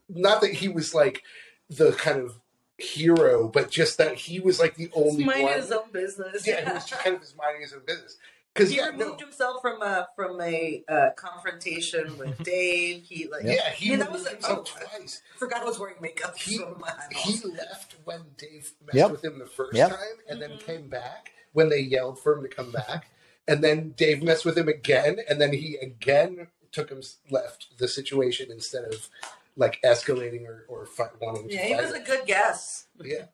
[0.10, 1.24] not that he was like
[1.70, 2.40] the kind of
[2.78, 5.54] hero, but just that he was like the He's only minding one.
[5.60, 6.46] his own business.
[6.46, 8.18] Yeah, he was just kind of just minding his own business.
[8.54, 13.04] Because he yeah, removed no, himself from a from a uh, confrontation with Dave.
[13.04, 14.86] He like yeah, he Yeah, that removed was a- himself oh.
[15.00, 15.22] twice.
[15.38, 16.38] forgot I was wearing makeup.
[16.38, 16.76] He- so
[17.12, 19.12] He left when Dave messed Yep.
[19.12, 19.90] with him the first Yep.
[19.90, 20.00] time,
[20.30, 20.66] and then Mhm.
[20.66, 23.08] came back when they yelled for him to come back.
[23.48, 27.02] And then Dave messed with him again, and then he again took him
[27.32, 29.10] left the situation instead of
[29.56, 31.84] like escalating or, or fight, wanting to yeah, he fight.
[31.84, 32.88] was a good guess.
[33.04, 33.26] yeah,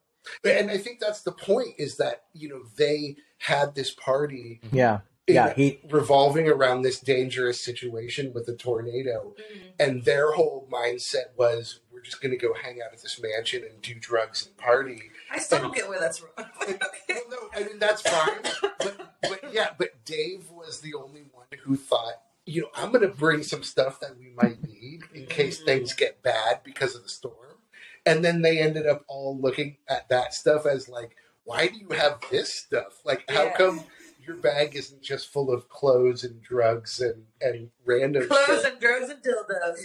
[0.43, 4.75] and I think that's the point is that you know they had this party mm-hmm.
[4.75, 4.99] Yeah,
[5.29, 5.53] yeah.
[5.53, 9.67] He revolving around this dangerous situation with the tornado, mm-hmm.
[9.79, 13.63] and their whole mindset was we're just going to go hang out at this mansion
[13.69, 15.03] and do drugs and party.
[15.31, 16.47] I still don't get where that's wrong.
[17.09, 18.39] Well, no, I mean that's fine,
[18.79, 23.01] but but yeah, but Dave was the only one who thought, you know, I'm going
[23.07, 25.65] to bring some stuff that we might need in case Mhm.
[25.65, 27.57] things get bad because of the storm,
[28.05, 31.89] and then they ended up all looking at that stuff as like, why do you
[31.95, 33.01] have this stuff?
[33.05, 33.57] Like, how Yeah.
[33.57, 33.83] come?
[34.25, 38.71] Your bag isn't just full of clothes and drugs and, and random Clothes shit.
[38.73, 39.79] and drugs and dildos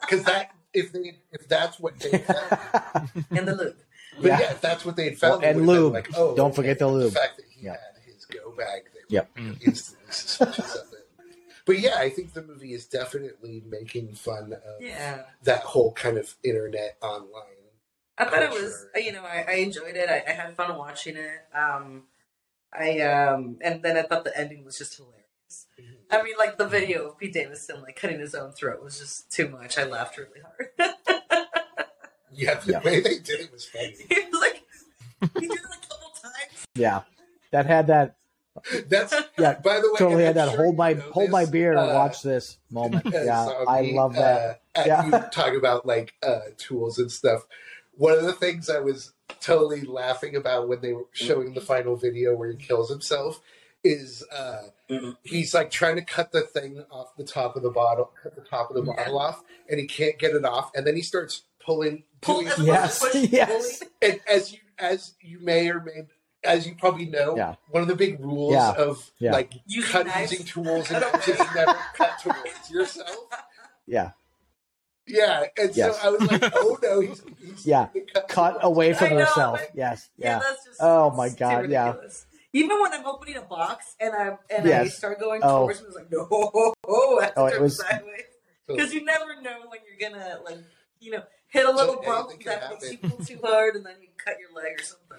[0.00, 3.78] Because that if they if that's what they found, in the loop.
[4.20, 4.40] But Yeah.
[4.40, 5.92] yeah, if that's what they had found, Well, and lube.
[5.94, 6.56] Like, oh, Don't okay.
[6.56, 7.12] forget the lube.
[7.12, 7.72] The fact that he Yeah.
[7.72, 9.30] had his go bag, they Yep.
[9.60, 10.91] instantly suspicious of it.
[11.64, 16.18] But yeah, I think the movie is definitely making fun of Yeah, that whole kind
[16.18, 17.42] of internet online.
[18.18, 18.86] I thought it was.
[18.96, 20.08] You know, I, I enjoyed it.
[20.08, 21.46] I, I had fun watching it.
[21.54, 22.04] Um,
[22.72, 25.66] I um, and then I thought the ending was just hilarious.
[26.10, 29.30] I mean, like the video of Pete Davidson like cutting his own throat was just
[29.30, 29.78] too much.
[29.78, 30.92] I laughed really hard.
[32.34, 32.80] Yeah, the Yeah.
[32.82, 33.94] way they did it was funny.
[34.08, 34.62] he was like,
[35.38, 36.64] he did it a couple times.
[36.74, 37.02] yeah,
[37.50, 38.16] that had that.
[38.88, 41.44] That's Yeah, by the way, totally had I'm that sure hold my know hold my
[41.46, 43.06] beer and uh, watch this moment.
[43.12, 44.62] Yeah, so I love that.
[44.74, 45.04] Uh, Yeah.
[45.06, 47.46] you talk about like uh, tools and stuff.
[47.94, 51.96] One of the things I was totally laughing about when they were showing the final
[51.96, 53.40] video where he kills himself
[53.84, 55.16] is uh, Mhm.
[55.22, 58.42] he's like trying to cut the thing off the top of the bottle, cut the
[58.42, 58.96] top of the Yeah.
[58.96, 62.04] bottle off, and he can't get it off, and then he starts pulling.
[62.20, 63.82] pulling, doing- as Yes, opposed to push- yes.
[64.02, 66.02] and as you as you may or may
[66.44, 67.54] as you probably know, Yeah.
[67.70, 68.72] one of the big rules Yeah.
[68.72, 69.32] of Yeah.
[69.32, 70.32] like Using cut knives.
[70.32, 73.16] using tools and Cut knives is never cut towards yourself.
[73.86, 74.10] Yeah,
[75.06, 76.00] Yeah, and Yes.
[76.00, 77.88] so I was like, oh no, he's, he's Yeah.
[78.14, 79.58] cut, cut away from I know, yourself.
[79.58, 79.68] right?
[79.74, 80.38] Yes, Yeah, yeah.
[80.38, 80.78] that's just.
[80.80, 81.94] Oh my God, yeah.
[82.52, 85.60] Even when I'm opening a box and I and I start going Oh.
[85.62, 87.82] towards me, it's like no, oh, oh, oh, I have oh, to Oh, it was-
[88.66, 90.58] because you never know when you're gonna like
[91.00, 93.74] you know hit a little So bump anything can that makes you pull too hard
[93.76, 95.18] and then you cut your leg or something.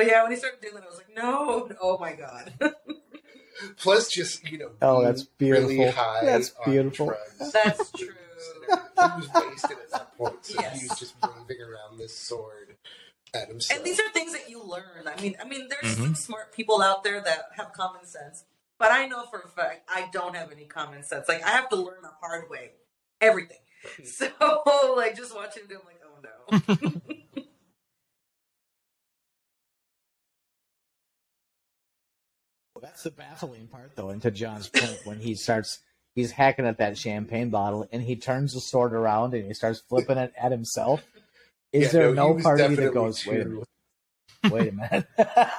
[0.00, 2.54] But yeah, when he started doing that, I was like, no, no, oh my god,
[3.76, 5.68] Plus, just you know, Oh, being that's beautiful.
[5.68, 7.14] Really high That's beautiful.
[7.52, 8.08] that's true.
[8.08, 12.76] he was wasted at that point, so he was just waving around this sword
[13.34, 13.76] at himself.
[13.78, 15.06] And these are things that you learn.
[15.06, 16.02] I mean, I mean, there's Mhm.
[16.04, 18.44] some smart people out there that have common sense,
[18.78, 21.28] but I know for a fact I don't have any common sense.
[21.28, 22.70] Like I have to learn the hard way,
[23.20, 23.58] everything.
[24.04, 24.28] So,
[24.96, 27.14] like, just watching him, like, oh no.
[32.80, 34.10] that's the baffling part, though.
[34.10, 35.78] And to John's point, when he starts,
[36.14, 39.82] he's hacking at that champagne bottle, and he turns the sword around and he starts
[39.88, 41.02] flipping it at himself.
[41.72, 43.68] Is Yeah, there he no was part of you that definitely goes, "Wait a minute,
[44.50, 45.06] wait a minute,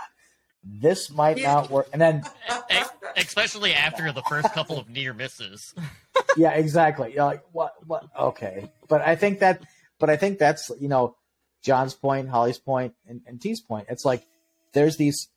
[0.63, 1.53] this might Yeah.
[1.53, 1.87] not work"?
[1.93, 2.23] And then,
[3.17, 5.73] especially after the first couple of near misses.
[6.37, 7.13] yeah, exactly.
[7.13, 7.73] You're like, what?
[7.87, 8.03] What?
[8.19, 9.61] Okay, but I think that,
[9.99, 11.15] but I think that's you know,
[11.63, 13.87] John's point, Holly's point, and, and T's point.
[13.89, 14.25] It's like
[14.73, 15.29] there's these,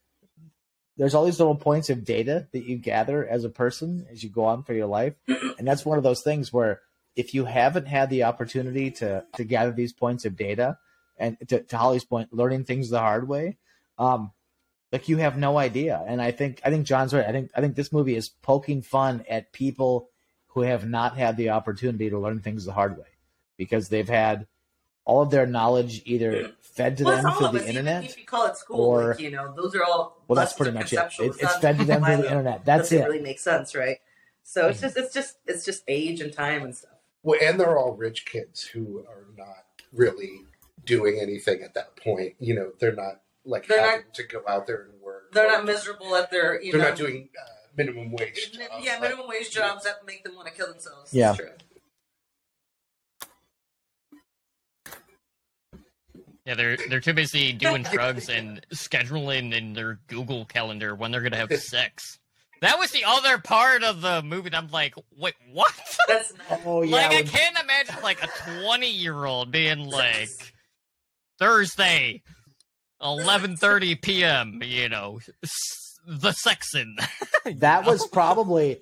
[0.97, 4.31] there's all these little points of data that you gather as a person as you
[4.31, 6.81] go on for your life, and that's one of those things where
[7.17, 10.79] if you haven't had the opportunity to to gather these points of data,
[11.17, 13.57] and to, to Holly's point, learning things the hard way,
[13.99, 14.33] um,
[14.93, 16.03] like you have no idea.
[16.07, 17.27] And I think I think John's right.
[17.27, 20.09] I think I think this movie is poking fun at people
[20.49, 23.07] who have not had the opportunity to learn things the hard way
[23.57, 24.47] because they've had
[25.05, 28.05] all of their knowledge either fed to Well, them through the us, internet.
[28.05, 30.23] if you call it school, or- like, you know, those are all.
[30.29, 30.99] Well, that's pretty much it.
[31.21, 32.65] it it's fed to them through the internet.
[32.65, 33.05] That's it.
[33.05, 33.99] really makes sense, right?
[34.43, 36.91] So it's just, it's just, it's just age and time and stuff.
[37.23, 40.45] Well, and they're all rich kids who are not really
[40.85, 42.35] doing anything at that point.
[42.39, 45.33] You know, they're not like They're having to go out there and work.
[45.33, 48.53] They're or not miserable at their, you They're know, not doing uh, minimum wage.
[48.53, 51.13] jobs, yeah, like- minimum wage jobs that make them want to kill themselves.
[51.15, 51.31] Yeah.
[51.31, 51.49] It's true.
[56.45, 61.23] Yeah, they're they're too busy doing drugs and scheduling in their Google calendar when they're
[61.23, 62.19] gonna have sex.
[62.61, 64.47] That was the other part of the movie.
[64.47, 65.73] And I'm like, wait, what?
[66.09, 66.61] That's not.
[66.67, 68.29] Oh yeah, like, I when- can't imagine like a
[68.63, 70.29] 20 year old being like
[71.39, 72.23] Thursday,
[73.03, 74.61] 11:30 p.m.
[74.63, 75.21] You know,
[76.07, 76.95] the sexing.
[77.61, 78.81] that was probably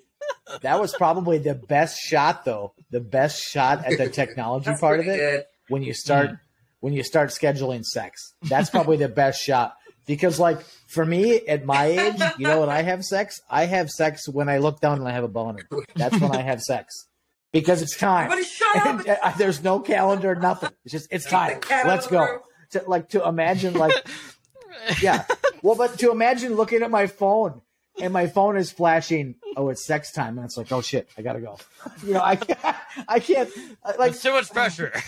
[0.61, 2.73] that was probably the best shot though.
[2.91, 5.17] The best shot at the technology part of it.
[5.17, 5.45] good.
[5.69, 6.39] when you start mm.
[6.83, 8.33] When you start scheduling sex.
[8.41, 12.67] That's probably the best shot because like for me at my age, you know when
[12.67, 15.65] I have sex, I have sex when I look down and I have a boner.
[15.95, 17.07] That's when I have sex
[17.53, 18.25] because it's time.
[18.25, 18.85] Everybody shut up.
[18.99, 20.71] And, uh, there's no calendar, nothing.
[20.83, 21.53] It's just it's time.
[21.53, 22.39] the cat out Let's go.
[22.71, 24.05] To, like to imagine like
[25.01, 25.23] yeah.
[25.61, 27.61] Well, but to imagine looking at my phone
[28.01, 31.21] and my phone is flashing, oh, it's sex time, and it's like, oh shit, I
[31.21, 31.57] gotta go.
[32.05, 32.75] You know, I can't,
[33.07, 33.49] I can't,
[33.85, 34.91] like, There's too much pressure.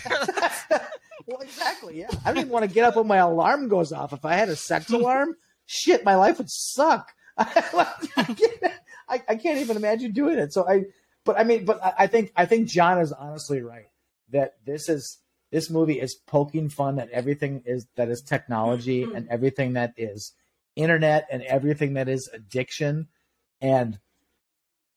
[1.26, 2.08] well, exactly, yeah.
[2.24, 4.12] I don't even want to get up when my alarm goes off.
[4.12, 5.36] If I had a sex alarm,
[5.66, 7.12] shit, my life would suck.
[7.36, 8.72] I, can't,
[9.08, 10.52] I, can't even imagine doing it.
[10.52, 10.84] So I,
[11.24, 13.88] but I mean, but I, think, I think John is honestly right
[14.30, 15.18] that this is
[15.50, 20.32] this movie is poking fun at everything is that is technology and everything that is
[20.74, 23.08] internet and everything that is addiction
[23.60, 23.98] and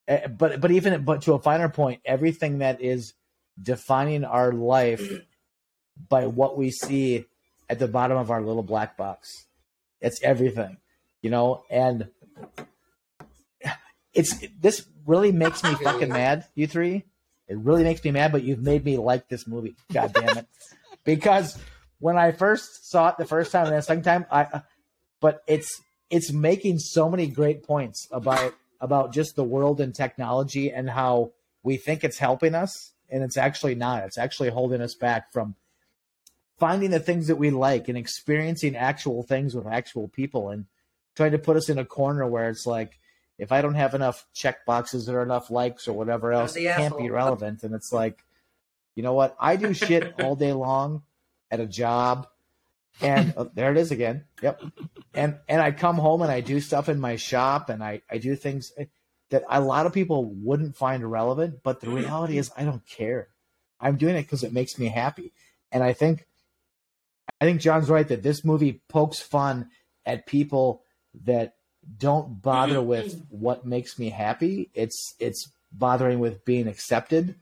[0.07, 3.14] eh, but but even but to a finer point everything that is
[3.61, 5.07] defining our life
[6.07, 7.26] by what we see
[7.69, 9.45] at the bottom of our little black box.
[10.01, 10.77] It's everything
[11.21, 11.63] you know?
[11.69, 12.09] And
[14.13, 17.05] it's this really makes me fucking mad you three.
[17.47, 20.47] It really makes me mad but you've made me like this movie god damn it
[21.03, 21.57] because
[21.97, 24.61] when i first saw it the first time and the second time i
[25.19, 25.81] but it's
[26.11, 31.31] it's making so many great points about about just the world and technology and how
[31.63, 34.03] we think it's helping us and it's actually not.
[34.03, 35.55] It's actually holding us back from
[36.60, 40.65] finding the things that we like and experiencing actual things with actual people and
[41.15, 42.99] trying to put us in a corner where it's like
[43.38, 46.98] if i don't have enough check boxes or enough likes or whatever else it can't
[46.98, 47.64] be relevant.
[47.64, 48.23] And it's like
[48.95, 49.34] you know what?
[49.40, 51.03] I do shit all day long
[51.49, 52.27] at a job
[52.99, 54.26] and oh, there it is again.
[54.41, 54.61] Yep.
[55.14, 58.18] And and i come home and i do stuff in my shop and i i
[58.18, 58.73] do things
[59.30, 63.30] that a lot of people wouldn't find relevant but the reality is i don't care.
[63.80, 65.31] I'm doing it because it makes me happy.
[65.72, 66.27] And i think
[67.41, 69.69] i think john's right that this movie pokes fun
[70.06, 70.84] at people
[71.26, 71.56] that
[71.97, 74.69] don't bother with what makes me happy.
[74.73, 77.35] It's it's bothering with being accepted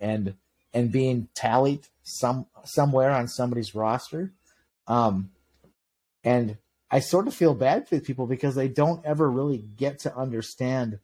[0.00, 0.34] and
[0.72, 4.32] and being tallied some somewhere on somebody's roster.
[4.86, 5.30] Um,
[6.22, 6.58] and
[6.90, 10.16] I sort of feel bad for these people because they don't ever really get to
[10.16, 10.98] understand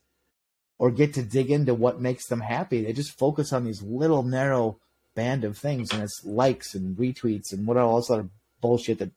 [0.78, 2.82] or get to dig into what makes them happy.
[2.82, 4.78] They just focus on these little narrow
[5.20, 8.30] band of things, and it's likes and retweets and what all this other
[8.62, 9.10] bullshit that,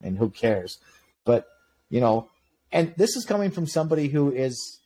[0.00, 0.78] and who cares?
[1.24, 1.48] But
[1.90, 2.28] you know,
[2.70, 4.80] and this is coming from somebody who is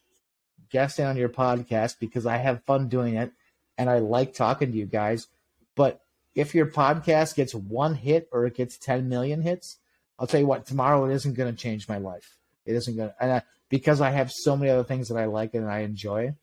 [0.71, 3.33] guesting on your podcast because I have fun doing it
[3.77, 5.27] and I like talking to you guys.
[5.75, 6.01] But
[6.35, 9.79] if your podcast gets one hit or it gets 10 million hits,
[10.19, 12.39] I'll tell you what, tomorrow it isn't going to change my life.
[12.65, 15.55] It isn't going to, and because I have so many other things that I like
[15.55, 16.35] and I enjoy.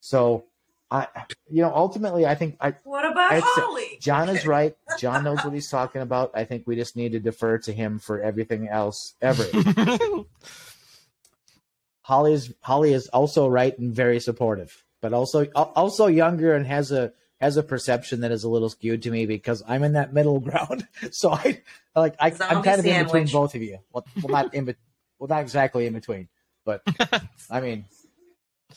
[0.00, 0.44] So,
[0.90, 1.08] I,
[1.50, 3.98] you know, ultimately, I think I, What about I'd say- Holly?
[4.00, 4.76] John is right.
[4.98, 6.30] John knows what he's talking about.
[6.34, 9.44] I think we just need to defer to him for everything else ever.
[12.02, 16.92] Holly is Holly is also right and very supportive, but also also younger and has
[16.92, 20.12] a has a perception that is a little skewed to me because I'm in that
[20.12, 20.86] middle ground.
[21.12, 21.62] So I
[21.96, 23.78] like I, I'm kind of in between both of you.
[23.92, 24.76] Well, well not in bet
[25.18, 26.28] well not exactly in between,
[26.66, 26.82] but
[27.50, 27.86] I mean,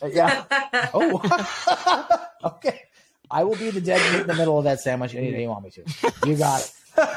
[0.02, 0.44] Uh, yeah.
[0.94, 2.82] Oh, okay.
[3.30, 5.48] I will be the dead meat in the middle of that sandwich any day you
[5.48, 5.84] want me to.
[6.26, 6.72] You got it.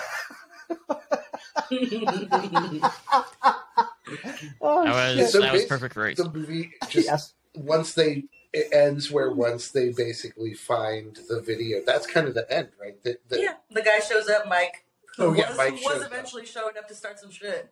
[4.60, 6.18] Oh, That was So that was perfect race.
[6.18, 7.34] The movie just yes.
[7.56, 11.80] once they it ends where once they basically find the video.
[11.86, 13.02] That's kind of the end, right?
[13.04, 14.84] The, the, yeah, the guy shows up, Mike.
[15.18, 16.12] Who Oh, yeah, was, Mike who shows was up.
[16.12, 17.70] eventually showing up to start some shit.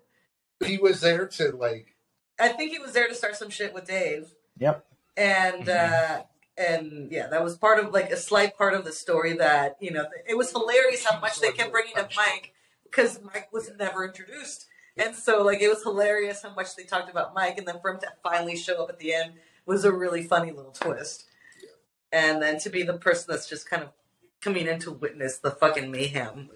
[0.65, 1.95] He was there to like.
[2.39, 4.27] I think he was there to start some shit with Dave.
[4.59, 4.85] Yep.
[5.19, 6.23] And uh
[6.57, 9.91] and yeah that was part of like a slight part of the story that you
[9.91, 12.53] know it was hilarious how much they kept bringing up mike
[12.85, 14.65] because mike was never introduced.
[14.97, 17.91] And so like it was hilarious how much they talked about mike and then for
[17.91, 19.33] him to finally show up at the end
[19.65, 21.25] was a really funny little twist.
[22.11, 23.89] And then to be the person that's just kind of
[24.41, 26.49] coming in to witness the fucking mayhem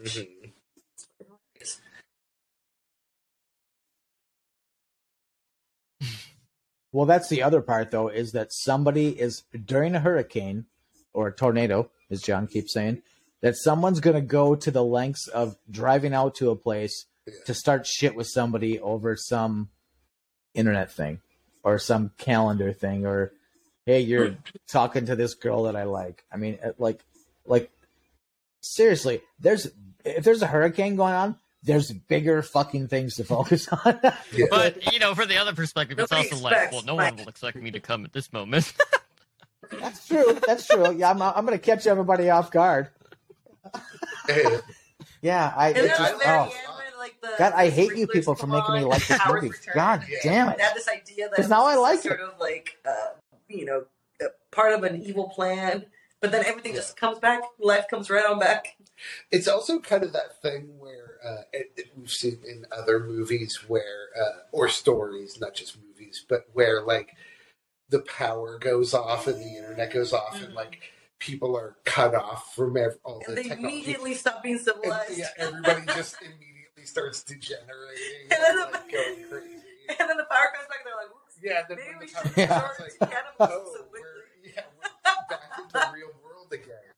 [6.94, 10.68] Well, that's the other part, though, is that somebody is during a hurricane
[11.12, 13.02] or a tornado, as John keeps saying,
[13.42, 17.08] that someone's going to go to the lengths of driving out to a place
[17.46, 19.70] to start shit with somebody over some
[20.54, 21.20] internet thing
[21.64, 23.34] or some calendar thing or
[23.86, 24.38] hey, you're
[24.70, 26.24] talking to this girl that I like.
[26.32, 27.02] I mean, like,
[27.46, 27.70] like
[28.62, 29.70] seriously, there's
[30.06, 34.00] if there's a hurricane going on, there's bigger fucking things to focus on.
[34.34, 34.46] Yeah.
[34.50, 37.30] But you know, for the other perspective, it's Nobody also like, well, no one will
[37.30, 38.74] expect me to come at this moment.
[39.80, 40.40] That's true.
[40.46, 40.94] That's true.
[40.96, 42.90] Yeah, I'm, I'm going to catch everybody off guard.
[45.22, 46.52] Yeah, I and then just oh
[47.00, 49.50] like the God, I hate you people for making me like this movie.
[49.50, 49.74] return.
[49.74, 50.18] God Yeah.
[50.24, 50.58] damn it!
[50.58, 52.24] They had this idea that 'Cause it now I like sort it.
[52.26, 52.92] of like uh,
[53.48, 53.86] you know
[54.52, 55.86] part of an evil plan,
[56.20, 57.42] but then everything just comes back.
[57.60, 58.76] Life comes right on back.
[59.32, 63.58] it's also kind of that thing where uh, it, it- we've seen in other movies
[63.68, 67.10] where uh, or stories not just movies but where like
[67.90, 70.82] the power goes off and the internet goes off and like
[71.20, 74.64] people are cut off from ev- all the And they technology immediately stop being And,
[74.66, 75.18] civilized.
[75.18, 79.60] yeah everybody just immediately starts degenerating And then and, the- like, going crazy
[80.00, 82.06] and then the power comes back, and they're like, "Whoops, yeah then maybe when we
[82.08, 82.56] the should Yeah.
[82.56, 86.93] resort comes, to like, oh so we're, yeah, we're back in the real world again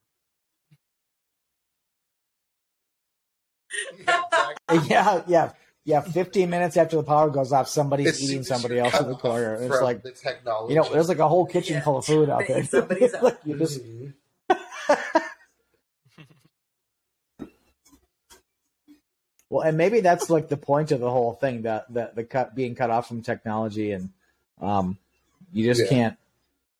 [4.06, 4.22] yeah,
[4.68, 4.88] exactly.
[4.90, 5.50] Yeah, yeah,
[5.84, 6.00] yeah.
[6.00, 9.08] Fifteen minutes after the power goes off, somebody's As soon eating as somebody else in
[9.08, 9.54] the corner.
[9.54, 10.74] And it's like the technology.
[10.74, 11.82] you know, there's like a whole kitchen Yeah.
[11.82, 12.60] full of food out there.
[12.62, 13.12] eat somebody's.
[13.22, 14.12] Like, you just Mhm.
[19.50, 22.54] well, and maybe that's like the point of the whole thing that that the cut
[22.54, 24.10] being cut off from technology, and
[24.60, 24.98] um,
[25.52, 25.88] you just Yeah.
[25.88, 26.18] can't.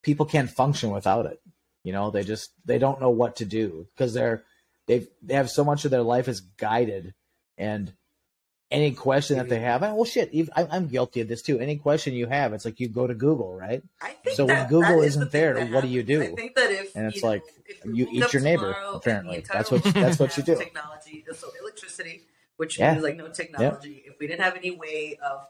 [0.02, 1.40] People can't function without it.
[1.84, 4.42] You know, they just they don't know what to do because they're
[4.86, 7.14] they've they have so much of their life is guided,
[7.58, 7.92] and
[8.70, 11.58] any question that they have, and well, shit, I'm guilty of this too.
[11.60, 13.82] Any question you have, it's like you go to Google, right?
[14.00, 16.22] I think So when Google that is isn't the there, what do you do?
[16.22, 19.44] I think that if And it's you know, like, if you eat your neighbor, apparently.
[19.52, 20.56] That's what- that's what you do.
[20.56, 22.22] Technology, so electricity,
[22.56, 22.92] which Yeah.
[22.94, 24.02] means like no technology.
[24.04, 25.46] If we didn't have any way of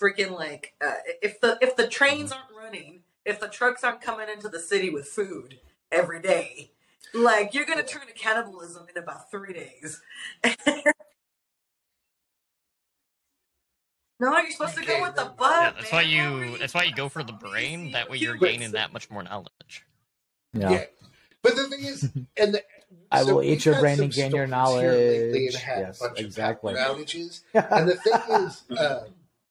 [0.00, 4.28] freaking like, uh, if the if the trains aren't running, if the trucks aren't coming
[4.28, 5.58] into the city with food
[5.90, 6.70] every day,
[7.14, 10.00] like you're gonna turn to cannibalism in about three days.
[14.20, 15.50] no, you're supposed to go with the butt.
[15.50, 16.32] yeah, that's why man.
[16.32, 17.92] Why you that's why you go for the brain.
[17.92, 19.84] That way you're gaining that much more knowledge.
[20.54, 20.70] Yeah.
[20.70, 20.84] Yeah.
[21.42, 22.02] But the thing is,
[22.36, 22.62] and the,
[23.10, 25.54] I so will eat your brain and gain your storms here lately knowledge.
[25.54, 26.74] and Yes, exactly.
[26.74, 27.40] Of outages.
[27.54, 29.04] And the thing is, uh,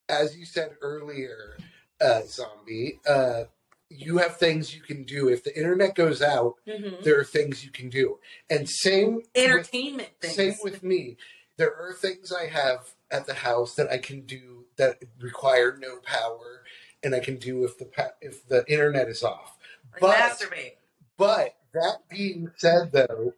[0.09, 1.57] as you said earlier,
[1.99, 3.43] uh, zombie, uh,
[3.91, 5.27] you have things you can do.
[5.30, 7.03] If the internet goes out, Mhm.
[7.03, 8.19] there are things you can do.
[8.49, 10.35] And same entertainment things.
[10.35, 11.18] same with me.
[11.57, 15.97] There are things I have at the house that I can do that require no
[15.99, 16.63] power,
[17.03, 17.89] and I can do if the
[18.22, 19.57] if the internet is off.
[19.91, 20.77] like but- masturbate.
[21.18, 23.34] But that being said, though,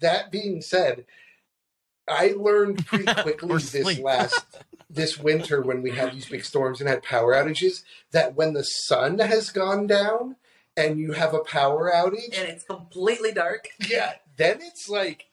[0.00, 1.06] that being said,
[2.06, 4.44] I learned pretty quickly this last
[4.88, 7.82] this winter when we had these big storms and had power outages
[8.12, 10.36] that when the sun has gone down
[10.76, 13.68] and you have a power outage, And it's completely dark.
[13.88, 15.26] yeah, then it's like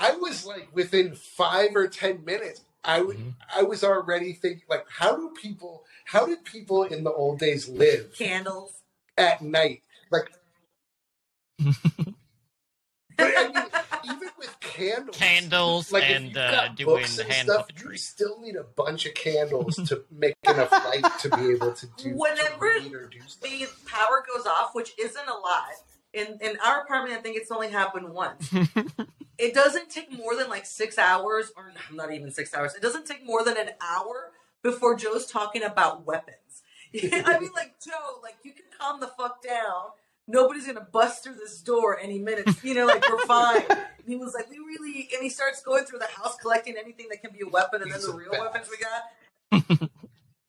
[0.00, 2.60] I was like within five or ten minutes.
[2.84, 3.34] I would, Mhm.
[3.54, 7.68] I was already thinking like, how do people, how did people in the old days
[7.68, 8.72] live Candles.
[9.16, 9.82] at night?
[10.10, 10.30] Like,
[13.16, 13.66] but I mean,
[14.04, 17.66] even with candles, Candles like if and you've uh, got doing books and hand stuff,
[17.82, 21.86] you still need a bunch of candles to make enough light to be able to
[21.96, 23.50] do Whenever to do stuff.
[23.50, 25.72] the power goes off, which isn't a lot.
[26.12, 28.50] In in our apartment, I think it's only happened once.
[29.38, 32.74] it doesn't take more than like six hours, or not even six hours.
[32.74, 36.62] It doesn't take more than an hour before Joe's talking about weapons.
[36.94, 39.90] I mean, like Joe, like you can calm the fuck down.
[40.30, 42.46] Nobody's gonna bust through this door any minute.
[42.62, 43.62] You know, like we're fine.
[43.68, 47.06] And he was like, we really, and he starts going through the house collecting anything
[47.10, 48.40] that can be a weapon, and then the real badass.
[48.40, 49.90] weapons we got.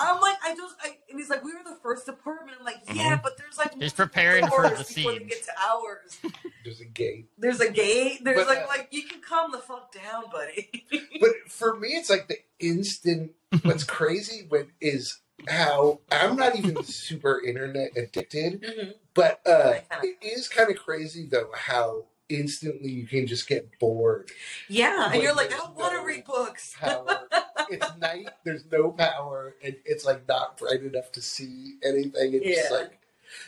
[0.02, 2.56] I'm like, I just, I, and he's like, we were the first apartment.
[2.58, 3.82] I'm like, yeah, but there's like Mm-hmm.
[3.82, 5.30] He's preparing for doors the before they siege.
[5.30, 6.20] get to ours.
[6.64, 7.28] There's a gate.
[7.38, 8.24] There's a gate.
[8.24, 10.86] There's But, like, uh, like you can calm the fuck down, buddy.
[11.20, 13.32] But for me, it's like the instant.
[13.64, 15.20] What's crazy when is
[15.50, 18.94] how I'm not even super internet addicted, Mhm.
[19.20, 19.74] But uh,
[20.04, 24.30] it is kind of crazy though how instantly you can just get bored.
[24.68, 26.76] Yeah, and you're like, I don't want to read books.
[26.80, 27.28] Power.
[27.70, 28.30] it's night.
[28.46, 32.34] There's no power, and it's like not bright enough to see anything.
[32.36, 32.78] It's just Yeah.
[32.78, 33.00] like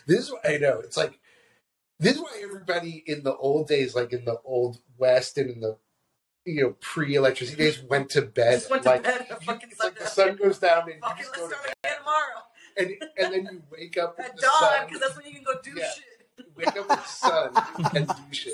[0.07, 0.79] this is what I know.
[0.79, 1.19] It's like
[1.99, 5.59] this is why everybody in the old days, like in the old west and in
[5.61, 5.77] the
[6.45, 8.53] you know pre-electricity days, went to bed.
[8.59, 9.27] Just went to like, bed.
[9.29, 11.90] you- like the sun goes down and you just go to bed,
[12.77, 15.53] and and then you wake up at the dawn because that's when you can go
[15.63, 15.89] do Yeah.
[15.91, 16.47] shit.
[16.55, 17.53] Wake up with the sun
[17.95, 18.53] and do shit.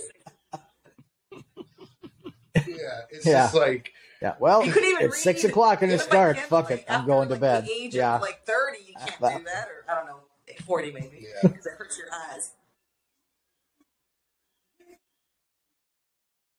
[2.68, 3.34] Yeah, it's Yeah.
[3.44, 3.92] just like
[4.22, 4.34] Yeah.
[4.40, 5.52] Well, You couldn't even it's six read.
[5.52, 6.38] o'clock and Even it's dark.
[6.38, 6.84] Fuck it.
[6.90, 7.66] I'm after, going to like, bed.
[7.66, 8.16] The age Yeah.
[8.16, 10.20] of like 30, you can't Uh, do that, or I don't know,
[10.66, 11.42] 40 maybe, Yeah.
[11.50, 12.52] because it hurts your eyes.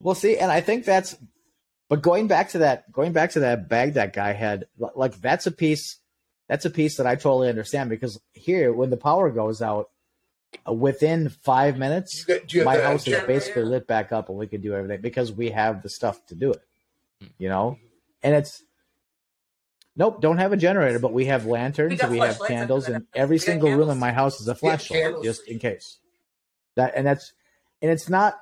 [0.01, 1.17] Well, see, and I think that's,
[1.89, 5.47] but going back to that, going back to that bag that guy had, like that's
[5.49, 5.97] a piece,
[6.49, 9.91] that's a piece that I totally understand because here, when the power goes out,
[10.69, 14.29] uh, within five minutes, you got, do you my house is basically lit back up
[14.29, 16.63] and we can do everything because we have the stuff to do it.
[17.39, 17.79] You know,
[18.23, 18.63] and it's
[19.97, 23.05] nope, don't have a generator, but we have lanterns, We we have candles, and and
[23.05, 25.99] we got every single room in my house is a flashlight just in case.
[26.77, 27.33] That and that's
[27.83, 28.39] and it's not,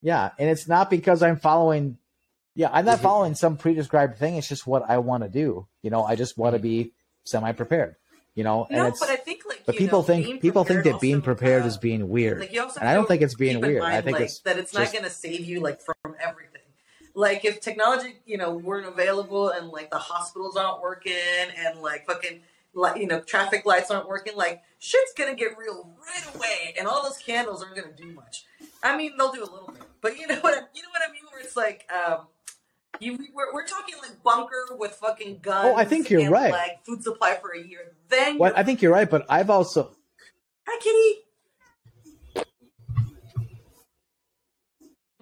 [0.00, 1.98] yeah, and it's not because I'm following.
[2.56, 3.02] Yeah, I'm not Mhm.
[3.02, 4.36] following some pre-described thing.
[4.36, 5.66] It's just what I want to do.
[5.82, 6.92] You know, I just want to be
[7.24, 7.96] semi-prepared.
[8.34, 10.82] You know, and no, it's but I think like but people know, think people think
[10.84, 13.36] that being prepared uh, is being weird, Like you also and I don't think it's
[13.36, 13.82] being weird.
[13.82, 16.62] I think like, it's that it's not going to save you like from everything.
[17.14, 21.12] Like if technology, you know, weren't available and like the hospitals aren't working
[21.56, 22.40] and like fucking
[22.74, 26.88] like you know traffic lights aren't working, like shit's gonna get real right away, and
[26.88, 28.46] all those candles aren't gonna do much.
[28.82, 30.54] I mean, they'll do a little bit, but you know what?
[30.54, 31.22] I, you know what I mean?
[31.30, 32.26] Where it's like, um,
[33.00, 35.70] you we're, we're talking like bunker with fucking guns.
[35.72, 36.52] Oh, I think you're and, right.
[36.52, 37.92] Like food supply for a year.
[38.08, 39.94] Then Well, I think you're right, but I've also
[40.66, 41.20] hi kitty.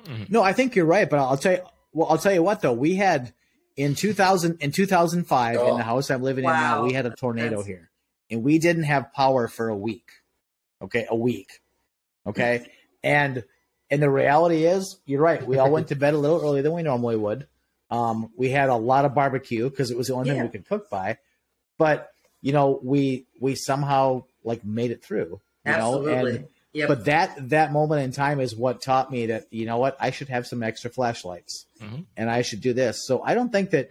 [0.04, 0.30] Mhm.
[0.30, 1.62] no, I think you're right, but I'll tell you.
[1.92, 2.72] Well, I'll tell you what though.
[2.72, 3.32] We had
[3.76, 5.76] in 2000 in 2005 in Oh.
[5.76, 6.82] the house I'm living in now.
[6.84, 7.90] We had a tornado That's- here,
[8.30, 10.10] and we didn't have power for a week.
[10.80, 11.60] Okay, a week.
[12.26, 12.66] Okay,
[13.04, 13.44] and
[13.90, 15.46] and the reality is, you're right.
[15.46, 17.46] We all went to bed a little earlier than we normally would.
[17.92, 20.66] Um, we had a lot of barbecue because it was the only thing we could
[20.66, 21.18] cook by.
[21.78, 22.08] But
[22.40, 25.40] you know, we we somehow like made it through.
[25.66, 26.36] You know, Absolutely.
[26.36, 26.88] and Yep.
[26.88, 30.10] but that that moment in time is what taught me that you know what I
[30.10, 32.06] should have some extra flashlights Mhm.
[32.16, 33.06] and I should do this.
[33.06, 33.90] So I don't think that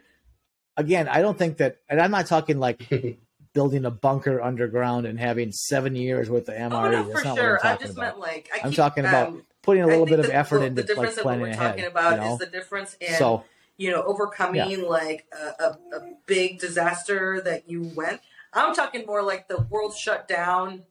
[0.75, 2.81] again, I don't think that and I'm not talking like
[3.53, 6.71] building a bunker underground and having seven years worth of MRE.
[6.71, 7.51] Oh, no, That's for not sure.
[7.53, 8.03] what I'm I talking just about.
[8.05, 10.59] meant like I I'm keep, talking about um, Putting a little think bit of effort
[10.61, 11.71] the, into the difference like of what planning we're ahead.
[11.73, 12.33] talking about you know?
[12.33, 13.43] is the difference in so
[13.81, 15.67] you know overcoming like a, a,
[15.97, 18.21] a big disaster that you went.
[18.53, 20.83] I'm talking more like the world shut down,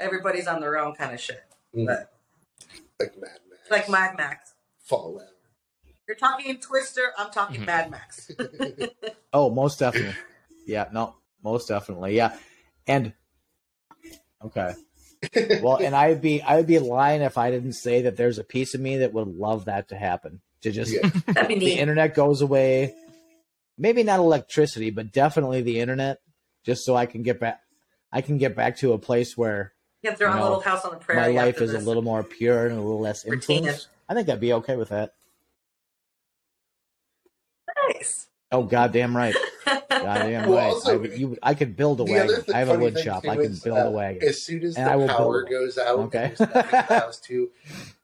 [0.00, 1.42] everybody's on their own kind of shit,
[1.76, 2.10] Mm, but
[3.00, 4.54] like Mad Max, like Mad Max.
[4.80, 5.22] Fallout.
[6.06, 7.12] You're talking Twister.
[7.18, 7.66] I'm talking Mhm.
[7.66, 8.30] Mad Max.
[9.34, 10.14] oh, most definitely.
[10.66, 12.16] Yeah, no, most definitely.
[12.16, 12.34] Yeah.
[12.86, 13.12] And
[14.42, 14.72] okay.
[15.62, 18.74] Well, and I'd be I'd be lying if I didn't say that there's a piece
[18.74, 20.40] of me that would love that to happen.
[20.62, 21.08] To just Yeah.
[21.48, 22.94] The internet goes away.
[23.76, 26.18] Maybe not electricity, but definitely the internet,
[26.64, 27.60] just so I can get back
[28.12, 29.72] I can get back to a place where
[30.02, 31.20] You have their you own know, little house on the prairie.
[31.34, 33.58] my life after is a little more pure and a little less Routine.
[33.58, 33.88] influenced.
[34.08, 35.12] I think I'd be okay with that.
[37.92, 38.26] nice.
[38.50, 39.34] Oh, goddamn right.
[39.90, 40.66] Goddamn Well, right.
[40.72, 42.44] also, I, would, you, I could build a wagon.
[42.54, 43.24] I have a funny wood shop.
[43.28, 44.26] I can build uh, a wagon.
[44.26, 46.24] As soon as And the I power build goes out, Okay.
[46.24, 47.50] and there's nothing in the house too.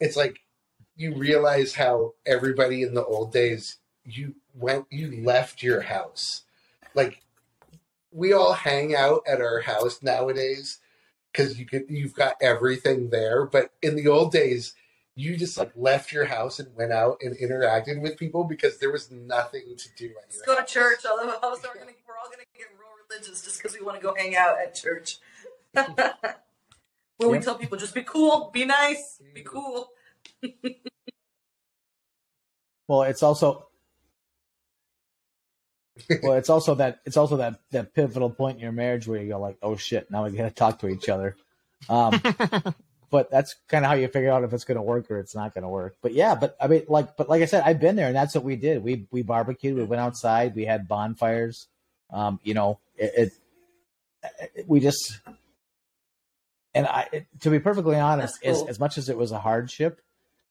[0.00, 0.40] It's like
[0.96, 6.42] you realize how everybody in the old days you went, you left your house.
[6.94, 7.22] Like
[8.12, 10.78] we all hang out at our house nowadays
[11.32, 13.44] because you could, you've got everything there.
[13.44, 14.74] But in the old days,
[15.16, 18.90] you just like left your house and went out and interacted with people because there
[18.90, 20.06] was nothing to do.
[20.06, 20.98] At Let's your go to church.
[21.06, 23.84] I love how we're, gonna, we're all going to get real religious just because we
[23.84, 25.18] want to go hang out at church.
[27.16, 29.44] Where we tell people just be cool, be nice, be mm.
[29.44, 29.90] cool.
[32.86, 33.66] Well, it's also
[36.22, 39.28] well, it's also that it's also that that pivotal point in your marriage where you
[39.28, 41.36] go like, oh shit, now we got to talk to each other.
[41.88, 42.20] Um,
[43.10, 45.34] but that's kind of how you figure out if it's going to work or it's
[45.34, 45.96] not going to work.
[46.02, 48.34] But yeah, but I mean, like, but like I said, I've been there, and that's
[48.34, 48.82] what we did.
[48.82, 51.68] We we barbecued, we went outside, we had bonfires.
[52.10, 53.32] Um, you know, it, it,
[54.56, 55.20] it we just
[56.74, 59.38] and I it, to be perfectly honest, That's as as much as it was a
[59.38, 60.00] hardship,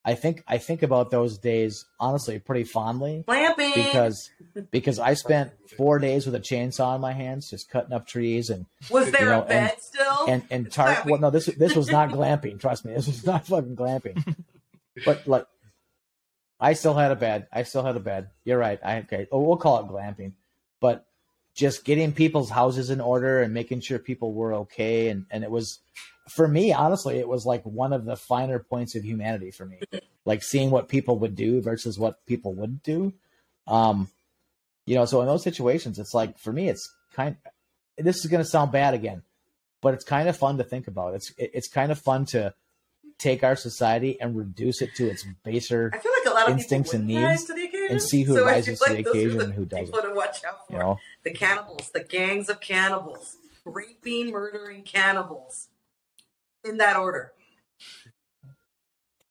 [0.05, 3.73] I think I think about those days honestly pretty fondly Glamping.
[3.73, 4.29] because
[4.71, 8.49] because I spent four days with a chainsaw in my hands, just cutting up trees
[8.49, 10.25] and was there you know, a bed still?
[10.27, 11.03] and and tar.
[11.05, 12.59] Well, no, this this was not glamping.
[12.59, 14.35] Trust me, this was not fucking glamping.
[15.05, 15.47] But like,
[16.59, 17.47] I still had a bed.
[17.51, 18.29] I still had a bed.
[18.43, 18.79] You're right.
[18.83, 19.27] I okay.
[19.31, 20.33] Oh, we'll call it glamping,
[20.81, 21.05] but
[21.55, 25.51] just getting people's houses in order and making sure people were okay, and and it
[25.51, 25.79] was
[26.29, 29.79] for me honestly, it was like one of the finer points of humanity for me,
[30.25, 33.13] like seeing what people would do versus what people wouldn't do.
[33.67, 34.09] Um,
[34.85, 37.37] you know, so in those situations, it's like for me, it's kind.
[37.97, 39.21] This is going to sound bad again,
[39.81, 41.13] but it's kind of fun to think about.
[41.15, 42.53] It's it, it's kind of fun to
[43.19, 45.91] take our society and reduce it to its baser.
[45.93, 47.87] I feel like a lot of instincts and needs to the occasion.
[47.91, 49.93] and see who so rises feel to the occasion the and who doesn't.
[49.93, 50.73] to watch out for.
[50.73, 55.69] You know, The cannibals, the gangs of cannibals, raping, murdering cannibals,
[56.63, 57.31] in that order.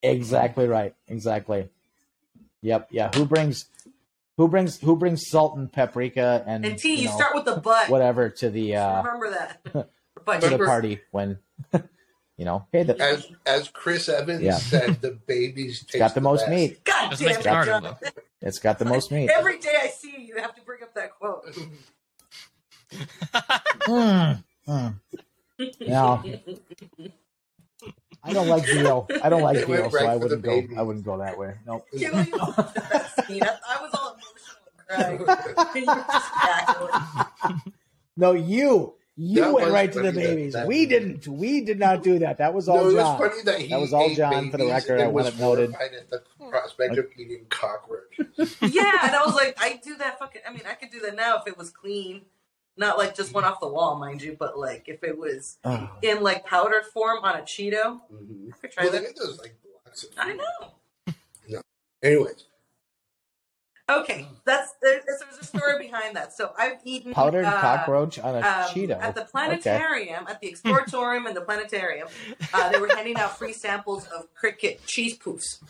[0.03, 0.95] exactly right.
[1.09, 1.69] Exactly.
[2.63, 2.89] Yep.
[2.91, 3.11] Yeah.
[3.15, 3.67] Who brings
[4.37, 7.45] who brings who brings salt and paprika and, And T, you, you know, start with
[7.45, 7.89] the butt.
[7.89, 9.89] whatever to the uh, Remember that.
[10.25, 11.39] Butt to the party when
[12.37, 14.57] you know hey the, As as Chris Evans Yeah.
[14.57, 16.51] said, the babies taste got the most best.
[16.51, 16.85] meat.
[16.85, 17.97] God That's damn it, Martin, John.
[18.45, 19.31] It's got the most meat.
[19.31, 21.45] Every day I see you, you have to bring up that quote.
[23.83, 24.95] Mm, mm.
[25.87, 26.23] No,
[28.25, 29.07] I don't like veal.
[29.23, 30.51] I don't like It went veal, so I wouldn't go.
[30.61, 30.77] babies.
[30.79, 31.55] I wouldn't go that way.
[31.67, 31.87] Nope.
[31.91, 32.23] Can we
[33.41, 33.61] that?
[33.67, 35.75] I, I was all emotional and crying.
[35.75, 37.63] you were just cackling.
[38.17, 40.53] No, you you That went right to the funny that- babies.
[40.55, 41.27] that- we didn't.
[41.29, 42.39] We did not do that.
[42.39, 43.19] That was all no, it was John.
[43.19, 45.01] funny that he That was all ate John for the record.
[45.01, 45.75] I and want was it noted.
[45.75, 48.01] at the prospect of eating cockroach.
[48.63, 50.43] Yeah, and I was like, I do that fucking.
[50.49, 52.23] I mean, I could do that now if it was clean,
[52.77, 55.91] not like just one off the wall, mind you, but like if it was Oh,
[56.03, 58.01] in like powdered form on a Cheeto.
[58.13, 58.49] Mm-hmm.
[58.53, 59.17] I could try Well, that.
[59.17, 61.63] those like blocks I know.
[62.03, 62.45] Anyways,
[63.89, 66.33] Okay, that's there's, there's a story behind that.
[66.33, 68.99] So I've eaten powdered uh, cockroach on a um, Cheeto.
[69.01, 72.09] At the planetarium, at the exploratorium and the planetarium,
[72.55, 75.63] uh, they were handing out free samples of cricket cheese poofs.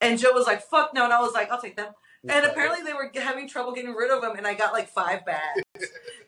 [0.00, 1.04] And Joe was like, fuck no.
[1.04, 1.92] And I was like, I'll take them.
[2.28, 5.24] And apparently they were having trouble getting rid of them, and I got like five
[5.24, 5.62] bags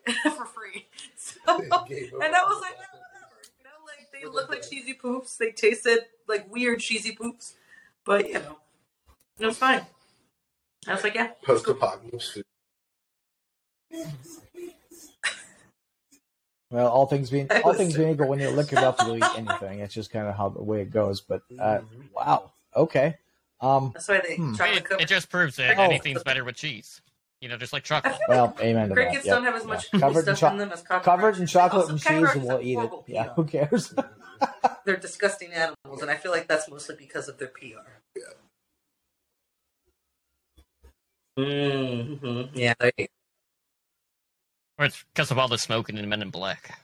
[0.36, 0.86] for free.
[1.16, 1.88] So, and gave up.
[1.90, 3.40] I was like, "Oh, whatever.
[3.58, 5.36] You know, like they look like cheesy poofs.
[5.36, 7.54] They tasted like weird cheesy poofs,
[8.04, 8.56] but you know,
[9.38, 9.82] it was fine.
[10.86, 12.44] I was like, yeah, post-apocalypse food.
[16.70, 19.24] Well, all things being all things so being equal, when you're look up, you'll eat
[19.34, 19.80] anything.
[19.80, 21.20] It's just kind of how the way it goes.
[21.20, 21.80] But uh,
[22.14, 23.18] wow, okay.
[23.60, 24.54] Um, that's why they Hmm.
[24.54, 25.82] try to It, it just proves that Oh.
[25.82, 27.00] anything's better with cheese.
[27.40, 28.16] You know, just like chocolate.
[28.28, 28.94] well, amen to.
[28.94, 29.68] Crickets Yep, don't have as yeah.
[29.68, 31.04] much covered in stuff cho- in them as cockroaches.
[31.04, 32.74] covered in chocolate Also, and cheese, and we'll eat it.
[32.76, 33.94] horrible Yeah, who cares?
[34.84, 37.88] They're disgusting animals, and I feel like that's mostly because of their PR.
[38.16, 38.22] Yeah.
[41.38, 42.56] Mm-hmm.
[42.58, 42.92] Yeah, there
[44.78, 46.78] Or it's because of all the smoking in Men in Black.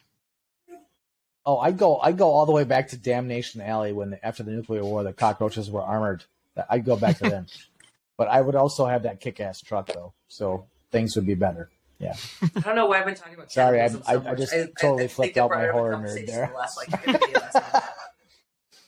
[1.44, 4.50] Oh, I go, I go all the way back to Damnation Alley when after the
[4.52, 6.24] nuclear war, the cockroaches were armored.
[6.70, 7.46] I'd go back to them,
[8.16, 11.70] but I would also have that kick-ass truck though, so things would be better.
[11.98, 12.14] Yeah.
[12.56, 13.51] I don't know why I've been talking about.
[13.51, 15.74] Sorry, I- cannibalism I- so I just think totally I flipped out my it up
[15.74, 16.47] in horror nerd there.
[16.52, 17.56] The last like 50 last.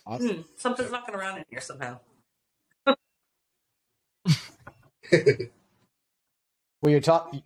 [0.06, 0.28] Awesome.
[0.28, 1.98] Hmm, something's knocking around in here somehow.
[6.80, 7.42] Well, you're talking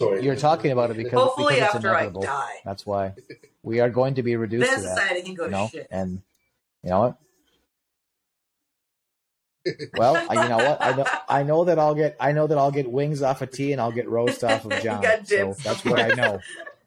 [0.00, 0.22] Sorry.
[0.22, 2.22] you're talking about it because Hopefully, because it's after I inevitable.
[2.22, 3.14] die, That's why
[3.62, 4.96] we are going to be reduced then to that.
[4.98, 5.88] society can go You to know, shit.
[5.90, 6.22] and
[6.84, 7.16] you know what?
[9.94, 10.82] Well, you know what?
[10.82, 13.50] I know I know that I'll get I know that I'll get wings off of
[13.50, 15.04] T and I'll get roast off of John.
[15.24, 16.40] so that's what I know.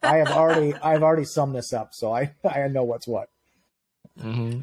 [0.03, 3.29] I have already I've already summed this up, so I I know what's what.
[4.19, 4.61] Mm-hmm.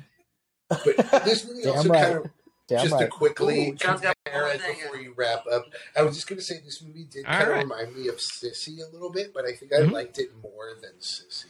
[0.69, 2.03] But this movie also right.
[2.05, 2.31] kind of
[2.69, 3.01] Damn just right.
[3.01, 5.67] to quickly Ooh, John's got compare one it before you wrap up.
[5.97, 8.17] I was just going to say this movie did All kind of remind me of
[8.17, 9.91] Sissy a little bit, but I think I Mhm.
[9.93, 11.47] liked it more than Sissy.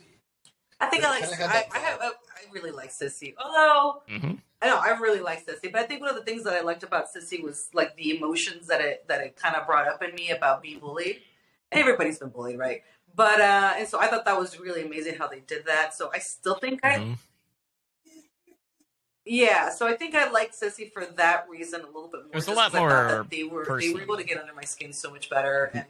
[0.81, 1.29] I think It I like.
[1.29, 2.01] kinda I, I have.
[2.01, 2.11] vibe.
[2.35, 3.35] I really like Sissy.
[3.39, 4.35] Although Mm-hmm.
[4.63, 6.61] I know I really like Sissy, but I think one of the things that I
[6.61, 10.03] liked about Sissy was like the emotions that it that it kind of brought up
[10.03, 11.21] in me about being bullied.
[11.73, 12.83] And everybody's been bullied, right?
[13.15, 15.95] But uh and so I thought that was really amazing how they did that.
[15.95, 17.19] So I still think I Mhm.
[19.25, 19.71] yeah.
[19.71, 22.31] So I think I liked Sissy for that reason a little bit more.
[22.31, 24.17] It was a just lot 'cause I thought more that they were they were able
[24.17, 25.85] to get under my skin so much better and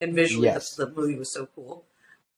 [0.00, 0.74] and visually Yes.
[0.76, 1.84] the, the movie was so cool.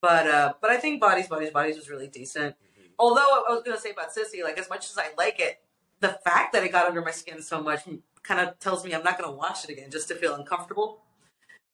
[0.00, 2.56] But uh but I think Bodies Bodies Bodies was really decent
[2.98, 5.60] although I was gonna say about Sissy, like as much as I like it,
[6.00, 7.80] the fact that it got under my skin so much
[8.22, 11.02] kind of tells me I'm not gonna watch it again just to feel uncomfortable.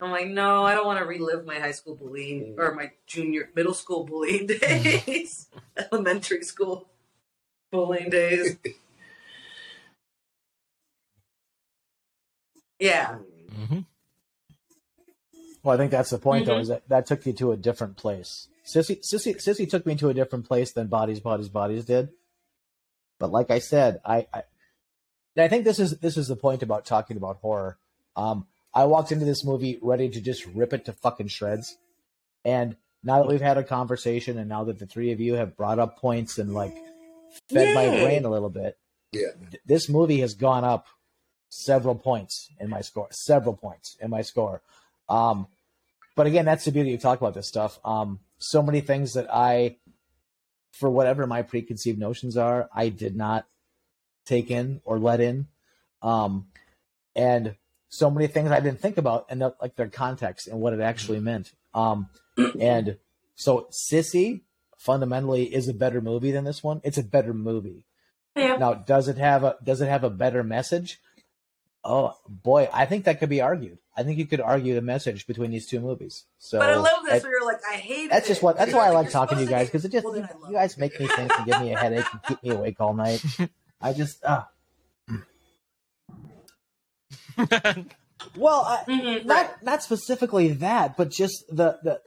[0.00, 3.50] I'm like, no, I don't want to relive my high school bullying or my junior,
[3.54, 5.48] middle school bullying days,
[5.92, 6.88] elementary school
[7.70, 8.56] bullying days.
[12.80, 13.18] Yeah,
[13.50, 13.80] Mm-hmm.
[15.62, 16.60] Well, I think that's the point, though, Mhm.
[16.60, 18.48] is that that took you to a different place.
[18.66, 22.10] Sissy, Sissy, Sissy took me to a different place than Bodies, Bodies, Bodies did.
[23.24, 24.42] But like I said, I, I,
[25.34, 27.78] and I think this is this is the point about talking about horror.
[28.16, 31.74] Um, I walked into this movie ready to just rip it to fucking shreds,
[32.44, 35.56] and now that we've had a conversation, and now that the three of you have
[35.56, 36.76] brought up points and like
[37.50, 38.76] fed my brain a little bit,
[39.12, 39.28] Yeah.
[39.50, 40.84] th- this movie has gone up
[41.48, 43.08] several points in my score.
[43.10, 44.60] Several points in my score.
[45.08, 45.46] Um,
[46.14, 47.78] but again, that's the beauty of talking about this stuff.
[47.86, 49.76] Um, so many things that I,
[50.74, 53.46] for whatever my preconceived notions are, I did not
[54.26, 55.46] take in or let in.
[56.02, 56.46] Um,
[57.14, 57.54] and
[57.88, 60.80] so many things I didn't think about and that, like their context and what it
[60.80, 61.52] actually meant.
[61.74, 62.08] Um,
[62.58, 62.98] and
[63.36, 64.40] so Sissy
[64.76, 66.80] fundamentally is a better movie than this one.
[66.82, 67.84] It's a better movie.
[68.36, 68.56] yeah.
[68.56, 71.00] Now, does it have a does it have a better message?
[71.84, 73.78] Oh boy, I think that could be argued.
[73.96, 76.24] I think you could argue the message between these two movies.
[76.38, 77.22] So but I love this.
[77.22, 78.56] I- where you're like, I hate that's just what.
[78.56, 80.38] That's why I like talking to you guys because it just Well, you, then I
[80.38, 82.80] love you guys make me think and give me a headache and keep me awake
[82.80, 83.22] all night.
[83.80, 84.48] I just ah
[88.36, 92.00] well, I, Mhm, not not specifically that, but just the the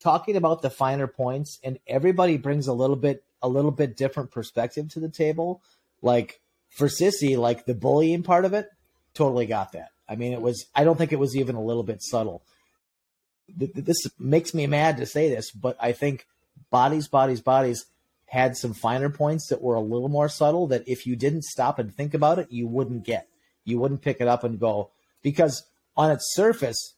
[0.00, 4.30] talking about the finer points, and everybody brings a little bit a little bit different
[4.30, 5.62] perspective to the table.
[6.02, 6.40] Like
[6.70, 8.68] for Sissy, like the bullying part of it,
[9.16, 9.90] totally got that.
[10.08, 10.66] I mean, it was.
[10.74, 12.42] I don't think it was even a little bit subtle.
[13.58, 16.26] Th- th- This makes me mad to say this, but I think
[16.70, 17.86] bodies, bodies, bodies
[18.26, 20.66] had some finer points that were a little more subtle.
[20.68, 23.28] That if you didn't stop and think about it, you wouldn't get.
[23.64, 24.90] You wouldn't pick it up and go
[25.22, 25.64] because
[25.96, 26.94] on its surface,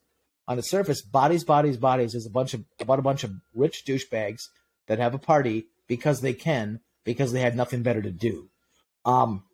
[0.47, 3.85] on its surface, bodies, bodies, bodies is a bunch of about a bunch of rich
[3.87, 4.43] douchebags
[4.87, 8.51] that have a party because they can because they had nothing better to do.
[9.07, 9.45] Um,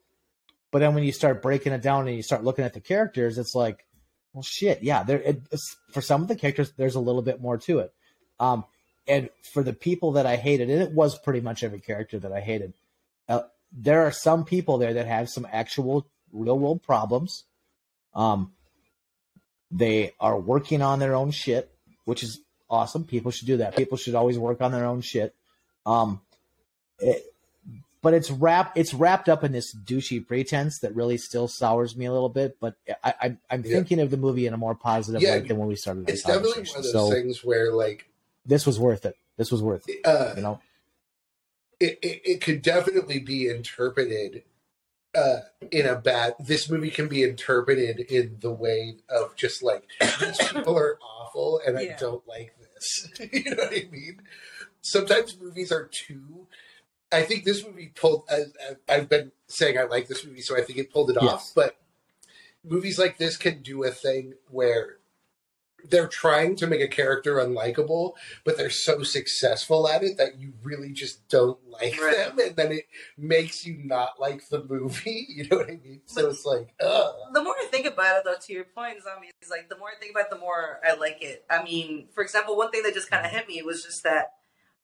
[0.75, 3.39] but then when you start breaking it down and you start looking at the characters,
[3.39, 3.87] it's like,
[4.33, 5.05] well, shit, yeah.
[5.05, 5.41] There, it,
[5.93, 7.95] for some of the characters, there's a little bit more to it.
[8.41, 8.65] Um,
[9.07, 12.33] and for the people that I hated, and it was pretty much every character that
[12.33, 12.73] I hated.
[13.29, 17.45] Uh, there are some people there that have some actual real world problems.
[18.13, 18.51] Um,
[19.71, 21.71] they are working on their own shit,
[22.05, 23.05] which is awesome.
[23.05, 23.77] People should do that.
[23.77, 25.37] People should always work on their own shit.
[25.87, 26.21] Um,
[26.99, 27.33] it,
[28.05, 32.05] but it's wrapped it's wrapped up in this douchey pretense that really still sours me
[32.05, 32.59] a little bit.
[32.61, 33.73] But I, I I'm Yeah.
[33.73, 36.09] thinking of the movie in a more positive Yeah, light than when we started.
[36.09, 38.11] It's definitely one of those So things where, like,
[38.45, 39.17] this was worth it.
[39.39, 40.07] This was worth it.
[40.07, 40.61] uh, You know.
[41.81, 44.43] it, it, it could definitely be interpreted
[45.15, 45.39] uh,
[45.71, 46.35] in a bad.
[46.39, 49.89] This movie can be interpreted in the way of just like
[50.21, 53.09] these people are awful, and I don't like this.
[53.33, 54.21] you know what I mean?
[54.83, 56.47] Sometimes movies are too.
[57.15, 58.25] I think this movie pulled.
[58.29, 61.17] As, as I've been saying, I like this movie, so I think it pulled it
[61.17, 61.53] off.
[61.55, 61.77] But
[62.65, 64.99] movies like this can do a thing where
[65.91, 68.15] they're trying to make a character unlikable,
[68.45, 72.17] but they're so successful at it that you really just don't like Right.
[72.17, 72.87] them, and then it
[73.19, 75.27] makes you not like the movie.
[75.35, 76.01] You know what I mean?
[76.07, 77.15] So it's like, ugh.
[77.33, 79.99] the more I think about it, though, to your point, zombies, like the more I
[79.99, 81.45] think about it, the more I like it.
[81.51, 84.33] I mean, for example, one thing that just kind of hit me was just that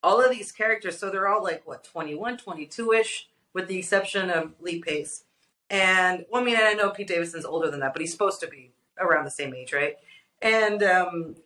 [0.03, 4.31] all of these characters, so they're all like, what, 21, 22 ish, with the exception
[4.31, 5.25] of Lee Pace.
[5.69, 8.49] And, well, I mean, I know Pete Davidson's older than that, but he's supposed to
[8.49, 9.97] be around the same age, right?
[10.43, 11.37] And, um,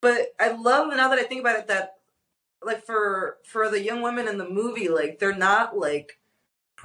[0.00, 1.96] but I love now that I think about it that,
[2.62, 6.18] like, for for the young women in the movie, like, they're not like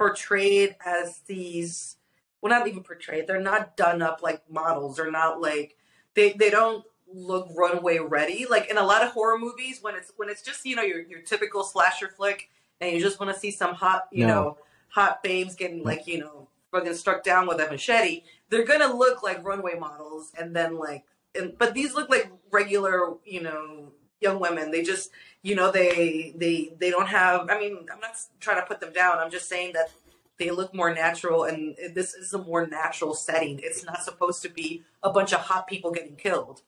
[0.00, 1.96] portrayed as these
[2.40, 5.76] well not even portrayed they're not done up like models they're not like
[6.14, 8.46] they they don't look runway ready.
[8.48, 11.00] Like in a lot of horror movies when it's when it's just you know your,
[11.02, 12.48] your typical slasher flick
[12.80, 14.34] and you just want to see some hot you No.
[14.34, 14.58] know
[14.88, 19.22] hot babes getting like you know fucking struck down with a machete they're gonna look
[19.22, 21.04] like runway models and then like
[21.36, 24.70] and, but these look like regular you know young women.
[24.70, 25.10] They just
[25.42, 28.92] you know they they they don't have i mean i'm not trying to put them
[28.92, 29.18] down.
[29.18, 29.90] I'm just saying that
[30.38, 33.60] they look more natural and this is a more natural setting.
[33.62, 36.62] It's not supposed to be a bunch of hot people getting killed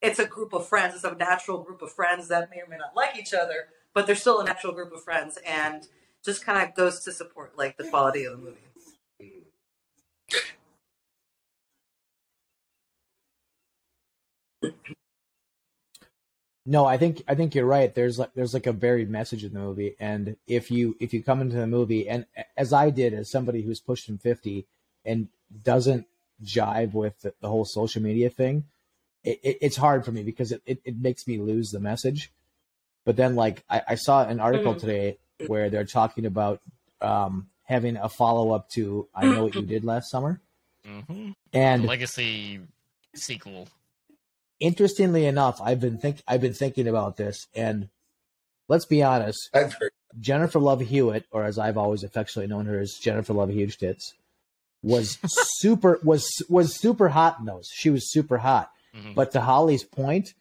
[0.00, 2.76] it's a group of friends it's a natural group of friends that may or may
[2.76, 5.88] not like each other but they're still a natural group of friends and
[6.24, 8.58] just kind of goes to support like the quality of the movie
[16.70, 17.94] No, I think I think you're right.
[17.94, 21.22] There's like there's like a buried message in the movie, and if you if you
[21.22, 22.26] come into the movie, and
[22.58, 24.66] as I did, as somebody who's pushing fifty
[25.02, 25.28] and
[25.62, 26.06] doesn't
[26.44, 28.64] jive with the, the whole social media thing,
[29.24, 32.30] it, it, it's hard for me because it, it, it makes me lose the message.
[33.04, 34.80] But then, like I, I saw an article Mhm.
[34.80, 36.60] today where they're talking about
[37.00, 40.40] um, having a follow up to "I Know What You Did Last Summer,"
[40.84, 42.60] hmm and Legacy
[43.14, 43.68] sequel.
[44.60, 47.88] interestingly enough, I've been think I've been thinking about this, and
[48.68, 49.92] let's be honest, I've heard.
[50.20, 54.14] Jennifer Love Hewitt, or as I've always affectionately known her as Jennifer Love Huge Tits,
[54.82, 57.68] was super was was super hot in those.
[57.72, 58.70] She was super hot.
[58.94, 59.14] Mhm.
[59.14, 60.34] But to Holly's point,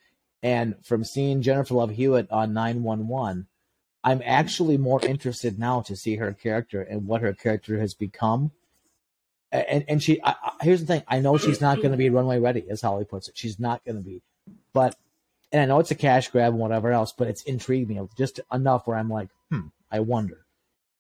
[0.43, 3.47] and from seeing Jennifer Love Hewitt on nine one one,
[4.03, 8.51] I'm actually more interested now to see her character and what her character has become.
[9.51, 12.09] And and she I, I, here's the thing: I know she's not going to be
[12.09, 13.37] runway ready, as Holly puts it.
[13.37, 14.21] She's not going to be,
[14.73, 14.95] but
[15.51, 18.41] and I know it's a cash grab and whatever else, but it's intrigued me just
[18.51, 20.45] enough where I'm like, hmm, I wonder.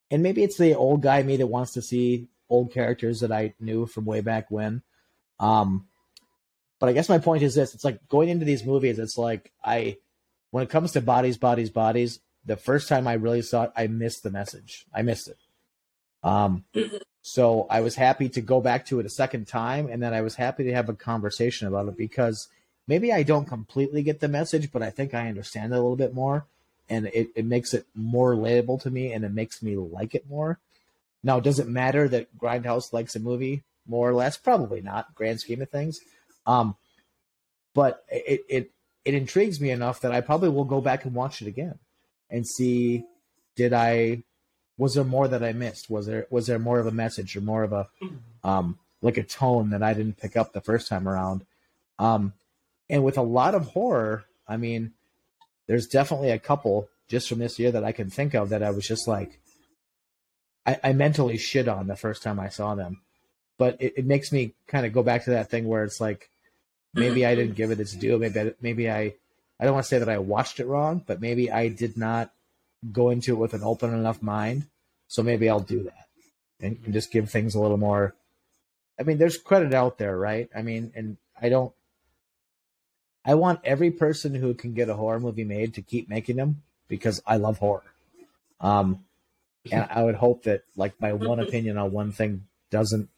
[0.09, 3.53] And maybe it's the old guy me that wants to see old characters that I
[3.59, 4.81] knew from way back when.
[5.39, 5.87] Um,
[6.79, 8.99] but I guess my point is this: it's like going into these movies.
[8.99, 9.97] It's like I,
[10.51, 12.19] when it comes to bodies, bodies, bodies.
[12.45, 14.85] The first time I really saw it, I missed the message.
[14.93, 15.37] I missed it.
[16.23, 16.63] Um,
[17.21, 20.21] so I was happy to go back to it a second time, and then I
[20.21, 22.47] was happy to have a conversation about it because
[22.87, 25.97] maybe I don't completely get the message, but I think I understand it a little
[25.97, 26.45] bit more,
[26.89, 30.29] and it, it makes it more relatable to me, and it makes me like it
[30.29, 30.59] more.
[31.23, 34.37] Now, does it matter that Grindhouse likes a movie more or less?
[34.37, 35.99] Probably not, grand scheme of things.
[36.47, 36.75] Um,
[37.75, 38.71] but it, it
[39.05, 41.77] it intrigues me enough that I probably will go back and watch it again
[42.29, 43.05] and see
[43.55, 44.23] did I
[44.77, 45.89] was there more that I missed?
[45.89, 47.87] Was there was there more of a message or more of a
[48.43, 51.45] um like a tone that I didn't pick up the first time around?
[51.99, 52.33] Um
[52.89, 54.93] and with a lot of horror, I mean,
[55.67, 58.71] there's definitely a couple just from this year that I can think of that I
[58.71, 59.39] was just like
[60.65, 63.01] I, I mentally shit on the first time I saw them.
[63.57, 66.29] But it, it makes me kind of go back to that thing where it's like
[66.97, 68.17] maybe I didn't give it its due.
[68.17, 69.13] Maybe I, maybe I
[69.59, 72.31] I don't want to say that I watched it wrong, but maybe I did not
[72.91, 74.67] go into it with an open enough mind.
[75.07, 76.07] So maybe I'll do that
[76.59, 78.13] and, and just give things a little more.
[78.99, 80.49] I mean, there's credit out there, right?
[80.55, 81.73] I mean, and I don't.
[83.25, 86.63] I want every person who can get a horror movie made to keep making them
[86.87, 87.83] because I love horror.
[88.61, 89.03] Um,
[89.69, 93.09] and I would hope that like my one opinion on one thing doesn't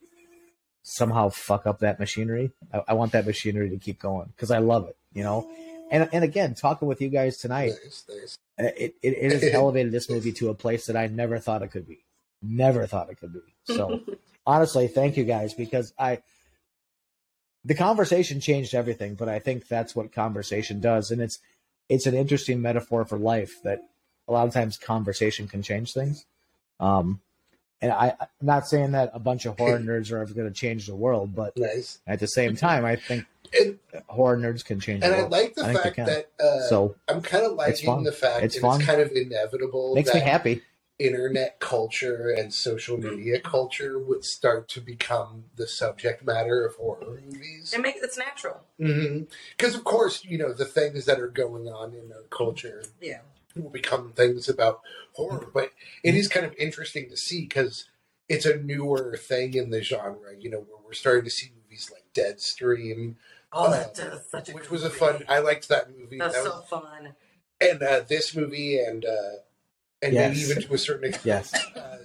[0.90, 2.52] somehow fuck up that machinery.
[2.74, 5.50] I, I want that machinery to keep going because I love it, you know.
[5.92, 8.38] And and again, talking with you guys tonight, Nice, nice.
[8.60, 11.62] uh, it, it, it has elevated this movie to a place that I never thought
[11.64, 12.06] it could be.
[12.42, 13.40] Never thought it could be.
[13.66, 14.02] So
[14.46, 16.22] honestly, thank you guys because I
[17.66, 21.12] the conversation changed everything, but I think that's what conversation does.
[21.12, 21.40] And it's
[21.90, 23.80] it's an interesting metaphor for life that
[24.28, 26.26] a lot of times conversation can change things.
[26.80, 27.22] Um
[27.82, 30.54] and I, I'm not saying that a bunch of horror nerds are ever going to
[30.54, 32.00] change the world, but Nice.
[32.08, 33.26] at the same time, I think
[33.60, 35.32] And, horror nerds can change and the I world.
[35.32, 38.04] like the I think they fact that uh, so I'm kind of It's liking fun.
[38.04, 38.78] the fact It's fun.
[38.82, 40.62] it's kind of inevitable makes that me happy.
[41.00, 47.20] internet culture and social media culture would start to become the subject matter of horror
[47.26, 47.74] movies.
[47.74, 48.62] It makes it's natural.
[48.78, 53.20] Because, of course, you know, the things that are going on in our culture Yeah.
[53.62, 54.82] Will become things about
[55.14, 55.48] horror.
[55.54, 55.72] But
[56.04, 57.86] it is kind of interesting to see because
[58.28, 61.92] it's a newer thing in the genre, you know, where we're starting to see movies
[61.92, 63.16] like Deadstream,
[63.52, 65.00] Oh, Uh, that's such a which was a movie.
[65.00, 65.24] fun.
[65.28, 66.20] I liked that movie.
[66.20, 67.16] That's That so fun.
[67.60, 69.38] and uh, this movie, and uh,
[70.04, 70.36] and Yes.
[70.38, 71.66] maybe even to a certain extent, Yes.
[71.76, 71.98] uh,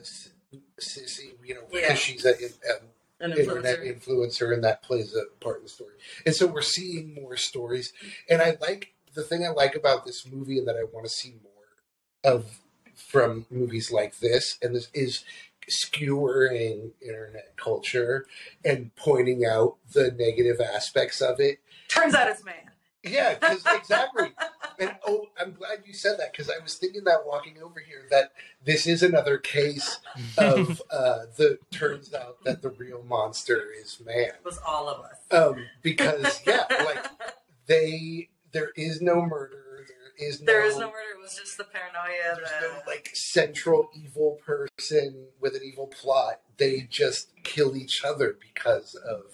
[0.80, 1.94] Sissy, you know, because Yeah.
[1.94, 2.34] she's an
[2.70, 2.88] um,
[3.20, 4.00] An internet influencer.
[4.00, 5.94] influencer, and that plays a part in the story.
[6.24, 7.92] And so we're seeing more stories,
[8.28, 11.10] and I like the thing I like about this movie, and that I want to
[11.10, 12.60] see more of
[12.96, 15.24] from movies like this, and this is
[15.68, 18.26] skewering internet culture
[18.64, 21.60] and pointing out the negative aspects of it.
[21.88, 22.54] Turns out it's man.
[23.02, 24.32] Yeah, because exactly.
[24.78, 28.06] And oh, I'm glad you said that because I was thinking that walking over here
[28.10, 28.32] that
[28.64, 29.98] this is another case
[30.38, 34.28] of uh, the turns out that the real monster is man.
[34.28, 35.16] It was all of us.
[35.30, 37.04] Um, because yeah, like
[37.66, 39.84] they there is no murder.
[40.16, 41.18] There is no, there is no murder.
[41.18, 42.36] It was just the paranoia.
[42.36, 46.40] there's The, no like central evil person with an evil plot.
[46.56, 49.24] They just kill each other because of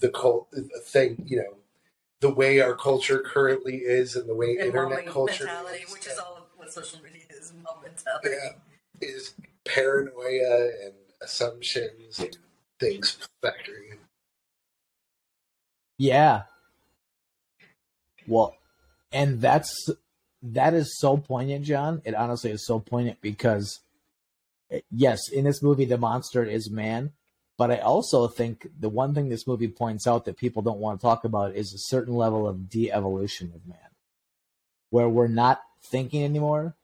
[0.00, 1.22] the cult the thing.
[1.26, 1.56] You know,
[2.20, 6.06] the way our culture currently is, and the way and internet culture mentality, is, which
[6.06, 7.52] is all of what social media is.
[7.62, 8.30] Mom mentality.
[8.30, 9.34] yeah, is
[9.66, 12.38] paranoia and assumptions and
[12.80, 13.98] things factoring in.
[15.98, 16.42] Yeah.
[18.26, 18.56] Well,
[19.12, 19.90] and that's
[20.42, 22.02] that is so poignant, John.
[22.04, 23.80] It honestly is so poignant because
[24.70, 27.12] eh, yes, in this movie the monster is man,
[27.56, 31.00] but I also think the one thing this movie points out that people don't want
[31.00, 33.78] to talk about is a certain level of de-evolution of man.
[34.90, 36.74] Where we're not thinking anymore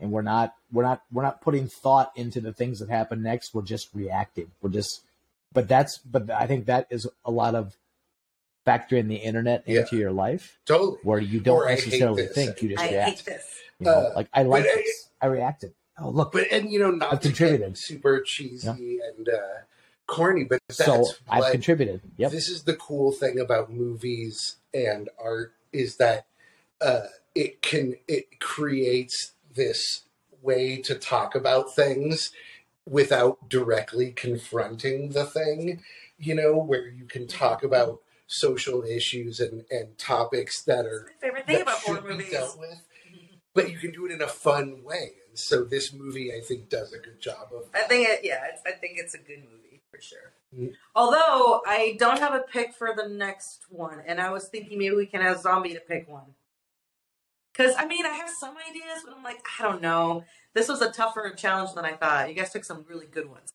[0.00, 3.54] and we're not we're not we're not putting thought into the things that happen next,
[3.54, 4.50] we're just reacting.
[4.60, 5.02] We're just
[5.52, 7.76] but that's but I think that is a lot of
[8.66, 9.80] factoring the internet Yeah.
[9.80, 10.98] into your life Totally.
[11.02, 13.08] where you don't Or I hate necessarily think, you just I react.
[13.10, 13.44] hate this.
[13.78, 15.08] You know, Uh, like I like but I- this.
[15.20, 15.74] I reacted.
[15.98, 17.76] Oh look, But and you know, not I've contributed.
[17.78, 19.38] super cheesy and uh,
[20.06, 22.00] corny, but that's so I've what contributed.
[22.16, 22.30] Yep.
[22.32, 26.26] this is the cool thing about movies and art is that
[26.80, 30.02] uh, it can it creates this
[30.42, 32.32] way to talk about things
[32.86, 35.80] without directly confronting the thing.
[36.18, 38.00] You know, where you can talk about
[38.34, 42.30] social issues and, and topics that are favorite thing that about horror movies.
[42.30, 42.82] dealt with,
[43.54, 45.12] but you can do it in a fun way.
[45.28, 47.68] And so this movie, I think, does a good job of.
[47.74, 48.20] I think it.
[48.22, 50.32] Yeah, it's, I think it's a good movie for sure.
[50.56, 50.72] Mm.
[50.94, 54.96] Although I don't have a pick for the next one, and I was thinking maybe
[54.96, 56.34] we can have Zombie to pick one.
[57.52, 60.24] Because I mean, I have some ideas, but I'm like, I don't know.
[60.54, 62.28] This was a tougher challenge than I thought.
[62.28, 63.52] You guys took some really good ones.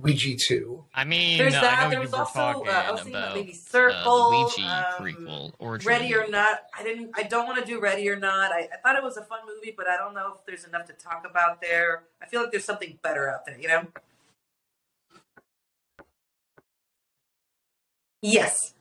[0.00, 0.84] Ouija 2.
[0.94, 1.82] I mean, There's I that.
[1.82, 3.54] know There you was were also, talking uh, I was thinking about about maybe uh,
[3.54, 7.10] Circle, the Ouija um, prequel or Ready or not, I didn't.
[7.16, 8.52] I don't want to do Ready or Not.
[8.52, 10.86] I, I thought it was a fun movie, but I don't know if there's enough
[10.86, 12.04] to talk about there.
[12.22, 13.58] I feel like there's something better out there.
[13.58, 13.86] You know?
[18.22, 18.74] Yes.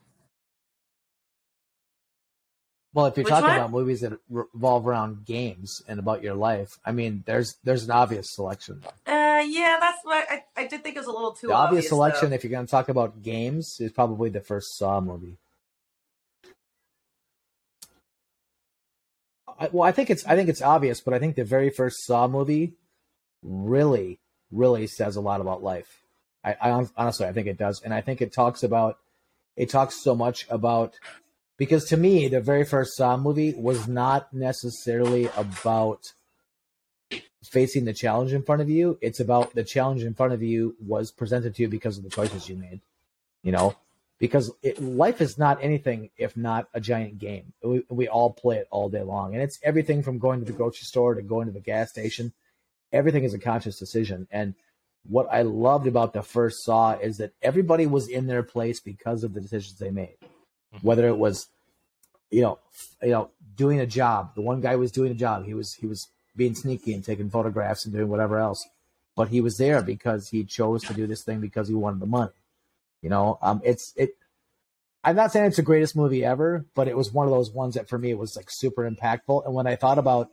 [2.98, 3.57] Well, if you're Which talking one?
[3.57, 7.91] about movies that revolve around games and about your life, I mean, there's there's an
[7.91, 8.82] obvious selection.
[9.06, 11.86] Uh, yeah, that's what I, I did think it was a little too the obvious,
[11.86, 12.36] obvious selection, though.
[12.38, 15.38] if you're going to talk about games, is probably the first Saw movie.
[19.60, 22.03] I, well, I think it's I think it's obvious, but I think the very first
[22.03, 22.74] Saw movie
[23.44, 24.18] really,
[24.52, 26.02] really says a lot about life.
[26.44, 28.98] I, I honestly, I think it does, and I think it talks about
[29.56, 30.95] it talks so much about
[31.58, 36.14] because to me, the very first Saw movie was not necessarily about
[37.44, 38.98] facing the challenge in front of you.
[39.02, 42.10] It's about the challenge in front of you was presented to you because of the
[42.10, 42.82] choices you made.
[43.44, 43.76] You know,
[44.20, 47.54] because it, life is not anything if not a giant game.
[47.64, 50.58] We, we all play it all day long, and it's everything from going to the
[50.58, 52.34] grocery store to going to the gas station.
[52.92, 54.56] Everything is a conscious decision, and
[55.08, 59.24] what I loved about the first Saw is that everybody was in their place because
[59.24, 60.18] of the decisions they made.
[60.81, 61.48] Whether it was,
[62.30, 62.60] you know,
[63.02, 64.35] you know, doing a job.
[64.35, 65.45] The one guy was doing a job.
[65.45, 68.68] He was he was being sneaky and taking photographs and doing whatever else,
[69.15, 72.06] but he was there because he chose to do this thing because he wanted the
[72.06, 72.31] money.
[73.02, 74.11] You know, um, it's it.
[75.03, 77.76] I'm not saying it's the greatest movie ever, but it was one of those ones
[77.76, 79.45] that for me was like super impactful.
[79.45, 80.30] And when I thought about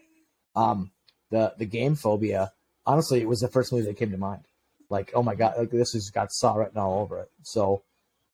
[0.56, 0.90] um,
[1.30, 2.52] the the game phobia,
[2.86, 4.44] honestly, it was the first movie that came to mind.
[4.90, 7.30] Like, oh my god, like this has got Saw written all over it.
[7.42, 7.82] So,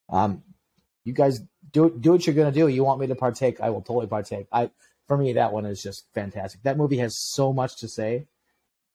[0.09, 0.43] um,
[1.05, 1.41] you guys
[1.73, 2.69] do do what you're gonna do.
[2.69, 3.61] You want me to partake?
[3.61, 4.47] I will totally partake.
[4.53, 4.71] I
[5.07, 6.63] for me, that one is just fantastic.
[6.63, 8.27] That movie has so much to say.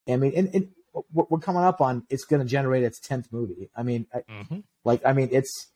[0.08, 0.70] I mean, and, and
[1.14, 3.70] we're we're coming up on it's going to generate its tenth movie.
[3.76, 4.64] I mean, I, Mhm.
[4.84, 5.72] like I mean, it's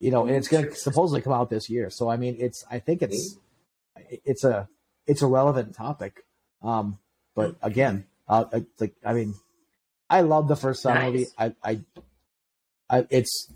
[0.00, 1.90] you know, and it's going to supposedly come out this year.
[1.90, 3.38] So I mean, it's I think it's
[4.24, 4.68] it's a
[5.06, 6.24] it's a relevant topic.
[6.62, 6.98] Um,
[7.34, 9.34] but again, uh, it's like I mean,
[10.10, 11.12] I love the first Saw Nice.
[11.12, 11.26] movie.
[11.38, 11.80] I, I,
[12.90, 13.52] I, it's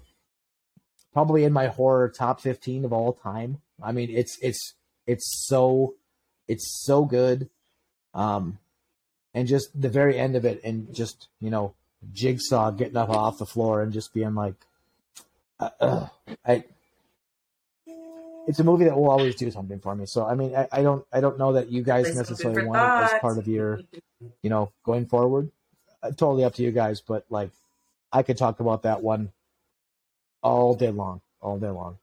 [1.13, 3.61] probably in my horror top fifteen of all time.
[3.83, 4.75] I mean, it's it's
[5.07, 5.95] it's so
[6.49, 7.49] it's so good.
[8.15, 8.59] Um,
[9.35, 11.75] and just the very end of it, and just you know,
[12.13, 14.55] Jigsaw getting up off the floor and just being like,
[15.61, 16.07] uh, uh,
[16.47, 16.65] I.
[18.45, 20.05] It's a movie that will always do something for me.
[20.05, 22.81] So I mean, I, I don't, I don't know that you guys some necessarily want
[22.81, 23.83] it as part of your,
[24.43, 25.53] you know, going forward.
[26.03, 27.53] Uh, totally up to you guys, but like,
[28.13, 29.31] I could talk about that one
[30.43, 31.99] all day long, all day long.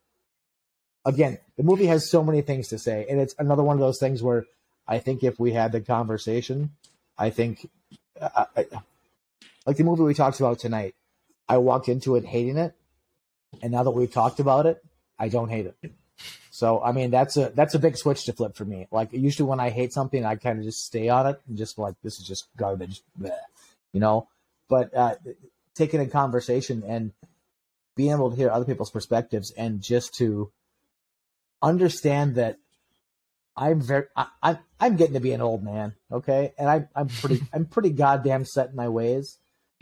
[1.05, 3.99] Again, the movie has so many things to say, and it's another one of those
[3.99, 4.45] things where
[4.87, 6.71] I think if we had the conversation,
[7.17, 7.69] I think,
[8.21, 8.65] I, I,
[9.65, 10.95] like the movie we talked about tonight,
[11.47, 12.73] I walked into it hating it,
[13.61, 14.83] and now that we've talked about it,
[15.17, 15.91] I don't hate it.
[16.51, 18.87] So I mean that's a that's a big switch to flip for me.
[18.91, 21.77] Like usually when I hate something, I kind of just stay on it and just
[21.77, 23.01] like this is just garbage,
[23.93, 24.27] you know.
[24.67, 25.15] But uh,
[25.73, 27.13] taking a conversation and
[27.99, 30.49] being able to hear other people's perspectives and just to
[31.61, 32.57] understand that
[33.57, 37.09] I'm very I, I'm I'm getting to be an old man, okay, and I I'm
[37.09, 39.37] pretty I'm pretty goddamn set in my ways.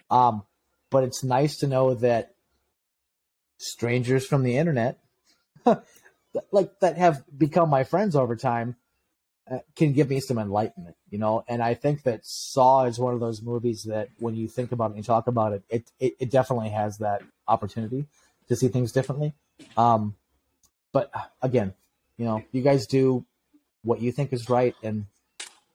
[0.10, 0.42] Um,
[0.90, 2.34] but it's nice to know that
[3.60, 4.98] strangers from the internet,
[6.52, 8.78] like that have become my friends over time,
[9.76, 11.44] can give me some enlightenment, you know.
[11.48, 14.86] And I think that Saw is one of those movies that when you think about
[14.86, 18.08] it and you talk about it, it it, it definitely has that opportunity
[18.50, 19.34] to see things differently.
[19.76, 20.16] Um,
[20.92, 21.74] but uh, again,
[22.18, 23.26] you know, you guys do
[23.84, 25.06] what you think is right, and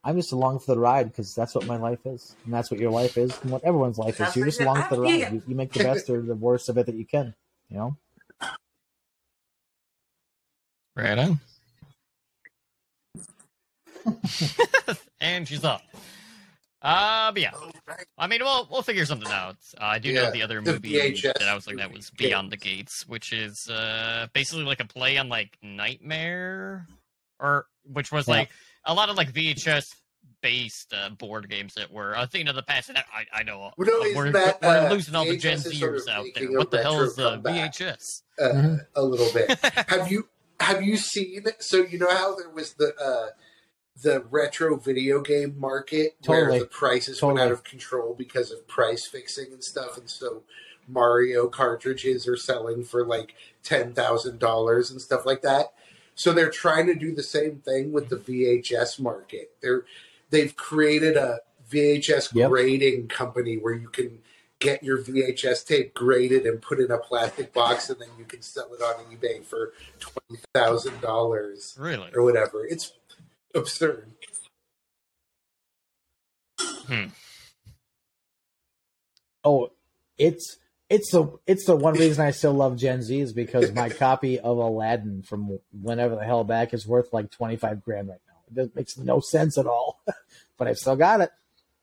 [0.04, 2.80] I'm just along for the ride because that's what my life is, and that's what
[2.80, 4.36] your life is, and what everyone's life is.
[4.36, 5.32] You're just along for the ride.
[5.32, 7.34] You, you make the best or the worst of it that you can.
[7.70, 7.96] You know.
[10.94, 11.40] Right on.
[15.20, 15.82] and she's up.
[16.80, 17.52] Uh, but yeah.
[18.18, 19.56] I mean, we'll we'll figure something out.
[19.80, 22.10] Uh, I do know the other the movie VHS that I was like that was
[22.12, 22.28] movie.
[22.30, 26.86] Beyond the Gates, which is uh basically like a play on like Nightmare,
[27.38, 28.34] or which was Yeah.
[28.34, 28.50] like
[28.84, 29.94] a lot of like VHS
[30.40, 32.88] based uh, board games that were a thing of the past.
[32.88, 35.54] And I I know Well, no, uh, we're, that, we're uh, losing all the Gen
[35.54, 36.50] is sort Zers of out there.
[36.50, 37.38] What the hell is the.
[37.38, 38.22] VHS?
[38.40, 38.86] uh, Mhm.
[38.96, 39.56] a little bit.
[39.88, 41.44] have you have you seen?
[41.60, 43.28] So you know how there was the uh,
[44.00, 46.46] the retro video game market Totally.
[46.52, 50.42] where the prices went out of control because of price fixing and stuff, and so
[50.88, 55.72] Mario cartridges are selling for like ten thousand dollars and stuff like that.
[56.14, 59.52] So they're trying to do the same thing with the VHS market.
[59.60, 59.84] They're
[60.30, 61.40] they've created a
[61.70, 62.50] VHS Yep.
[62.50, 64.18] grading company where you can
[64.58, 68.42] get your VHS tape graded and put in a plastic box, and then you can
[68.42, 72.10] sell it on eBay for twenty thousand dollars Really?
[72.14, 72.64] or whatever.
[72.66, 72.92] It's
[73.54, 74.10] absurd.
[76.86, 77.06] Hmm.
[79.44, 79.70] Oh,
[80.18, 80.58] it's
[80.88, 84.38] it's the it's the one reason I still love Gen Z is because my copy
[84.38, 88.62] of Aladdin from whenever the hell back is worth like twenty five grand right now.
[88.62, 90.02] It makes no sense at all,
[90.58, 91.30] but I still got it.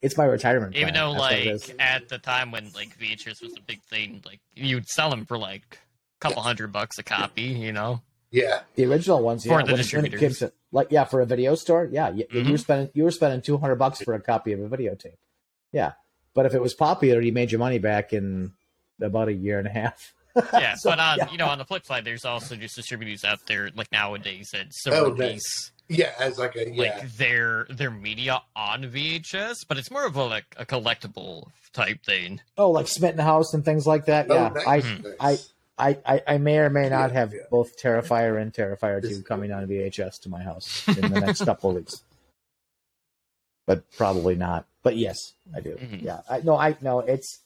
[0.02, 0.76] It's my retirement.
[0.76, 1.14] Even plan.
[1.14, 1.68] though, That's what it is.
[1.70, 5.26] like, at the time when like VHS was a big thing, like you'd sell them
[5.26, 5.80] for like
[6.22, 8.02] a couple hundred bucks a copy, you know.
[8.32, 10.40] Yeah, the original ones, For yeah, the when, it- distributors.
[10.40, 12.52] came like yeah, for a video store, yeah, you, you Mhm.
[12.52, 15.18] were spending you were spending two hundred bucks for a copy of a videotape,
[15.72, 15.94] yeah.
[16.36, 18.54] But if it was popular, you made your money back in
[19.02, 20.14] about a year and a half.
[20.54, 21.32] Yeah, So, but on yeah.
[21.32, 24.72] you know on the flip side, there's also just distributors out there like nowadays that
[24.74, 26.98] still Oh, release yeah, as like a yeah.
[27.00, 32.06] like their their media on VHS, but it's more of a like a collectible type
[32.06, 32.42] thing.
[32.60, 34.28] Oh, like Smitten House and things like that.
[34.30, 35.04] Oh, Yeah, nice, Mhm.
[35.04, 35.16] nice.
[35.20, 35.38] I,
[35.80, 37.42] I, I may or may not have yeah.
[37.50, 41.70] both Terrifier and Terrifier 2 coming on VHS to my house in the next couple
[41.70, 42.04] of weeks.
[43.66, 44.66] But probably not.
[44.84, 45.76] But yes, I do.
[45.76, 46.02] Mhm.
[46.04, 46.22] Yeah.
[46.30, 47.40] I no I know it's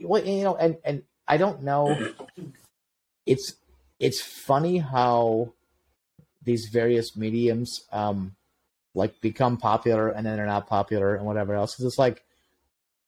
[0.00, 2.12] well, you know, and and I don't know
[3.26, 3.54] it's
[3.98, 5.52] it's funny how
[6.42, 8.34] these various mediums um
[8.94, 11.74] like become popular and then they're not popular and whatever else.
[11.74, 12.24] 'Cause it's like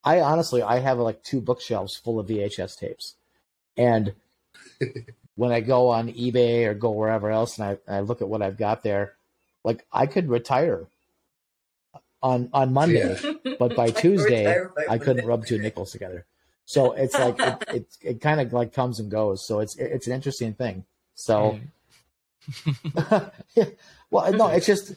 [0.05, 3.15] I honestly I have like two bookshelves full of VHS tapes.
[3.77, 4.15] And
[5.37, 8.43] when I go on eBay or go wherever else and I, I look at what
[8.43, 9.15] I've got there,
[9.65, 10.87] like I could retire
[12.23, 13.19] on on Monday,
[13.59, 14.57] but by Tuesday
[14.89, 16.27] I couldn't rub two nickels together.
[16.65, 19.47] So it's like it it, it kind of like comes and goes.
[19.47, 20.85] So it's it's an interesting thing.
[21.15, 21.59] So
[22.95, 23.31] Mm.
[24.11, 24.95] well, no, it's just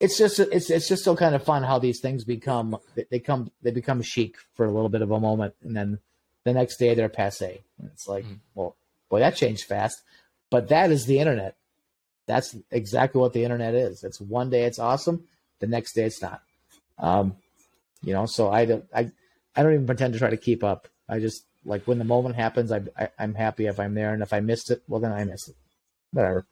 [0.00, 3.18] it's just it's it's just still kind of fun how these things become they- they
[3.18, 5.98] come they become chic for a little bit of a moment and then
[6.44, 7.62] the next day they're passe.
[7.86, 8.38] It's like, Mhm.
[8.54, 8.76] well,
[9.08, 10.02] boy, that changed fast.
[10.50, 11.56] But that is the internet.
[12.26, 14.04] That's exactly what the internet is.
[14.04, 15.24] It's one day it's awesome,
[15.60, 16.42] the next day it's not.
[16.98, 17.36] Um,
[18.02, 19.10] you know, so I don't I
[19.56, 20.88] I don't even pretend to try to keep up.
[21.08, 24.22] I just like when the moment happens, I, I I'm happy if I'm there, and
[24.22, 25.56] if I missed it, well then I missed it.
[26.12, 26.46] Whatever.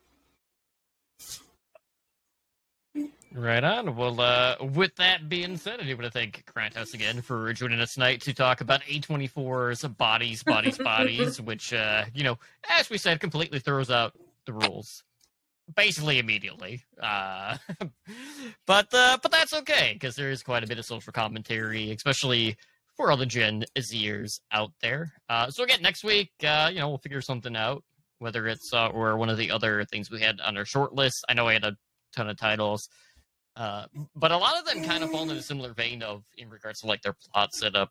[3.35, 3.97] Right on.
[3.97, 7.81] Well, uh, with that being said, I do want to thank Granthouse again for joining
[7.81, 12.39] us tonight to talk about A24's Bodies, Bodies, Bodies, which, uh, you know,
[12.69, 14.13] as we said, completely throws out
[14.45, 15.03] the rules.
[15.75, 16.83] Basically immediately.
[17.01, 17.57] Uh,
[18.67, 22.57] but, uh, but that's okay, because there is quite a bit of social commentary, especially
[22.97, 25.11] for all the Gen Zers out there.
[25.31, 27.83] Uh, so again, next week, uh, you know, we'll figure something out,
[28.19, 31.25] whether it's, uh, or one of the other things we had on our short list.
[31.31, 31.77] I know I had a
[32.15, 32.91] ton of titles.
[33.55, 36.49] Uh, but a lot of them kind of fall in a similar vein of in
[36.49, 37.91] regards to like their plot setup,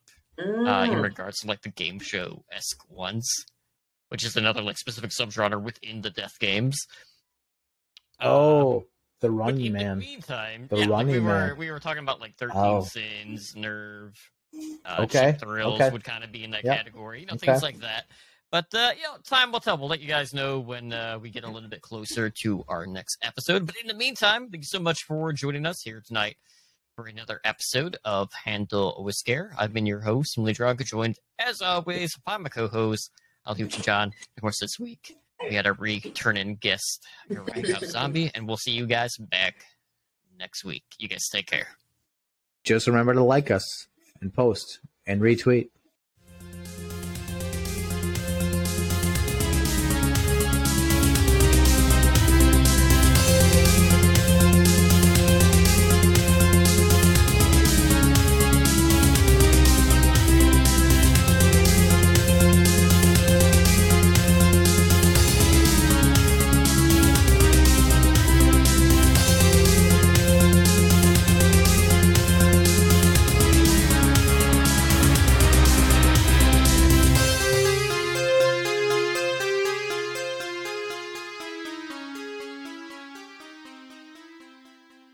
[0.65, 1.03] uh, in Mm.
[1.03, 3.29] regards to like the game show esque ones,
[4.09, 6.77] which is another like specific subgenre within the death games.
[8.19, 8.85] Uh, Oh,
[9.19, 9.99] the but running in man.
[9.99, 11.57] the meantime, The yeah, like we Running were Man.
[11.57, 12.81] we were talking about like Thirteen Oh.
[12.81, 14.15] Sins, Nerve,
[14.85, 15.91] uh, Okay, Thrills okay.
[15.91, 16.75] would kind of be in that Yep.
[16.77, 17.47] category, you know, Okay.
[17.51, 18.05] things like that.
[18.51, 19.77] But uh, you know, time will tell.
[19.77, 22.85] We'll let you guys know when uh, we get a little bit closer to our
[22.85, 23.65] next episode.
[23.65, 26.35] But in the meantime, thank you so much for joining us here tonight
[26.95, 29.55] for another episode of Handle with Scare.
[29.57, 33.09] I've been your host, Emily Drunk, joined as always by my co-host,
[33.47, 34.11] Alhuchi John.
[34.35, 38.85] Of course, this week we had a returning guest, Rank Zombie, and we'll see you
[38.85, 39.65] guys back
[40.37, 40.83] next week.
[40.97, 41.67] You guys take care.
[42.65, 43.87] Just remember to like us
[44.19, 45.69] and post and retweet.